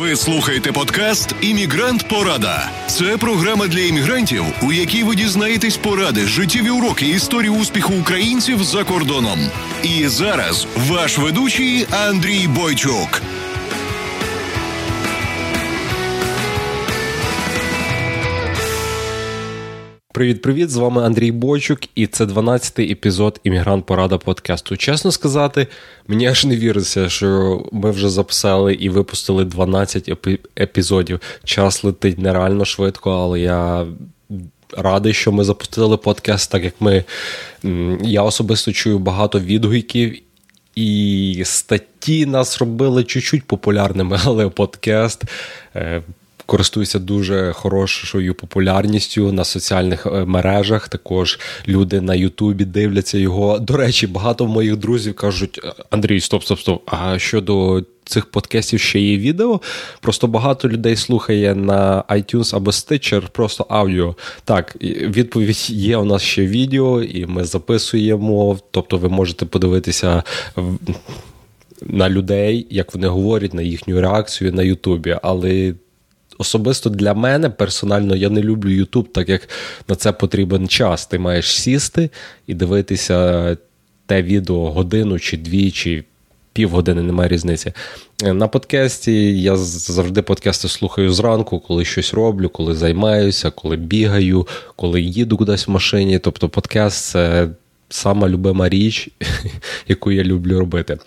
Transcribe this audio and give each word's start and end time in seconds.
Ви 0.00 0.16
слухаєте 0.16 0.72
подкаст 0.72 1.34
Іммігрант 1.40 2.08
Порада. 2.08 2.70
Це 2.86 3.16
програма 3.16 3.66
для 3.66 3.80
іммігрантів, 3.80 4.44
у 4.62 4.72
якій 4.72 5.02
ви 5.02 5.16
дізнаєтесь 5.16 5.76
поради, 5.76 6.26
життєві 6.26 6.70
уроки 6.70 7.06
історії 7.08 7.50
успіху 7.50 7.94
українців 8.00 8.62
за 8.64 8.84
кордоном. 8.84 9.38
І 9.82 10.08
зараз 10.08 10.66
ваш 10.88 11.18
ведучий 11.18 11.86
Андрій 11.90 12.48
Бойчук. 12.48 13.22
Привіт-привіт! 20.20 20.70
З 20.70 20.76
вами 20.76 21.02
Андрій 21.02 21.32
Бойчук, 21.32 21.78
і 21.94 22.06
це 22.06 22.24
12-й 22.24 22.92
епізод 22.92 23.40
Іммігрант 23.44 23.86
Порада 23.86 24.18
подкасту. 24.18 24.76
Чесно 24.76 25.12
сказати, 25.12 25.66
мені 26.08 26.26
аж 26.26 26.44
не 26.44 26.56
віриться, 26.56 27.08
що 27.08 27.62
ми 27.72 27.90
вже 27.90 28.08
записали 28.10 28.74
і 28.74 28.88
випустили 28.88 29.44
12 29.44 30.08
епі- 30.08 30.38
епізодів. 30.58 31.20
Час 31.44 31.84
летить 31.84 32.18
нереально 32.18 32.64
швидко, 32.64 33.10
але 33.10 33.40
я. 33.40 33.86
Радий, 34.76 35.12
що 35.12 35.32
ми 35.32 35.44
запустили 35.44 35.96
подкаст, 35.96 36.50
так 36.50 36.64
як 36.64 36.74
ми. 36.80 37.04
Я 38.02 38.22
особисто 38.22 38.72
чую 38.72 38.98
багато 38.98 39.40
відгуків, 39.40 40.18
і 40.74 41.42
статті 41.44 42.26
нас 42.26 42.58
робили 42.58 43.04
чуть-чуть 43.04 43.44
популярними, 43.44 44.18
але 44.24 44.48
подкаст 44.48 45.24
е, 45.76 46.02
користується 46.50 46.98
дуже 46.98 47.52
хорошою 47.52 48.34
популярністю 48.34 49.32
на 49.32 49.44
соціальних 49.44 50.06
е, 50.06 50.24
мережах. 50.24 50.88
Також 50.88 51.38
люди 51.68 52.00
на 52.00 52.14
Ютубі 52.14 52.64
дивляться 52.64 53.18
його. 53.18 53.58
До 53.58 53.76
речі, 53.76 54.06
багато 54.06 54.46
моїх 54.46 54.76
друзів 54.76 55.14
кажуть: 55.14 55.60
Андрій, 55.90 56.20
стоп, 56.20 56.44
стоп, 56.44 56.58
стоп. 56.58 56.82
А 56.86 57.18
щодо 57.18 57.84
цих 58.04 58.26
подкастів 58.26 58.80
ще 58.80 59.00
є 59.00 59.18
відео. 59.18 59.60
Просто 60.00 60.26
багато 60.26 60.68
людей 60.68 60.96
слухає 60.96 61.54
на 61.54 62.04
iTunes 62.08 62.56
або 62.56 62.70
Stitcher 62.70 63.28
просто 63.32 63.66
аудіо. 63.68 64.16
Так, 64.44 64.76
відповідь 64.82 65.70
є 65.70 65.96
у 65.96 66.04
нас 66.04 66.22
ще 66.22 66.46
відео, 66.46 67.02
і 67.02 67.26
ми 67.26 67.44
записуємо. 67.44 68.58
Тобто, 68.70 68.98
ви 68.98 69.08
можете 69.08 69.46
подивитися. 69.46 70.22
На 71.82 72.10
людей, 72.10 72.66
як 72.70 72.94
вони 72.94 73.06
говорять, 73.06 73.54
на 73.54 73.62
їхню 73.62 74.00
реакцію 74.00 74.52
на 74.52 74.62
Ютубі, 74.62 75.16
але 75.22 75.74
особисто 76.40 76.90
для 76.90 77.14
мене 77.14 77.50
персонально 77.50 78.16
я 78.16 78.30
не 78.30 78.42
люблю 78.42 78.70
Ютуб, 78.70 79.12
так 79.12 79.28
як 79.28 79.48
на 79.88 79.94
це 79.94 80.12
потрібен 80.12 80.68
час. 80.68 81.06
Ти 81.06 81.18
маєш 81.18 81.60
сісти 81.60 82.10
і 82.46 82.54
дивитися 82.54 83.56
те 84.06 84.22
відео 84.22 84.70
годину 84.70 85.18
чи 85.18 85.36
дві, 85.36 85.70
чи 85.70 86.04
півгодини, 86.52 87.02
немає 87.02 87.28
різниці. 87.28 87.72
На 88.22 88.48
подкасті 88.48 89.42
я 89.42 89.56
завжди 89.56 90.22
подкасти 90.22 90.68
слухаю 90.68 91.12
зранку, 91.12 91.60
коли 91.60 91.84
щось 91.84 92.14
роблю, 92.14 92.48
коли 92.48 92.74
займаюся, 92.74 93.50
коли 93.50 93.76
бігаю, 93.76 94.46
коли 94.76 95.00
їду 95.00 95.36
кудись 95.36 95.68
в 95.68 95.70
машині. 95.70 96.18
Тобто, 96.18 96.48
подкаст 96.48 97.04
це 97.04 97.48
сама 97.88 98.28
любима 98.28 98.68
річ, 98.68 99.08
яку 99.88 100.12
я 100.12 100.24
люблю 100.24 100.58
робити. 100.58 100.98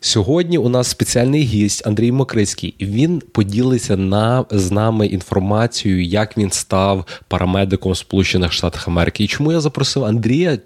Сьогодні 0.00 0.58
у 0.58 0.68
нас 0.68 0.88
спеціальний 0.88 1.42
гість 1.42 1.86
Андрій 1.86 2.12
Мокрицький, 2.12 2.74
він 2.80 3.22
поділиться 3.32 3.96
на 3.96 4.44
з 4.50 4.70
нами 4.70 5.06
інформацією, 5.06 6.04
як 6.04 6.38
він 6.38 6.50
став 6.50 7.06
парамедиком 7.28 7.92
в 7.92 7.96
Сполучених 7.96 8.52
Штатах 8.52 8.88
Америки. 8.88 9.24
І 9.24 9.28
чому 9.28 9.52
я 9.52 9.60
запросив 9.60 10.04
Андрія 10.04 10.58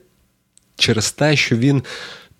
через 0.77 1.13
те, 1.13 1.37
що 1.37 1.57
він 1.57 1.83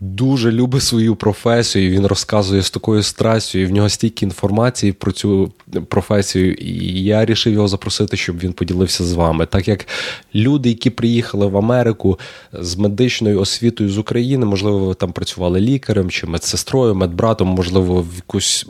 дуже 0.01 0.53
любить 0.53 0.83
свою 0.83 1.17
професію. 1.17 1.91
Він 1.91 2.07
розказує 2.07 2.63
з 2.63 2.71
такою 2.71 3.03
страстю, 3.03 3.59
і 3.59 3.65
в 3.65 3.71
нього 3.71 3.89
стільки 3.89 4.25
інформації 4.25 4.93
про 4.93 5.13
цю 5.13 5.53
професію. 5.89 6.55
І 6.55 7.05
я 7.05 7.19
вирішив 7.19 7.53
його 7.53 7.69
запросити, 7.69 8.17
щоб 8.17 8.39
він 8.39 8.53
поділився 8.53 9.05
з 9.05 9.13
вами. 9.13 9.47
Так 9.47 9.69
як 9.69 9.87
люди, 10.35 10.69
які 10.69 10.91
приїхали 10.91 11.47
в 11.47 11.57
Америку 11.57 12.19
з 12.53 12.77
медичною 12.77 13.41
освітою 13.41 13.91
з 13.91 13.99
України, 13.99 14.47
можливо, 14.47 14.79
ви 14.79 14.95
там 14.95 15.13
працювали 15.13 15.61
лікарем 15.61 16.11
чи 16.11 16.27
медсестрою, 16.27 16.95
медбратом, 16.95 17.49
можливо, 17.49 18.07
якусь 18.17 18.67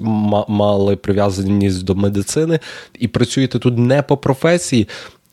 мали 0.49 0.97
прив'язаність 0.97 1.85
до 1.85 1.95
медицини, 1.95 2.61
і 2.99 3.09
працюєте 3.09 3.59
тут 3.59 3.79
не 3.79 4.03
по 4.03 4.17
професії. 4.17 4.89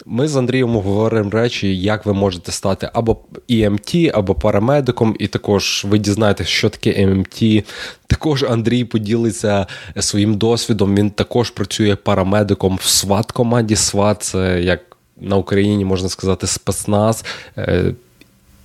Ми 0.06 0.28
з 0.28 0.35
Андрієм 0.35 0.75
говоримо 0.75 1.29
речі, 1.29 1.78
як 1.78 2.06
ви 2.06 2.13
можете 2.13 2.51
стати 2.51 2.89
або 2.94 3.17
EMT, 3.50 4.12
або 4.13 4.35
парамедиком, 4.35 5.16
і 5.19 5.28
також 5.28 5.85
ви 5.89 5.97
дізнаєтесь, 5.97 6.47
що 6.47 6.69
таке 6.69 7.06
EMT. 7.06 7.63
Також 8.07 8.44
Андрій 8.44 8.84
поділиться 8.84 9.67
своїм 10.00 10.38
досвідом. 10.38 10.95
Він 10.95 11.09
також 11.09 11.50
працює 11.50 11.95
парамедиком 11.95 12.79
в 12.81 12.88
сват 12.88 13.31
команді 13.31 13.75
СВАТ, 13.75 14.23
це 14.23 14.61
як 14.61 14.79
на 15.22 15.38
Україні 15.38 15.85
можна 15.85 16.09
сказати, 16.09 16.47
спецназ. 16.47 17.25
Е, 17.57 17.94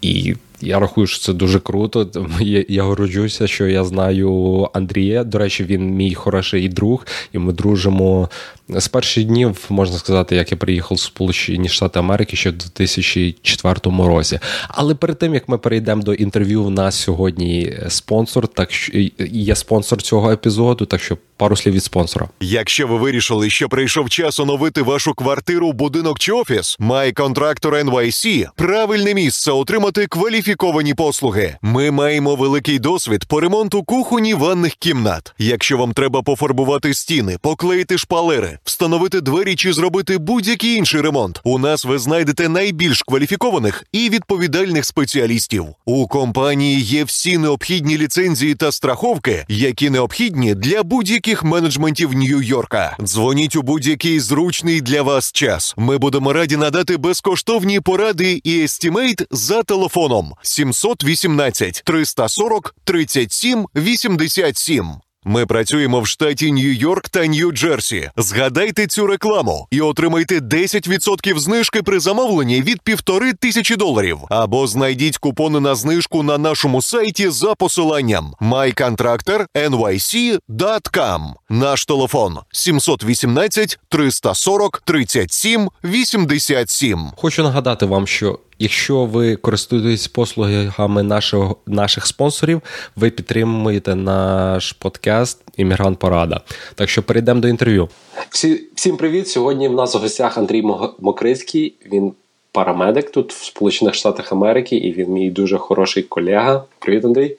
і 0.01 0.37
я 0.61 0.78
рахую, 0.78 1.06
що 1.06 1.19
це 1.19 1.33
дуже 1.33 1.61
круто. 1.61 2.11
Я, 2.41 2.65
я 2.69 2.83
горджуся, 2.83 3.47
що 3.47 3.67
я 3.67 3.84
знаю 3.84 4.69
Андрія. 4.72 5.25
До 5.25 5.39
речі, 5.39 5.65
він 5.65 5.91
мій 5.91 6.15
хороший 6.15 6.69
друг, 6.69 7.06
і 7.33 7.39
ми 7.39 7.53
дружимо 7.53 8.28
з 8.69 8.89
перших 8.89 9.25
днів, 9.25 9.65
можна 9.69 9.99
сказати, 9.99 10.37
як 10.37 10.53
я 10.53 10.59
приїхав 10.59 10.97
в 10.97 11.00
Сполучені 11.00 11.69
Штати 11.69 11.99
Америки 11.99 12.37
ще 12.37 12.50
в 12.50 12.53
2004 12.53 13.75
році. 13.84 14.39
Але 14.69 14.95
перед 14.95 15.19
тим 15.19 15.34
як 15.34 15.49
ми 15.49 15.59
перейдемо 15.59 16.03
до 16.03 16.15
інтерв'ю, 16.15 16.62
у 16.62 16.71
нас 16.71 16.95
сьогодні 16.95 17.78
спонсор, 17.89 18.49
так 18.49 18.72
що 18.72 18.93
є 19.19 19.55
спонсор 19.55 20.03
цього 20.03 20.33
епізоду, 20.33 20.84
так 20.87 21.03
що 21.03 21.19
пару 21.37 21.56
слів 21.56 21.75
від 21.75 21.84
спонсора. 21.84 22.28
Якщо 22.41 22.87
ви 22.87 22.97
вирішили, 22.97 23.50
що 23.50 23.69
прийшов 23.69 24.11
час 24.11 24.41
оновити 24.41 24.83
вашу 24.83 25.15
квартиру, 25.15 25.72
будинок 25.72 26.19
чи 26.19 26.33
офіс, 26.33 26.77
MyContractor 26.81 27.84
NYC– 27.84 28.49
правильне 28.56 29.15
місце 29.15 29.53
отримати 29.53 30.06
кваліфіковані 30.47 30.95
послуги. 30.95 31.57
Ми 31.62 31.91
маємо 31.91 32.34
великий 32.34 32.79
досвід 32.79 33.25
по 33.25 33.41
ремонту 33.41 33.83
кухонь 33.83 34.27
і 34.27 34.34
ванних 34.34 34.75
кімнат. 34.75 35.34
Якщо 35.39 35.79
вам 35.79 35.93
треба 35.93 36.23
пофарбувати 36.23 36.95
стіни, 36.95 37.39
поклеїти 37.41 37.99
шпалери, 37.99 38.59
встановити 38.65 39.21
двері 39.21 39.57
чи 39.57 39.73
зробити 39.73 40.19
будь-який 40.19 40.75
інший 40.77 41.01
ремонт, 41.01 41.41
у 41.45 41.59
нас 41.59 41.84
ви 41.84 41.99
знайдете 41.99 42.49
найбільш 42.49 43.03
кваліфікованих 43.03 43.84
і 43.93 44.11
відповідальних 44.11 44.84
спеціалістів. 44.84 45.67
У 45.84 46.07
компанії 46.07 46.81
є 46.81 47.05
всі 47.05 47.39
необхідні 47.39 47.99
ліцензії 47.99 48.55
та 48.55 48.73
страховки, 48.73 49.45
які 49.49 49.91
необхідні 49.91 50.55
для 50.55 50.83
будь-яких 50.83 51.45
менеджментів 51.45 52.15
Нью-Йорка. 52.15 52.97
Дзвоніть 53.01 53.57
у 53.57 53.63
будь-який 53.63 54.21
зручний 54.21 54.81
для 54.81 55.03
вас 55.03 55.33
час. 55.33 55.75
Ми 55.77 55.99
будемо 55.99 56.33
раді 56.33 56.57
надати 56.57 56.97
безкоштовні 56.97 57.81
поради 57.81 58.41
і 58.45 58.61
естімейт 58.63 59.23
за 59.31 59.63
телефоном 59.63 60.36
718 60.43 61.83
340 61.85 62.75
37 62.85 63.67
87. 63.77 65.01
Ми 65.29 65.47
працюємо 65.47 66.01
в 66.01 66.07
штаті 66.07 66.53
Нью-Йорк 66.53 67.09
та 67.09 67.21
Нью-Джерсі. 67.21 68.11
Згадайте 68.17 68.87
цю 68.87 69.07
рекламу 69.07 69.67
і 69.71 69.81
отримайте 69.81 70.39
10% 70.39 71.39
знижки 71.39 71.83
при 71.83 72.01
замовленні 72.01 72.63
від 72.63 72.83
півтори 72.83 73.33
тисячі 73.33 73.77
доларів. 73.77 74.19
Або 74.31 74.67
знайдіть 74.67 75.19
купони 75.19 75.61
на 75.61 75.75
знижку 75.75 76.23
на 76.23 76.39
нашому 76.39 76.83
сайті 76.83 77.29
за 77.29 77.55
посиланням 77.55 78.35
mycontractornyc.com. 78.41 81.21
Наш 81.51 81.85
телефон 81.85 82.39
718 82.53 83.79
340 83.89 84.83
37 84.85 85.69
87. 85.85 87.11
Хочу 87.17 87.43
нагадати 87.43 87.87
вам, 87.87 88.07
що 88.07 88.39
Якщо 88.59 89.05
ви 89.05 89.37
користуєтесь 89.37 90.09
послугами 90.09 91.03
нашого, 91.03 91.56
наших 91.67 92.06
спонсорів, 92.06 92.62
ви 92.97 93.11
підтримуєте 93.11 93.94
наш 93.94 94.72
подкаст 94.72 95.43
Іммігрант 95.56 95.99
Порада. 95.99 96.41
Так 96.75 96.89
що 96.89 97.03
перейдемо 97.03 97.41
до 97.41 97.49
інтерв'ю. 97.49 97.89
Всі, 98.31 98.65
Всім 98.75 98.97
привіт! 98.97 99.28
Сьогодні 99.28 99.69
в 99.69 99.72
нас 99.72 99.95
в 99.95 99.98
гостях 99.98 100.39
Андрій 100.39 100.63
Мокрицький. 100.98 101.75
Він 101.92 102.13
парамедик 102.53 103.10
тут 103.10 103.33
в 103.33 103.45
Сполучених 103.45 103.95
Штатах 103.95 104.33
Америки, 104.33 104.77
і 104.77 104.92
він 104.92 105.13
мій 105.13 105.31
дуже 105.31 105.59
хороший 105.59 106.03
колега. 106.03 106.65
Привіт, 106.78 107.04
Андрій. 107.04 107.36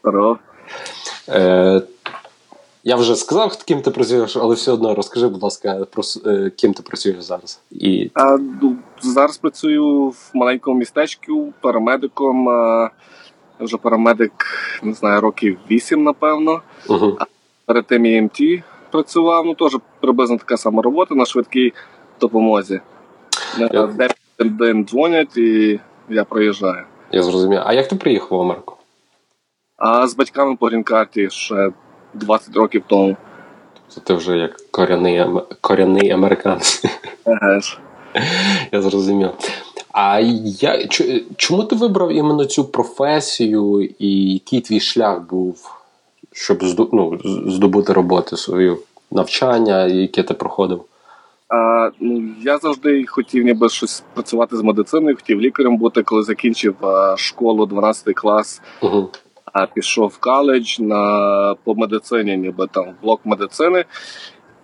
Здорово. 0.00 0.38
Е, 1.28 1.82
я 2.86 2.96
вже 2.96 3.16
сказав, 3.16 3.56
ким 3.64 3.82
ти 3.82 3.90
працюєш, 3.90 4.36
але 4.36 4.54
все 4.54 4.72
одно 4.72 4.94
розкажи, 4.94 5.28
будь 5.28 5.42
ласка, 5.42 5.86
про 5.90 6.02
ким 6.56 6.72
ти 6.72 6.82
працюєш 6.82 7.22
зараз. 7.22 7.60
І... 7.70 8.10
А, 8.14 8.36
ну, 8.62 8.76
Зараз 9.00 9.36
працюю 9.38 10.08
в 10.08 10.30
маленькому 10.34 10.78
містечку 10.78 11.52
парамедиком. 11.60 12.48
А, 12.48 12.90
вже 13.60 13.76
парамедик, 13.76 14.32
не 14.82 14.92
знаю, 14.92 15.20
років 15.20 15.58
вісім, 15.70 16.02
напевно. 16.02 16.60
Uh-huh. 16.88 17.16
А 17.18 17.24
перед 17.66 17.86
тим 17.86 18.06
ІМТ 18.06 18.38
працював, 18.90 19.46
ну 19.46 19.54
теж 19.54 19.76
приблизно 20.00 20.36
така 20.36 20.56
сама 20.56 20.82
робота 20.82 21.14
на 21.14 21.24
швидкій 21.24 21.72
допомозі. 22.20 22.80
Yeah. 23.58 24.14
День 24.38 24.84
дзвонять 24.84 25.36
і 25.36 25.80
я 26.08 26.24
проїжджаю. 26.24 26.84
Я 27.12 27.22
зрозумів. 27.22 27.60
А 27.64 27.72
як 27.72 27.88
ти 27.88 27.96
приїхав 27.96 28.38
в 28.38 28.40
Америку? 28.40 28.76
А 29.76 30.06
з 30.06 30.16
батьками 30.16 30.56
по 30.56 30.66
грін-карті 30.66 31.30
ще 31.30 31.72
20 32.18 32.56
років 32.56 32.82
тому. 32.86 33.16
Це 33.88 34.00
ти 34.00 34.14
вже 34.14 34.36
як 34.36 34.56
коряний 34.70 35.24
коряний 35.60 36.10
американець. 36.10 36.84
Ага. 37.24 37.60
Я 38.72 38.82
зрозумів. 38.82 39.30
А 39.92 40.20
я 40.44 40.88
чому 41.36 41.64
ти 41.64 41.76
вибрав 41.76 42.12
іменно 42.12 42.44
цю 42.44 42.64
професію, 42.64 43.88
і 43.98 44.32
який 44.32 44.60
твій 44.60 44.80
шлях 44.80 45.20
був, 45.20 45.70
щоб 46.32 46.62
ну, 46.92 47.18
здобути 47.46 47.92
роботу 47.92 48.36
свою 48.36 48.78
навчання, 49.10 49.86
яке 49.86 50.22
ти 50.22 50.34
проходив? 50.34 50.84
А, 51.48 51.90
ну, 52.00 52.28
Я 52.42 52.58
завжди 52.58 53.06
хотів 53.06 53.44
ніби 53.44 53.68
щось 53.68 54.04
працювати 54.14 54.56
з 54.56 54.62
медициною, 54.62 55.16
хотів 55.16 55.40
лікарем 55.40 55.76
бути, 55.76 56.02
коли 56.02 56.22
закінчив 56.22 56.86
а, 56.86 57.16
школу 57.16 57.66
12 57.66 58.14
клас, 58.14 58.62
угу. 58.82 59.08
А 59.56 59.66
пішов 59.66 60.08
в 60.08 60.18
коледж 60.18 60.80
на 60.80 61.54
по 61.64 61.74
медицині, 61.74 62.36
ніби 62.36 62.66
там 62.72 62.84
блок 63.02 63.20
медицини, 63.24 63.84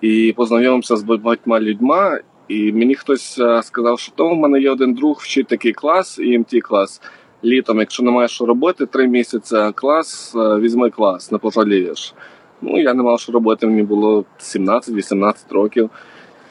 і 0.00 0.34
познайомився 0.36 0.96
з 0.96 1.02
багатьма 1.02 1.60
людьми. 1.60 2.20
І 2.48 2.72
мені 2.72 2.94
хтось 2.94 3.40
сказав, 3.62 3.98
що 3.98 4.12
то 4.14 4.28
в 4.28 4.36
мене 4.36 4.60
є 4.60 4.70
один 4.70 4.94
друг, 4.94 5.18
вчить 5.20 5.46
такий 5.46 5.72
клас, 5.72 6.18
EMT 6.20 6.60
клас. 6.60 7.02
Літом, 7.44 7.78
якщо 7.78 8.02
не 8.02 8.10
маєш 8.10 8.30
що 8.30 8.46
робити, 8.46 8.86
три 8.86 9.08
місяці 9.08 9.56
клас, 9.74 10.34
візьми 10.36 10.90
клас, 10.90 11.32
не 11.32 11.38
пожалієш. 11.38 12.14
Ну, 12.62 12.80
я 12.80 12.94
не 12.94 13.02
мав 13.02 13.20
що 13.20 13.32
робити, 13.32 13.66
мені 13.66 13.82
було 13.82 14.24
17-18 14.40 15.34
років. 15.50 15.90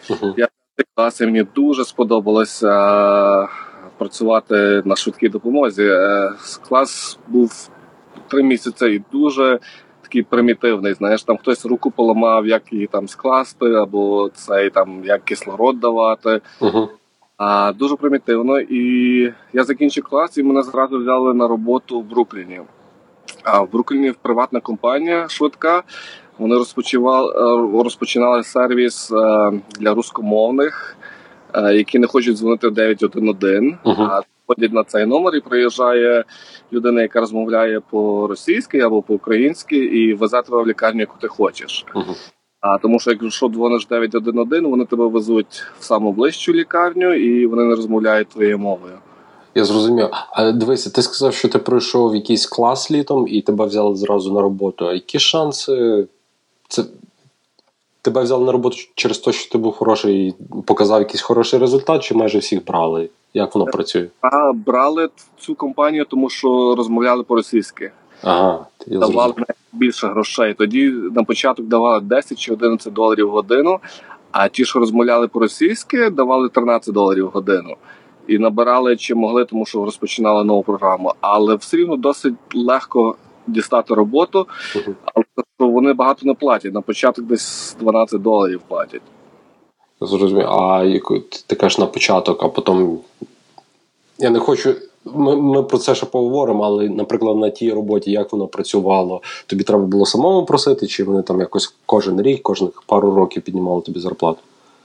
Uh-huh. 0.09 0.33
Я 0.37 0.47
клас, 0.95 1.21
і 1.21 1.25
мені 1.25 1.45
дуже 1.55 1.85
сподобалося 1.85 3.47
працювати 3.97 4.81
на 4.85 4.95
швидкій 4.95 5.29
допомозі. 5.29 5.83
Е, 5.83 6.33
клас 6.67 7.19
був 7.27 7.69
три 8.27 8.43
місяці 8.43 8.85
і 8.85 9.03
дуже 9.11 9.59
такий 10.01 10.23
примітивний. 10.23 10.93
Знаєш, 10.93 11.23
там 11.23 11.37
хтось 11.37 11.65
руку 11.65 11.91
поламав, 11.91 12.47
як 12.47 12.73
її 12.73 12.87
там 12.87 13.07
скласти, 13.07 13.73
або 13.73 14.29
цей 14.33 14.69
там 14.69 15.01
як 15.05 15.25
кислород 15.25 15.79
давати. 15.79 16.41
Uh-huh. 16.61 16.87
А 17.37 17.73
дуже 17.73 17.95
примітивно. 17.95 18.59
І 18.59 19.33
я 19.53 19.63
закінчив 19.63 20.03
клас, 20.03 20.37
і 20.37 20.43
мене 20.43 20.63
зразу 20.63 20.97
взяли 20.97 21.33
на 21.33 21.47
роботу 21.47 21.99
в 21.99 22.03
Брукліні. 22.03 22.61
А 23.43 23.61
в 23.61 23.71
Брукліні 23.71 24.13
приватна 24.21 24.59
компанія 24.59 25.27
швидка. 25.29 25.83
Вони 26.37 26.55
розпочинали 26.55 27.33
е, 27.35 27.83
розпочинали 27.83 28.43
сервіс 28.43 29.11
е, 29.11 29.51
для 29.79 29.93
рускомовних, 29.93 30.97
е, 31.53 31.73
які 31.75 31.99
не 31.99 32.07
хочуть 32.07 32.37
дзвонити 32.37 32.67
в 32.67 32.73
911, 32.73 33.79
uh-huh. 33.85 34.21
А 34.51 34.55
ходять 34.55 34.73
на 34.73 34.83
цей 34.83 35.05
номер 35.05 35.35
і 35.35 35.39
приїжджає 35.41 36.23
людина, 36.73 37.01
яка 37.01 37.19
розмовляє 37.19 37.79
по-російськи 37.89 38.79
або 38.79 39.01
по-українськи, 39.01 39.77
і 39.77 40.13
везе 40.13 40.41
тебе 40.41 40.63
в 40.63 40.67
лікарню, 40.67 40.99
яку 40.99 41.15
ти 41.21 41.27
хочеш. 41.27 41.85
Uh-huh. 41.95 42.31
А 42.59 42.77
тому, 42.77 42.99
що 42.99 43.11
якщо 43.11 43.49
дзвониш 43.49 43.87
911, 43.87 44.63
вони 44.63 44.85
тебе 44.85 45.07
везуть 45.07 45.63
в 45.79 45.83
саму 45.83 46.11
ближчу 46.11 46.53
лікарню 46.53 47.13
і 47.13 47.45
вони 47.45 47.63
не 47.63 47.75
розмовляють 47.75 48.27
твоєю 48.27 48.59
мовою. 48.59 48.93
Я 49.55 49.65
зрозумів. 49.65 50.07
А 50.31 50.51
дивися, 50.51 50.89
ти 50.89 51.01
сказав, 51.01 51.33
що 51.33 51.49
ти 51.49 51.59
пройшов 51.59 52.15
якийсь 52.15 52.45
клас 52.45 52.91
літом 52.91 53.27
і 53.27 53.41
тебе 53.41 53.65
взяли 53.65 53.95
зразу 53.95 54.33
на 54.33 54.41
роботу. 54.41 54.87
А 54.87 54.93
які 54.93 55.19
шанси 55.19 56.07
це 56.67 56.83
тебе 58.01 58.21
взяли 58.21 58.45
на 58.45 58.51
роботу 58.51 58.77
через 58.95 59.17
те, 59.17 59.31
що 59.31 59.51
ти 59.51 59.57
був 59.57 59.73
хороший 59.73 60.27
і 60.27 60.33
показав 60.65 60.99
якийсь 60.99 61.21
хороший 61.21 61.59
результат, 61.59 62.03
чи 62.03 62.15
майже 62.15 62.39
всіх 62.39 62.65
брали? 62.65 63.09
Як 63.33 63.55
воно 63.55 63.65
працює? 63.65 64.07
А 64.21 64.53
брали 64.53 65.09
цю 65.39 65.55
компанію, 65.55 66.05
тому 66.05 66.29
що 66.29 66.75
розмовляли 66.77 67.23
по-російськи. 67.23 67.91
Ага, 68.23 68.65
я 68.87 68.99
давали 68.99 69.33
більше 69.71 70.07
грошей. 70.07 70.53
Тоді 70.53 70.89
на 70.89 71.23
початок 71.23 71.65
давали 71.65 72.01
10 72.01 72.39
чи 72.39 72.53
11 72.53 72.93
доларів 72.93 73.27
в 73.27 73.31
годину, 73.31 73.79
а 74.31 74.47
ті, 74.47 74.65
що 74.65 74.79
розмовляли 74.79 75.27
по-російськи, 75.27 76.09
давали 76.09 76.49
13 76.49 76.93
доларів 76.93 77.25
в 77.25 77.29
годину. 77.29 77.75
І 78.27 78.37
набирали 78.37 78.97
чи 78.97 79.15
могли, 79.15 79.45
тому 79.45 79.65
що 79.65 79.85
розпочинали 79.85 80.43
нову 80.43 80.63
програму. 80.63 81.13
Але 81.21 81.55
все 81.55 81.77
рівно 81.77 81.95
досить 81.95 82.33
легко 82.53 83.15
дістати 83.47 83.93
роботу, 83.93 84.47
але 85.15 85.25
вони 85.71 85.93
багато 85.93 86.25
не 86.25 86.33
платять. 86.33 86.73
На 86.73 86.81
початок 86.81 87.25
десь 87.25 87.77
12 87.79 88.21
доларів 88.21 88.61
платять. 88.67 89.01
Зрозумів. 90.01 90.47
А 90.47 90.85
ти 91.47 91.55
кажеш 91.55 91.77
на 91.77 91.85
початок, 91.85 92.43
а 92.43 92.47
потім. 92.47 92.99
Я 94.19 94.29
не 94.29 94.39
хочу. 94.39 94.75
Ми 95.05 95.35
ми 95.35 95.63
про 95.63 95.77
це 95.77 95.95
ще 95.95 96.05
поговоримо, 96.05 96.63
але, 96.63 96.89
наприклад, 96.89 97.37
на 97.37 97.49
тій 97.49 97.73
роботі, 97.73 98.11
як 98.11 98.31
воно 98.31 98.47
працювало, 98.47 99.21
тобі 99.47 99.63
треба 99.63 99.83
було 99.83 100.05
самому 100.05 100.45
просити, 100.45 100.87
чи 100.87 101.03
вони 101.03 101.21
там 101.21 101.39
якось 101.39 101.75
кожен 101.85 102.21
рік, 102.21 102.43
кожних 102.43 102.83
пару 102.85 103.15
років 103.15 103.43
піднімали 103.43 103.81
тобі 103.81 103.99
зарплату? 103.99 104.39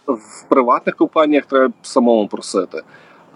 В 0.06 0.48
приватних 0.48 0.96
компаніях 0.96 1.46
треба 1.46 1.72
самому 1.82 2.28
просити. 2.28 2.82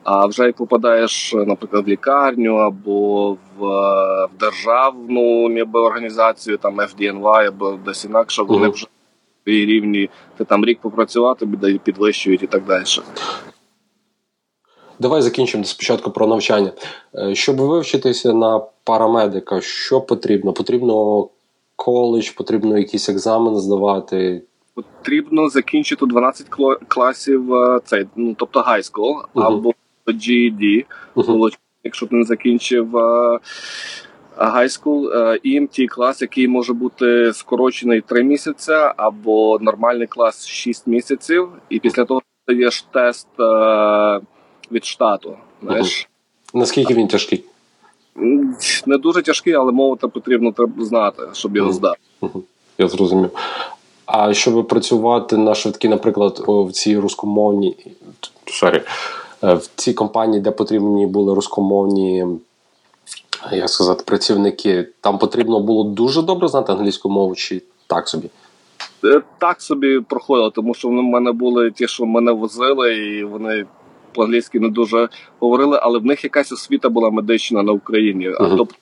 А 0.04 0.26
вже 0.26 0.44
як 0.44 0.56
попадаєш, 0.56 1.34
наприклад, 1.34 1.84
в 1.84 1.88
лікарню 1.88 2.56
або 2.56 3.32
в, 3.32 3.38
в 3.58 4.38
державну 4.40 5.48
ніби 5.48 5.80
організацію, 5.80 6.58
там 6.58 6.80
FDNY 6.80 7.48
або 7.48 7.78
десь 7.86 8.04
інакше, 8.04 8.42
вони 8.42 8.66
uh-huh. 8.66 8.72
вже 8.72 8.86
свої 9.50 9.66
рівні, 9.66 10.10
ти 10.36 10.44
там 10.44 10.64
рік 10.64 10.80
попрацював, 10.80 11.38
тобі 11.38 11.78
підвищують 11.78 12.42
і 12.42 12.46
так 12.46 12.64
далі. 12.64 12.84
Давай 14.98 15.22
закінчимо 15.22 15.64
спочатку 15.64 16.10
про 16.10 16.26
навчання. 16.26 16.72
Е, 17.14 17.34
щоб 17.34 17.56
вивчитися 17.56 18.32
на 18.32 18.58
парамедика, 18.84 19.60
що 19.60 20.00
потрібно? 20.00 20.52
Потрібно 20.52 21.28
коледж, 21.76 22.30
потрібно 22.30 22.78
якийсь 22.78 23.08
екзамен 23.08 23.56
здавати. 23.56 24.42
Потрібно 24.74 25.48
закінчити 25.48 26.06
12 26.06 26.46
класів, 26.88 27.54
е, 27.54 27.80
цей, 27.84 28.06
ну 28.16 28.34
тобто 28.38 28.60
high 28.60 28.92
school, 28.92 29.22
uh-huh. 29.34 29.46
або 29.46 29.72
GED, 30.06 30.84
uh-huh. 31.16 31.58
якщо 31.84 32.06
ти 32.06 32.16
не 32.16 32.24
закінчив 32.24 32.96
uh, 32.96 33.38
high 34.40 34.68
school, 34.68 35.10
EMT 35.44 35.86
клас, 35.86 36.22
який 36.22 36.48
може 36.48 36.72
бути 36.72 37.32
скорочений 37.32 38.00
3 38.00 38.22
місяці, 38.22 38.72
або 38.96 39.58
нормальний 39.60 40.06
клас 40.06 40.46
6 40.46 40.86
місяців, 40.86 41.48
і 41.70 41.78
після 41.78 42.04
того 42.04 42.22
даєш 42.48 42.82
тест 42.82 43.28
uh, 43.38 44.20
від 44.72 44.84
штату. 44.84 45.36
Знаєш. 45.62 45.86
Uh-huh. 45.86 46.58
Наскільки 46.58 46.94
він 46.94 47.08
тяжкий? 47.08 47.44
Не 48.86 48.98
дуже 48.98 49.22
тяжкий, 49.22 49.54
але 49.54 49.72
мову 49.72 49.96
потрібно 49.96 50.52
треба 50.52 50.84
знати, 50.84 51.22
щоб 51.32 51.56
його 51.56 51.72
здати. 51.72 51.98
Я 52.78 52.88
зрозумів. 52.88 53.30
А 54.06 54.34
щоб 54.34 54.68
працювати 54.68 55.36
на 55.36 55.54
швидкі, 55.54 55.88
наприклад, 55.88 56.44
в 56.48 56.72
цій 56.72 56.98
рускомовній 56.98 57.76
sorry, 58.46 58.82
Е, 59.44 59.54
в 59.54 59.66
цій 59.76 59.94
компанії, 59.94 60.40
де 60.40 60.50
потрібні 60.50 61.06
були 61.06 61.34
рускомовні, 61.34 62.26
як 63.52 63.68
сказати, 63.68 64.02
працівники, 64.06 64.88
там 65.00 65.18
потрібно 65.18 65.60
було 65.60 65.84
дуже 65.84 66.22
добре 66.22 66.48
знати 66.48 66.72
англійську 66.72 67.10
мову, 67.10 67.34
чи 67.34 67.62
так 67.86 68.08
собі? 68.08 68.30
Е, 69.04 69.22
так 69.38 69.62
собі 69.62 70.00
проходило, 70.00 70.50
тому 70.50 70.74
що 70.74 70.88
в 70.88 70.92
мене 70.92 71.32
були 71.32 71.70
ті, 71.70 71.88
що 71.88 72.06
мене 72.06 72.32
возили, 72.32 72.96
і 72.96 73.24
вони 73.24 73.64
по-англійськи 74.12 74.60
не 74.60 74.68
дуже 74.68 75.08
говорили, 75.40 75.78
але 75.82 75.98
в 75.98 76.04
них 76.04 76.24
якась 76.24 76.52
освіта 76.52 76.88
була 76.88 77.10
медична 77.10 77.62
на 77.62 77.72
Україні. 77.72 78.28
Uh-huh. 78.28 78.54
А 78.54 78.56
тобто 78.56 78.74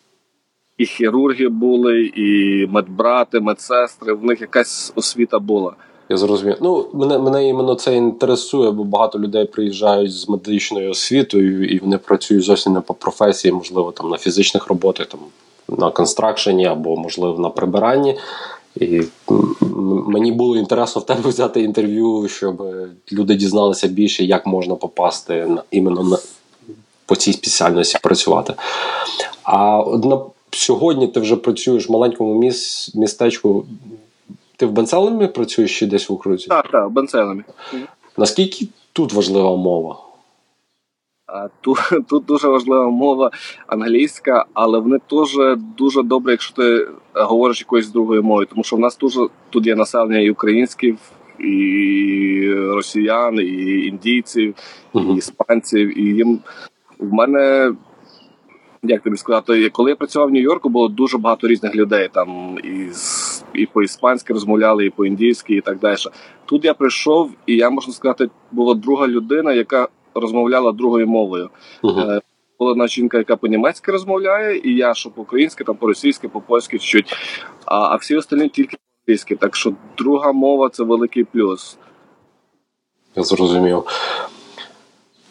і 0.78 0.86
хірурги 0.86 1.48
були, 1.48 2.12
і 2.16 2.66
медбрати, 2.66 3.40
медсестри, 3.40 4.12
в 4.12 4.24
них 4.24 4.40
якась 4.40 4.92
освіта 4.96 5.38
була. 5.38 5.72
Я 6.08 6.16
зрозумів. 6.16 6.56
Ну, 6.60 6.86
мене 6.92 7.18
мене 7.18 7.48
іменно 7.48 7.74
це 7.74 7.96
інтересує, 7.96 8.70
бо 8.70 8.84
багато 8.84 9.18
людей 9.18 9.44
приїжджають 9.44 10.12
з 10.12 10.28
медичною 10.28 10.90
освітою 10.90 11.68
і 11.68 11.78
вони 11.78 11.98
працюють 11.98 12.44
зовсім 12.44 12.72
не 12.72 12.80
по 12.80 12.94
професії, 12.94 13.52
можливо, 13.52 13.92
там 13.92 14.10
на 14.10 14.18
фізичних 14.18 14.66
роботах, 14.66 15.06
там 15.06 15.20
на 15.68 15.90
констракшені 15.90 16.66
або, 16.66 16.96
можливо, 16.96 17.38
на 17.38 17.50
прибиранні. 17.50 18.18
І 18.76 19.02
мені 20.06 20.32
було 20.32 20.56
інтересно 20.56 21.02
в 21.02 21.06
тебе 21.06 21.28
взяти 21.28 21.62
інтерв'ю, 21.62 22.28
щоб 22.28 22.62
люди 23.12 23.34
дізналися 23.34 23.88
більше, 23.88 24.24
як 24.24 24.46
можна 24.46 24.74
попасти 24.74 25.46
на 25.46 25.62
іменно 25.70 26.02
на 26.02 26.18
по 27.06 27.16
цій 27.16 27.32
спеціальності 27.32 27.98
працювати. 28.02 28.54
А 29.42 29.84
на 30.04 30.20
сьогодні 30.50 31.06
ти 31.06 31.20
вже 31.20 31.36
працюєш 31.36 31.88
в 31.88 31.92
маленькому 31.92 32.34
міс, 32.34 32.90
містечку 32.94 33.66
ти 34.58 34.66
в 34.66 34.72
Бенцелемі 34.72 35.26
працюєш 35.26 35.78
чи 35.78 35.86
десь 35.86 36.08
в 36.08 36.12
Україні? 36.12 36.46
Так, 36.48 36.70
так, 36.70 36.88
в 36.88 36.90
Бенцелемі. 36.90 37.42
Наскільки 38.16 38.68
тут 38.92 39.12
важлива 39.12 39.56
мова? 39.56 39.96
Тут 41.60 41.78
тут 42.08 42.24
дуже 42.24 42.48
важлива 42.48 42.90
мова 42.90 43.30
англійська, 43.66 44.44
але 44.54 44.78
вони 44.78 44.98
теж 45.10 45.56
дуже 45.76 46.02
добре, 46.02 46.32
якщо 46.32 46.54
ти 46.54 46.88
говориш 47.14 47.60
якоюсь 47.60 47.88
другою 47.88 48.22
мовою, 48.22 48.46
тому 48.50 48.64
що 48.64 48.76
в 48.76 48.80
нас 48.80 48.98
дуже 48.98 49.20
тут 49.50 49.66
є 49.66 49.76
населення 49.76 50.18
і 50.18 50.30
українських, 50.30 50.94
і 51.38 52.52
росіян, 52.54 53.34
і 53.40 53.86
індійців, 53.86 54.54
і 54.94 55.14
іспанців. 55.14 55.98
І 55.98 56.02
їм 56.02 56.40
в 56.98 57.12
мене 57.12 57.74
як 58.88 59.02
тобі 59.02 59.16
сказати, 59.16 59.70
коли 59.70 59.90
я 59.90 59.96
працював 59.96 60.28
в 60.28 60.32
Нью-Йорку, 60.32 60.68
було 60.68 60.88
дуже 60.88 61.18
багато 61.18 61.48
різних 61.48 61.74
людей. 61.74 62.08
Там 62.12 62.58
і 62.64 62.88
і 63.54 63.66
по-іспанськи 63.66 64.32
розмовляли, 64.32 64.86
і 64.86 64.90
по-індійськи, 64.90 65.54
і 65.54 65.60
так 65.60 65.78
далі. 65.78 65.96
Тут 66.44 66.64
я 66.64 66.74
прийшов, 66.74 67.30
і 67.46 67.56
я 67.56 67.70
можна 67.70 67.92
сказати, 67.92 68.30
була 68.52 68.74
друга 68.74 69.08
людина, 69.08 69.52
яка 69.52 69.88
розмовляла 70.14 70.72
другою 70.72 71.06
мовою. 71.06 71.50
Uh-huh. 71.82 72.20
Була 72.58 72.70
одна 72.70 72.86
жінка, 72.86 73.18
яка 73.18 73.36
по-німецьки 73.36 73.92
розмовляє, 73.92 74.60
і 74.64 74.74
я, 74.74 74.94
що 74.94 75.10
по-українськи, 75.10 75.64
там 75.64 75.76
по-російськи, 75.76 76.28
по-польськи 76.28 76.78
чуть. 76.78 77.16
А 77.64 77.78
а 77.78 77.96
всі 77.96 78.16
остальні 78.16 78.48
тільки 78.48 78.76
по-англійськи. 78.76 79.36
Так 79.36 79.56
що 79.56 79.72
друга 79.98 80.32
мова 80.32 80.68
це 80.68 80.84
великий 80.84 81.24
плюс. 81.24 81.78
Я 83.16 83.22
зрозумів. 83.22 83.82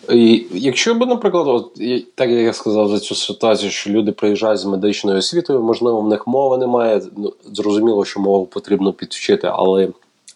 І 0.10 0.46
Якщо 0.52 0.94
б, 0.94 1.08
наприклад, 1.08 1.48
от, 1.48 1.74
так 2.16 2.30
як 2.30 2.42
я 2.42 2.54
сказав 2.54 2.90
за 2.90 3.00
цю 3.00 3.16
ситуацію, 3.16 3.72
що 3.72 3.90
люди 3.90 4.12
приїжджають 4.12 4.60
з 4.60 4.66
медичною 4.66 5.18
освітою, 5.18 5.62
можливо, 5.62 6.02
в 6.02 6.08
них 6.08 6.28
мови 6.28 6.58
немає. 6.58 7.02
Ну, 7.18 7.34
зрозуміло, 7.46 8.06
що 8.06 8.20
мову 8.20 8.46
потрібно 8.46 8.94
підвчити, 8.94 9.50
але 9.54 9.90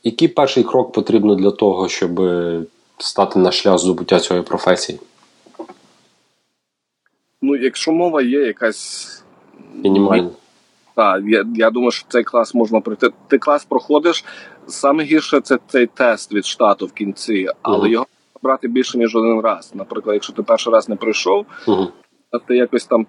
який 0.04 0.28
перший 0.28 0.64
крок 0.64 0.92
потрібно 0.92 1.36
для 1.36 1.52
того, 1.52 1.90
щоб 1.90 2.22
стати 2.98 3.40
на 3.40 3.52
шлях 3.52 3.78
здобуття 3.78 4.20
цієї 4.20 4.46
професії? 4.46 5.00
Ну, 7.42 7.56
якщо 7.56 7.92
мова 7.92 8.22
є 8.22 8.40
якась 8.40 9.24
мінімальна. 9.74 10.30
Так, 10.96 11.22
я 11.26 11.46
я 11.56 11.70
думаю, 11.70 11.92
що 11.92 12.06
цей 12.10 12.24
клас 12.24 12.54
можна 12.54 12.82
пройти. 12.82 13.10
Ти 13.28 13.38
клас 13.38 13.66
проходиш. 13.66 14.26
Саме 14.68 15.04
гірше 15.04 15.42
це 15.42 15.58
цей 15.68 15.88
тест 15.88 16.34
від 16.34 16.46
штату 16.46 16.86
в 16.86 16.92
кінці, 16.92 17.48
але 17.62 17.88
uh-huh. 17.88 17.92
його 17.92 18.06
брати 18.44 18.68
більше 18.68 18.98
ніж 18.98 19.16
один 19.16 19.42
раз. 19.42 19.72
Наприклад, 19.76 20.14
якщо 20.14 20.34
ти 20.34 20.44
перший 20.44 20.74
раз 20.74 20.90
не 20.90 20.96
прийшов, 20.96 21.46
uh-huh. 21.68 21.88
а 22.32 22.40
ти 22.40 22.56
якось 22.56 22.86
там 22.86 23.06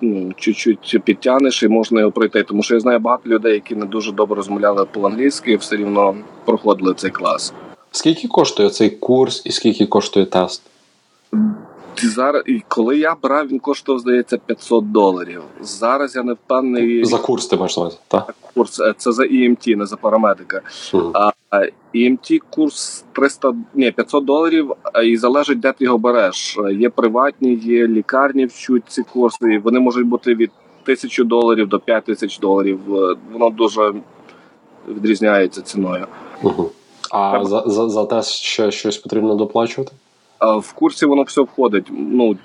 ну, 0.00 0.32
чуть-чуть 0.36 1.00
підтягнеш 1.04 1.62
і 1.62 1.68
можна 1.68 2.00
його 2.00 2.12
пройти. 2.12 2.42
Тому 2.42 2.62
що 2.62 2.74
я 2.74 2.80
знаю 2.80 2.98
багато 2.98 3.28
людей, 3.28 3.54
які 3.54 3.74
не 3.74 3.86
дуже 3.86 4.12
добре 4.12 4.36
розмовляли 4.36 4.84
по-англійськи, 4.84 5.52
і 5.52 5.56
все 5.56 5.76
рівно 5.76 6.16
проходили 6.44 6.94
цей 6.94 7.10
клас. 7.10 7.54
Скільки 7.90 8.28
коштує 8.28 8.70
цей 8.70 8.90
курс 8.90 9.42
і 9.46 9.50
скільки 9.50 9.86
коштує 9.86 10.26
тест? 10.26 10.62
Зараз, 12.02 12.42
і 12.46 12.62
коли 12.68 12.98
я 12.98 13.16
брав, 13.22 13.46
він 13.46 13.58
коштував, 13.58 14.00
здається, 14.00 14.38
500 14.38 14.92
доларів. 14.92 15.42
Зараз 15.60 16.16
я 16.16 16.22
не 16.22 16.32
впевнений. 16.32 17.04
За 17.04 17.18
курс 17.18 17.46
ти 17.46 17.56
маєш 17.56 17.76
назвати, 17.76 17.96
так? 18.08 18.34
Курс 18.54 18.80
е, 18.80 18.94
це 18.96 19.12
за 19.12 19.22
EMT, 19.22 19.76
не 19.76 19.86
за 19.86 19.96
парамедика. 19.96 20.60
Uh-huh. 20.92 21.10
А 21.50 21.62
EMT 21.94 22.40
курс 22.50 23.04
300, 23.12 23.54
ні, 23.74 23.90
500 23.90 24.24
доларів, 24.24 24.72
і 25.04 25.16
залежить, 25.16 25.60
де 25.60 25.72
ти 25.72 25.84
його 25.84 25.98
береш. 25.98 26.58
Є 26.72 26.90
приватні, 26.90 27.54
є 27.54 27.86
лікарні, 27.86 28.46
вчуть 28.46 28.82
ці 28.88 29.02
курси. 29.02 29.54
і 29.54 29.58
Вони 29.58 29.80
можуть 29.80 30.06
бути 30.06 30.34
від 30.34 30.50
тисячі 30.84 31.24
доларів 31.24 31.68
до 31.68 31.80
5 31.80 32.04
тисяч 32.04 32.38
доларів. 32.38 32.80
Е, 32.94 33.16
воно 33.32 33.50
дуже 33.50 33.92
відрізняється 34.88 35.62
ціною. 35.62 36.06
Uh-huh. 36.42 36.68
А 37.10 37.44
за 37.44 37.62
за, 37.66 37.88
за 37.88 38.04
те, 38.04 38.22
що 38.22 38.70
щось 38.70 38.98
потрібно 38.98 39.34
доплачувати? 39.34 39.92
В 40.40 40.72
курсі 40.72 41.06
воно 41.06 41.22
все 41.22 41.40
входить. 41.40 41.86
Ну 41.90 42.36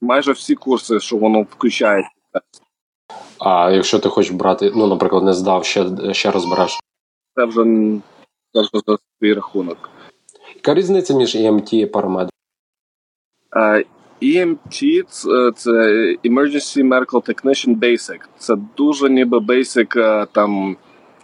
майже 0.00 0.32
всі 0.32 0.54
курси, 0.54 1.00
що 1.00 1.16
воно 1.16 1.42
включає. 1.42 2.10
А 3.38 3.70
якщо 3.70 3.98
ти 3.98 4.08
хочеш 4.08 4.32
брати, 4.32 4.72
ну, 4.76 4.86
наприклад, 4.86 5.24
не 5.24 5.32
здав, 5.32 5.64
ще 5.64 5.86
ще 6.12 6.30
розбереш. 6.30 6.80
Це 7.34 7.44
вже 7.44 7.64
це 8.52 8.60
вже 8.60 8.82
за 8.86 8.96
свій 9.18 9.34
рахунок. 9.34 9.90
Яка 10.54 10.74
різниця 10.74 11.14
між 11.14 11.36
EMT 11.36 11.74
і 11.74 11.86
парамедиком? 11.86 12.30
EMT 14.22 15.02
це, 15.08 15.50
це 15.56 15.70
Emergency 16.24 16.88
Medical 16.88 17.28
Technician 17.28 17.78
Basic. 17.78 18.18
Це 18.38 18.54
дуже 18.76 19.10
ніби 19.10 19.38
basic 19.38 20.26
там 20.32 20.76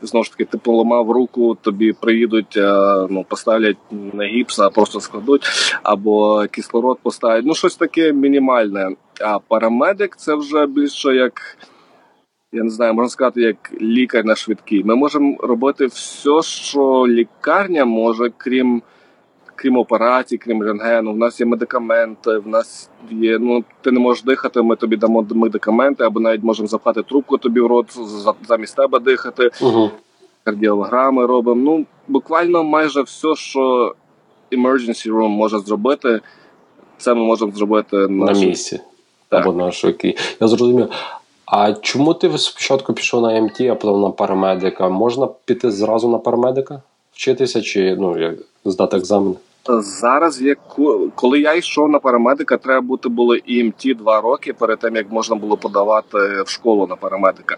знову 0.03 0.25
ж 0.25 0.31
таки 0.31 0.45
ти 0.45 0.59
поламав 0.59 1.11
руку, 1.11 1.57
тобі 1.61 1.93
приїдуть, 1.93 2.57
е, 2.57 2.73
ну 3.11 3.25
поставлять 3.29 3.77
не 3.91 4.27
гіпс, 4.27 4.59
а 4.59 4.71
просто 4.71 5.01
складуть, 5.01 5.47
або 5.83 6.45
кислород 6.51 6.99
поставлять. 7.03 7.45
Ну, 7.47 7.55
щось 7.55 7.77
таке 7.77 8.13
мінімальне. 8.13 8.91
А 9.21 9.39
парамедик 9.39 10.17
це 10.17 10.35
вже 10.35 10.67
більше 10.67 11.15
як. 11.15 11.59
Я 12.55 12.63
не 12.63 12.71
знаю, 12.71 12.95
можна 12.95 13.09
сказати, 13.09 13.41
як 13.41 13.83
лікар 13.83 14.25
на 14.25 14.37
швидкій. 14.37 14.85
Ми 14.85 14.97
можемо 14.97 15.37
робити 15.41 15.87
все, 15.87 16.43
що 16.43 17.07
лікарня 17.09 17.85
може, 17.85 18.31
крім 18.37 18.83
крім 19.63 19.77
операцій, 19.77 20.39
крім 20.39 20.63
рентгену. 20.63 21.13
В 21.13 21.17
нас 21.17 21.41
є 21.41 21.47
медикаменти, 21.47 22.39
в 22.39 22.49
нас 22.49 22.91
є. 23.11 23.39
Ну 23.39 23.65
ти 23.81 23.91
не 23.91 24.01
можеш 24.01 24.25
дихати. 24.25 24.63
Ми 24.63 24.77
тобі 24.77 24.97
дамо 24.97 25.27
медикаменти, 25.31 26.05
або 26.05 26.21
навіть 26.21 26.43
можемо 26.43 26.69
запхати 26.69 27.03
трубку 27.03 27.39
тобі 27.39 27.61
в 27.61 27.67
рот 27.67 27.99
замість 28.49 28.77
тебе 28.77 28.99
дихати. 28.99 29.51
Угу. 29.61 29.91
Кардіограми 30.45 31.27
робимо. 31.27 31.63
Ну 31.65 31.87
буквально 32.09 32.65
майже 32.65 33.03
все, 33.03 33.35
що 33.35 33.95
emergency 34.53 35.13
room 35.13 35.29
може 35.29 35.59
зробити, 35.59 36.21
це 36.99 37.15
ми 37.15 37.21
можемо 37.21 37.53
зробити 37.53 37.97
на, 37.97 38.09
на 38.09 38.33
місці. 38.33 38.81
Так. 39.29 39.47
Або 39.47 39.53
на 39.53 39.73
швидкій. 39.73 40.17
Я 40.41 40.49
зрозумів. 40.49 40.89
А 41.47 41.73
чому 41.73 42.15
ти 42.15 42.39
спочатку 42.39 42.93
пішов 42.93 43.23
на 43.23 43.41
МТ, 43.41 43.61
а 43.61 43.75
потім 43.75 44.01
на 44.01 44.11
парамедика? 44.11 44.89
Можна 44.89 45.29
піти 45.45 45.71
зразу 45.71 46.09
на 46.09 46.19
парамедика? 46.19 46.83
Вчитися 47.13 47.63
чи 47.63 47.97
ну, 47.97 48.35
здати 48.65 48.97
екзамен? 48.97 49.37
Зараз 49.69 50.43
є 50.43 50.57
коли 51.15 51.41
я 51.41 51.55
йшов 51.55 51.91
на 51.91 51.99
парамедика, 51.99 52.57
треба 52.57 52.81
бути 52.81 53.09
було 53.09 53.37
ІМТ 53.37 53.97
два 53.99 54.21
роки 54.21 54.53
перед 54.53 54.79
тим 54.79 54.97
як 54.97 55.13
можна 55.13 55.37
було 55.37 55.57
подавати 55.57 56.43
в 56.43 56.49
школу 56.49 56.87
на 56.87 56.97
парамедика. 56.97 57.57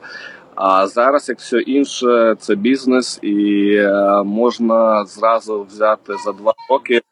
А 0.55 0.87
зараз, 0.87 1.29
як 1.29 1.39
все 1.39 1.61
інше, 1.61 2.37
це 2.39 2.55
бізнес, 2.55 3.19
і 3.23 3.67
е, 3.75 4.23
можна 4.25 5.05
зразу 5.05 5.63
взяти 5.63 6.13
за 6.25 6.33
два 6.33 6.55
роки 6.71 6.95
е, 6.95 7.03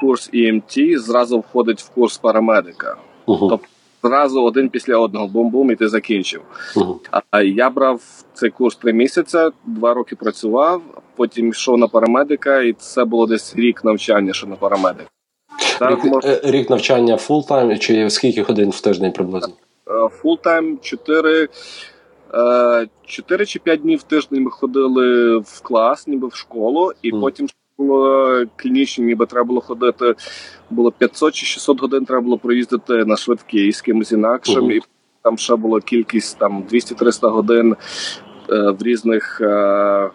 курс 0.00 0.30
EMT, 0.32 1.00
зразу 1.00 1.38
входить 1.38 1.80
в 1.80 1.88
курс 1.88 2.18
парамедика. 2.18 2.96
Uh-huh. 3.26 3.48
Тобто 3.48 3.66
зразу 4.04 4.42
один 4.42 4.68
після 4.68 4.96
одного 4.96 5.26
бум-бум, 5.26 5.70
і 5.70 5.76
ти 5.76 5.88
закінчив. 5.88 6.40
Uh-huh. 6.76 6.96
А 7.30 7.42
я 7.42 7.70
брав 7.70 8.00
цей 8.34 8.50
курс 8.50 8.76
три 8.76 8.92
місяці, 8.92 9.38
два 9.66 9.94
роки 9.94 10.16
працював, 10.16 10.82
потім 11.16 11.48
йшов 11.48 11.78
на 11.78 11.88
парамедика, 11.88 12.62
і 12.62 12.72
це 12.72 13.04
було 13.04 13.26
десь 13.26 13.56
рік 13.56 13.84
навчання, 13.84 14.32
що 14.32 14.46
на 14.46 14.56
парамедик. 14.56 15.06
Рік, 15.80 16.04
мож... 16.04 16.24
Е, 16.24 16.40
рік 16.44 16.70
навчання 16.70 17.16
full-time 17.16 17.78
чи 17.78 18.10
скільки 18.10 18.42
годин 18.42 18.70
в 18.70 18.80
тиждень 18.80 19.12
приблизно? 19.12 19.54
Фултайм 20.10 20.78
4 20.82 21.48
4 23.06 23.46
чи 23.46 23.58
5 23.58 23.80
днів 23.80 23.98
в 23.98 24.02
тиждень 24.02 24.42
ми 24.42 24.50
ходили 24.50 25.36
в 25.38 25.60
клас, 25.62 26.06
ніби 26.06 26.28
в 26.28 26.34
школу, 26.34 26.92
і 27.02 27.12
mm. 27.12 27.20
потім 27.20 27.48
було 27.78 28.44
клінічні, 28.56 29.04
ніби 29.04 29.26
треба 29.26 29.44
було 29.44 29.60
ходити. 29.60 30.14
Було 30.70 30.92
500 30.92 31.34
чи 31.34 31.46
600 31.46 31.80
годин 31.80 32.04
треба 32.04 32.22
було 32.22 32.38
проїздити 32.38 32.92
на 32.92 33.16
швидкі 33.16 33.72
з 33.72 33.80
кимось 33.80 34.12
інакшим. 34.12 34.70
І 34.70 34.80
там 35.22 35.38
ще 35.38 35.56
було 35.56 35.80
кількість 35.80 36.38
там 36.38 36.64
200-300 36.72 37.30
годин 37.30 37.76
Е, 38.50 38.70
в 38.70 38.82
різних 38.82 39.40
е, 39.40 39.46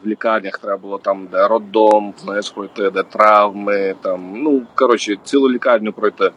в 0.04 0.08
лікарнях 0.08 0.58
треба 0.58 0.78
було 0.78 0.98
там, 0.98 1.28
де 1.32 1.48
роддом, 1.48 2.14
знаєш, 2.24 2.50
пройти, 2.50 2.90
де 2.90 3.04
травми, 3.04 3.96
там, 4.02 4.34
ну 4.36 4.62
коротше, 4.76 5.16
цілу 5.24 5.52
лікарню 5.52 5.94
пройти. 5.94 6.32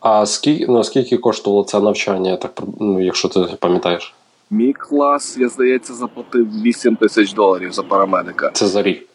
А 0.00 0.26
скільки 0.26 0.66
ну, 0.68 0.84
скільки 0.84 1.16
коштувало 1.16 1.64
це 1.64 1.80
навчання, 1.80 2.36
так 2.36 2.62
ну, 2.80 3.00
якщо 3.00 3.28
ти 3.28 3.40
пам'ятаєш? 3.60 4.14
Мій 4.50 4.72
клас, 4.72 5.38
я 5.38 5.48
здається, 5.48 5.94
заплатив 5.94 6.62
8 6.62 6.96
тисяч 6.96 7.32
доларів 7.32 7.72
за 7.72 7.82
парамедика. 7.82 8.50
Це 8.54 8.66
за 8.66 8.82
рік. 8.82 9.08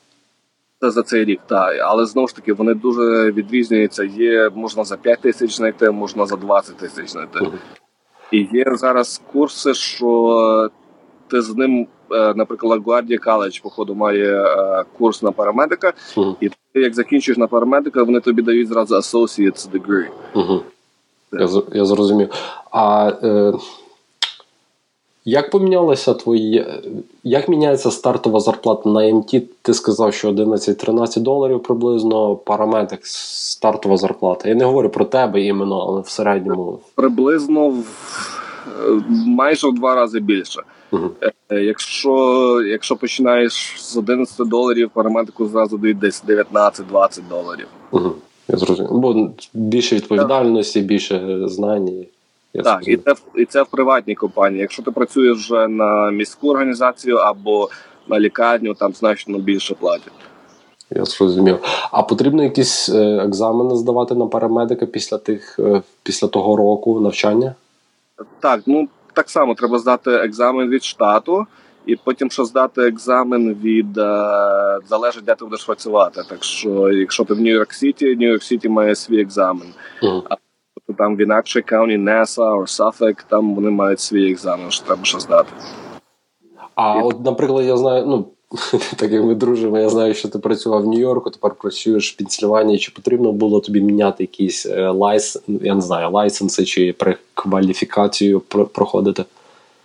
Це 0.82 0.92
за 0.92 1.04
цей 1.04 1.26
рік, 1.26 1.40
так. 1.48 1.76
Але 1.82 2.06
знову 2.06 2.28
ж 2.28 2.36
таки 2.36 2.54
вони 2.54 2.74
дуже 2.74 3.32
відрізнюються. 3.32 4.04
Є 4.04 4.50
можна 4.56 4.84
за 4.84 4.98
5 4.98 5.22
тисяч 5.22 5.56
знайти, 5.56 5.92
можна 5.92 6.26
за 6.26 6.36
20 6.36 6.78
тисяч 6.78 7.10
знайти. 7.10 7.40
І 8.32 8.48
є 8.54 8.66
зараз 8.76 9.22
курси, 9.32 9.74
що 9.74 10.70
ти 11.28 11.42
з 11.42 11.56
ним, 11.56 11.88
е, 12.12 12.34
наприклад, 12.36 12.82
Guardia 12.82 13.28
College, 13.28 13.64
походу, 13.64 13.96
має 13.96 14.44
е, 14.44 14.84
курс 14.98 15.24
на 15.24 15.32
парамедика, 15.32 15.94
uh-huh. 16.16 16.36
і 16.42 16.50
ти 16.50 16.82
як 16.82 16.94
закінчуєш 16.94 17.38
на 17.38 17.48
парамедика, 17.48 18.04
вони 18.04 18.20
тобі 18.20 18.42
дають 18.42 18.68
зразу 18.68 18.96
Associate's 18.96 19.72
degree. 19.72 20.08
Uh-huh. 20.34 20.62
Я 21.32 21.62
я 21.74 21.86
зрозумів. 21.86 22.30
А 22.72 23.12
е, 23.24 23.54
як 25.28 25.50
помінялися 25.50 26.14
твої. 26.14 26.66
Як 27.24 27.50
міняється 27.50 27.92
стартова 27.92 28.40
зарплата 28.40 28.90
на 28.90 29.14
МТ? 29.14 29.36
Ти 29.62 29.74
сказав, 29.74 30.14
що 30.14 30.32
11-13 30.32 31.20
доларів 31.20 31.64
приблизно 31.64 32.36
парамедик 32.36 33.00
стартова 33.04 33.98
зарплата. 33.98 34.50
Я 34.50 34.56
не 34.56 34.66
говорю 34.66 34.90
про 34.90 35.06
тебе 35.06 35.42
іменно, 35.42 35.80
але 35.80 36.02
в 36.02 36.10
середньому. 36.10 36.80
Приблизно 36.96 37.70
в, 37.70 37.84
майже 39.26 39.68
в 39.68 39.74
два 39.74 39.96
рази 39.96 40.20
більше. 40.20 40.62
Uh-huh. 40.92 41.10
Якщо 41.50 42.62
якщо 42.62 42.96
починаєш 42.96 43.76
з 43.78 43.98
11 43.98 44.48
доларів, 44.48 44.90
парамедику 44.94 45.46
зразу 45.46 45.78
дають 45.78 46.00
десь 46.00 46.24
19-20 46.28 47.22
доларів. 47.30 47.68
Uh-huh. 47.92 48.12
Я 48.48 48.58
зрозумів. 48.58 48.92
Бо 48.92 49.30
більше 49.54 49.96
відповідальності, 49.96 50.82
більше 50.82 51.40
знань 51.46 52.06
Я 52.58 52.64
так, 52.64 52.88
і 52.88 52.98
це 52.98 53.16
і 53.36 53.46
це 53.46 53.62
в 53.64 53.68
приватній 53.68 54.16
компанії. 54.16 54.62
Якщо 54.62 54.84
ти 54.84 54.92
працюєш 54.92 55.38
вже 55.38 55.68
на 55.68 56.12
міську 56.12 56.50
організацію 56.50 57.18
або 57.18 57.70
на 58.08 58.20
лікарню, 58.20 58.74
там 58.74 58.94
значно 58.94 59.38
більше 59.38 59.76
платять. 59.76 60.14
Я 60.90 61.06
зрозумів. 61.06 61.60
А 61.92 62.04
потрібно 62.04 62.44
якісь 62.44 62.90
е, 62.90 63.24
екзамени 63.26 63.76
здавати 63.76 64.16
на 64.16 64.28
парамедика 64.28 64.86
після 64.86 65.18
тих 65.18 65.60
е, 65.60 65.82
після 66.04 66.28
того 66.28 66.56
року 66.56 67.00
навчання? 67.00 67.56
Так, 68.40 68.62
ну 68.66 68.88
так 69.14 69.30
само 69.30 69.56
треба 69.56 69.80
здати 69.80 70.12
екзамен 70.12 70.70
від 70.70 70.84
штату, 70.84 71.46
і 71.86 71.96
потім 71.96 72.32
що 72.32 72.46
здати 72.46 72.82
екзамен 72.82 73.54
від 73.54 73.98
е, 73.98 74.30
залежить, 74.88 75.24
де 75.24 75.36
ти 75.36 75.46
будеш 75.46 75.66
працювати. 75.66 76.22
Так 76.30 76.44
що, 76.44 76.92
якщо 76.92 77.24
ти 77.24 77.34
в 77.34 77.40
Нью-Йорк 77.40 77.74
Сіті, 77.74 78.06
Нью-Йорк 78.06 78.44
Сіті 78.44 78.70
має 78.70 78.96
свій 78.96 79.22
екзамен. 79.22 79.68
Uh-huh. 80.02 80.38
А 80.90 80.94
там 80.94 81.16
в 81.16 81.22
інакше 81.22 81.62
county 81.62 81.98
Nassau 81.98 82.44
або 82.44 82.62
Suffolk, 82.62 83.24
там 83.30 83.56
вони 83.56 83.70
мають 83.70 84.00
свій 84.00 84.32
екзамен, 84.32 84.72
що 84.72 84.86
треба 84.86 85.04
що 85.04 85.20
здати. 85.20 85.50
А 86.76 87.00
і... 87.00 87.04
от, 87.04 87.26
наприклад, 87.26 87.66
я 87.66 87.78
знаю, 87.78 88.06
ну. 88.08 88.26
Так 88.96 89.12
як 89.12 89.24
ми 89.24 89.36
дружимо, 89.36 89.80
я 89.80 89.90
знаю, 89.90 90.14
що 90.14 90.30
ти 90.30 90.40
працював 90.40 90.82
в 90.84 90.88
Нью-Йорку, 90.88 91.30
тепер 91.30 91.54
працюєш 91.54 92.14
в 92.14 92.18
Пенсільванії. 92.18 92.80
Чи 92.80 92.92
потрібно 92.92 93.32
було 93.32 93.60
тобі 93.60 93.82
міняти 93.82 94.24
якісь 94.24 94.66
е, 94.66 94.90
licens, 94.90 95.42
я 95.48 95.76
не 95.76 95.82
знаю, 95.82 96.12
license 96.12 96.59
и 96.59 96.66
чи 96.66 96.94
прекваліфікацію 96.94 98.40
проходити? 98.74 99.26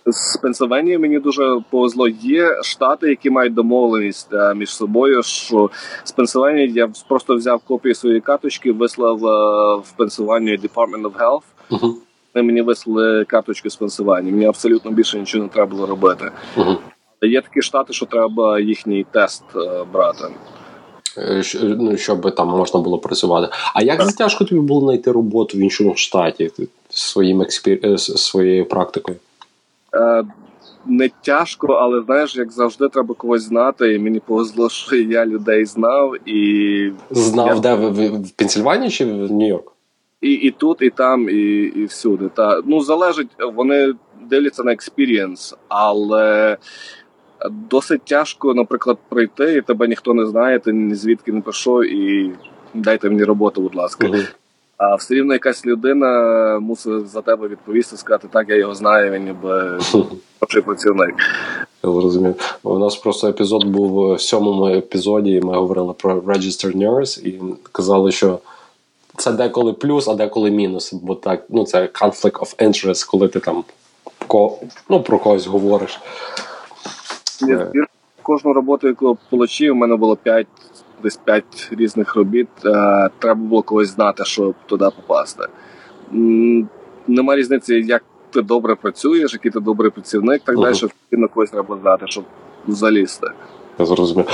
З 0.07 0.37
Пенсильванії 0.37 0.99
мені 0.99 1.19
дуже 1.19 1.61
повезло. 1.71 2.09
Є 2.09 2.63
штати, 2.63 3.09
які 3.09 3.31
мають 3.31 3.55
домовленість 3.55 4.33
е, 4.33 4.55
між 4.55 4.71
собою. 4.71 5.23
Що 5.23 5.71
з 6.05 6.13
Пенсильванії 6.13 6.73
я 6.73 6.91
просто 7.09 7.37
взяв 7.37 7.61
копію 7.61 7.95
своєї 7.95 8.21
карточки, 8.21 8.73
вислав 8.73 9.27
е, 9.27 9.77
в 9.85 9.93
Пенсильванію 9.97 10.59
Department 10.59 11.03
of 11.03 11.13
Health. 11.13 11.43
Uh-huh. 11.71 11.95
Вони 12.35 12.47
мені 12.47 12.63
вислали 12.63 13.25
карточку 13.25 13.71
з 13.71 13.77
Пенсильванії. 13.77 14.33
Мені 14.33 14.47
абсолютно 14.47 14.91
більше 14.91 15.19
нічого 15.19 15.45
не 15.45 15.51
треба 15.51 15.71
було 15.71 15.87
робити. 15.87 16.31
Uh-huh. 16.57 16.77
Є 17.23 17.41
такі 17.41 17.63
штати, 17.63 17.93
що 17.93 18.07
треба 18.07 18.61
їхній 18.61 19.07
тест 19.13 19.45
е, 19.57 19.85
брати. 19.93 20.25
Ну, 21.63 21.97
щоб 21.97 22.35
там 22.35 22.49
можна 22.49 22.81
було 22.81 22.99
працювати. 22.99 23.53
А 23.75 23.83
як 23.83 23.99
так. 23.99 24.13
тяжко 24.13 24.45
тобі 24.45 24.61
було 24.61 24.81
знайти 24.81 25.13
роботу 25.13 25.59
в 25.59 25.61
іншому 25.61 25.97
штаті 25.97 26.51
своїм 26.91 27.43
exper... 27.43 28.01
своєю 28.01 28.69
практикою? 28.69 29.17
Е, 29.95 30.25
Не 30.87 31.11
тяжко, 31.23 31.67
але 31.67 32.03
знаєш, 32.03 32.37
як 32.37 32.53
завжди, 32.53 32.89
треба 32.89 33.15
когось 33.15 33.43
знати. 33.43 33.95
І 33.95 33.99
мені 33.99 34.21
повезло, 34.21 34.69
що 34.69 34.97
я 34.97 35.27
людей 35.27 35.65
знав 35.65 36.29
і 36.29 36.93
знав, 37.11 37.47
я... 37.47 37.61
де 37.61 37.75
ви 37.75 38.09
в 38.09 38.31
Пенсільванії 38.31 38.91
чи 38.91 39.05
в 39.05 39.33
Нью-Йорк? 39.33 39.73
І 40.21 40.33
і 40.33 40.51
тут, 40.51 40.83
і 40.83 40.91
там, 40.91 41.29
і 41.29 41.73
і 41.77 41.85
всюди. 41.85 42.29
Та 42.35 42.61
ну 42.65 42.81
залежить, 42.81 43.29
вони 43.55 43.95
дивляться 44.21 44.63
на 44.63 44.73
experience, 44.73 45.55
але 45.69 46.57
досить 47.51 48.05
тяжко, 48.05 48.55
наприклад, 48.55 48.99
прийти, 49.09 49.55
і 49.55 49.63
тебе 49.63 49.89
ніхто 49.89 50.15
не 50.15 50.27
знає, 50.27 50.59
ти 50.59 50.73
ні 50.73 50.95
звідки 50.95 51.33
не 51.33 51.41
прийшов, 51.41 51.85
і 51.85 52.33
дайте 52.75 53.11
мені 53.11 53.25
роботу, 53.25 53.61
будь 53.61 53.75
ласка. 53.75 54.07
Uh-huh. 54.07 54.35
А 54.83 54.95
все 54.95 55.15
рівно 55.15 55.33
якась 55.33 55.67
людина 55.67 56.59
мусить 56.61 57.09
за 57.09 57.23
тебе 57.23 57.49
відповісти, 57.49 57.97
сказати, 57.97 58.29
так, 58.33 58.49
я 58.49 58.57
його 58.57 58.75
знаю, 58.75 59.11
він 59.11 59.25
ніби 59.25 59.79
хороший 60.41 60.63
працівник. 60.65 61.15
Я 61.85 61.91
зрозумів. 61.91 62.59
У 62.63 62.79
нас 62.79 62.97
просто 62.97 63.29
епізод 63.29 63.65
був 63.65 64.15
в 64.15 64.21
сьомому 64.21 64.67
епізоді. 64.67 65.41
Ми 65.41 65.55
говорили 65.55 65.93
про 65.93 66.21
Registered 66.21 66.77
Nurse 66.77 67.27
і 67.27 67.41
казали, 67.73 68.13
що 68.13 68.39
це 69.17 69.33
деколи 69.33 69.73
плюс, 69.73 70.09
а 70.09 70.15
деколи 70.15 70.51
мінус. 70.51 70.93
Бо 70.93 71.15
так, 71.15 71.45
ну 71.49 71.65
це 71.65 71.83
conflict 71.83 72.39
of 72.39 72.57
interest, 72.57 73.11
коли 73.11 73.29
ти 73.29 73.41
там 73.41 73.65
ну, 74.89 75.03
про 75.03 75.19
когось 75.19 75.47
говориш. 75.47 76.01
Я 77.41 77.73
кожну 78.23 78.53
роботу, 78.53 78.89
яку 78.89 79.19
отримав, 79.31 79.77
у 79.77 79.81
мене 79.81 79.97
було 79.97 80.17
5 80.17 80.47
десь 81.03 81.17
5 81.17 81.45
різних 81.71 82.17
робіт. 82.17 82.49
Е, 82.65 83.11
треба 83.19 83.41
було 83.41 83.63
когось 83.63 83.89
знати, 83.89 84.25
щоб 84.25 84.55
туди 84.67 84.89
попасти. 84.97 85.45
Нема 87.07 87.37
різниці, 87.37 87.75
як 87.75 88.05
ти 88.31 88.43
добре 88.43 88.75
працюєш, 88.75 89.33
який 89.33 89.51
ти 89.51 89.61
добрий 89.61 89.91
працівник, 89.91 90.43
так 90.45 90.57
далі, 90.61 90.77
на 91.11 91.29
когось 91.29 91.51
треба 91.51 91.79
знати, 91.83 92.05
щоб 92.09 92.25
залізти. 92.69 93.27
Я 93.79 93.87
зрозумів. 93.87 94.27
Е, 94.29 94.33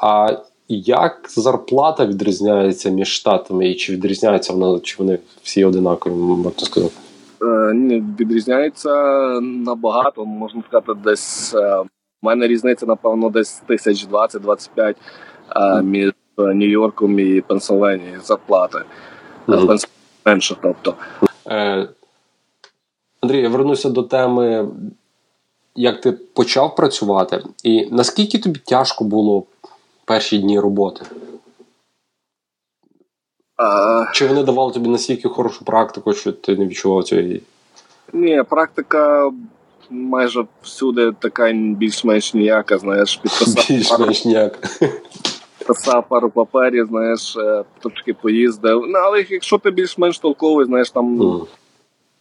а 0.00 0.36
як 0.68 1.26
зарплата 1.28 2.06
відрізняється 2.06 2.90
між 2.90 3.08
штатами, 3.08 3.68
і 3.68 3.74
чи 3.74 3.92
відрізняється 3.92 4.52
вона, 4.52 4.80
чи 4.80 4.96
вони 4.98 5.18
всі 5.42 5.64
одинакові, 5.64 6.14
можна 6.14 6.50
сказати? 6.56 6.94
Е, 7.42 7.72
відрізняється 8.20 8.90
набагато, 9.40 10.24
можна 10.24 10.62
сказати, 10.68 10.92
десь 11.04 11.54
у 12.22 12.26
мене 12.26 12.48
різниця, 12.48 12.86
напевно, 12.86 13.30
десь 13.30 13.62
тисяч 13.66 14.06
20-25 14.06 14.94
між 15.82 16.12
Нью-Йорком 16.36 17.20
і 17.20 17.40
Пенсильванією 17.40 18.20
зарплати. 18.20 18.78
Mm-hmm. 19.48 19.88
менше, 20.26 20.56
тобто. 20.62 20.94
Е, 21.46 21.88
Андрій, 23.20 23.40
я 23.40 23.48
вернуся 23.48 23.90
до 23.90 24.02
теми, 24.02 24.68
як 25.74 26.00
ти 26.00 26.12
почав 26.12 26.74
працювати, 26.74 27.44
і 27.62 27.88
наскільки 27.90 28.38
тобі 28.38 28.58
тяжко 28.58 29.04
було 29.04 29.44
перші 30.04 30.38
дні 30.38 30.60
роботи? 30.60 31.04
А... 33.56 34.04
Чи 34.12 34.26
вони 34.26 34.42
давали 34.42 34.72
тобі 34.72 34.88
настільки 34.88 35.28
хорошу 35.28 35.64
практику, 35.64 36.12
що 36.12 36.32
ти 36.32 36.56
не 36.56 36.66
відчував 36.66 37.04
цієї? 37.04 37.42
Ні, 38.12 38.42
практика 38.42 39.30
майже 39.90 40.44
всюди 40.62 41.12
така 41.18 41.52
більш-менш 41.52 42.34
ніяка, 42.34 42.78
знаєш, 42.78 43.16
підписав 43.16 43.64
більш-менш 43.76 44.24
ніяка. 44.24 44.68
Писав 45.66 46.08
пару 46.08 46.30
паперів, 46.30 46.86
знаєш, 46.86 47.36
е, 47.36 47.64
трошки 47.80 48.14
поїздив. 48.14 48.82
Ну, 48.88 48.98
але 48.98 49.24
якщо 49.30 49.58
ти 49.58 49.70
більш-менш 49.70 50.18
толковий, 50.18 50.66
знаєш, 50.66 50.90
там 50.90 51.20
mm. 51.20 51.46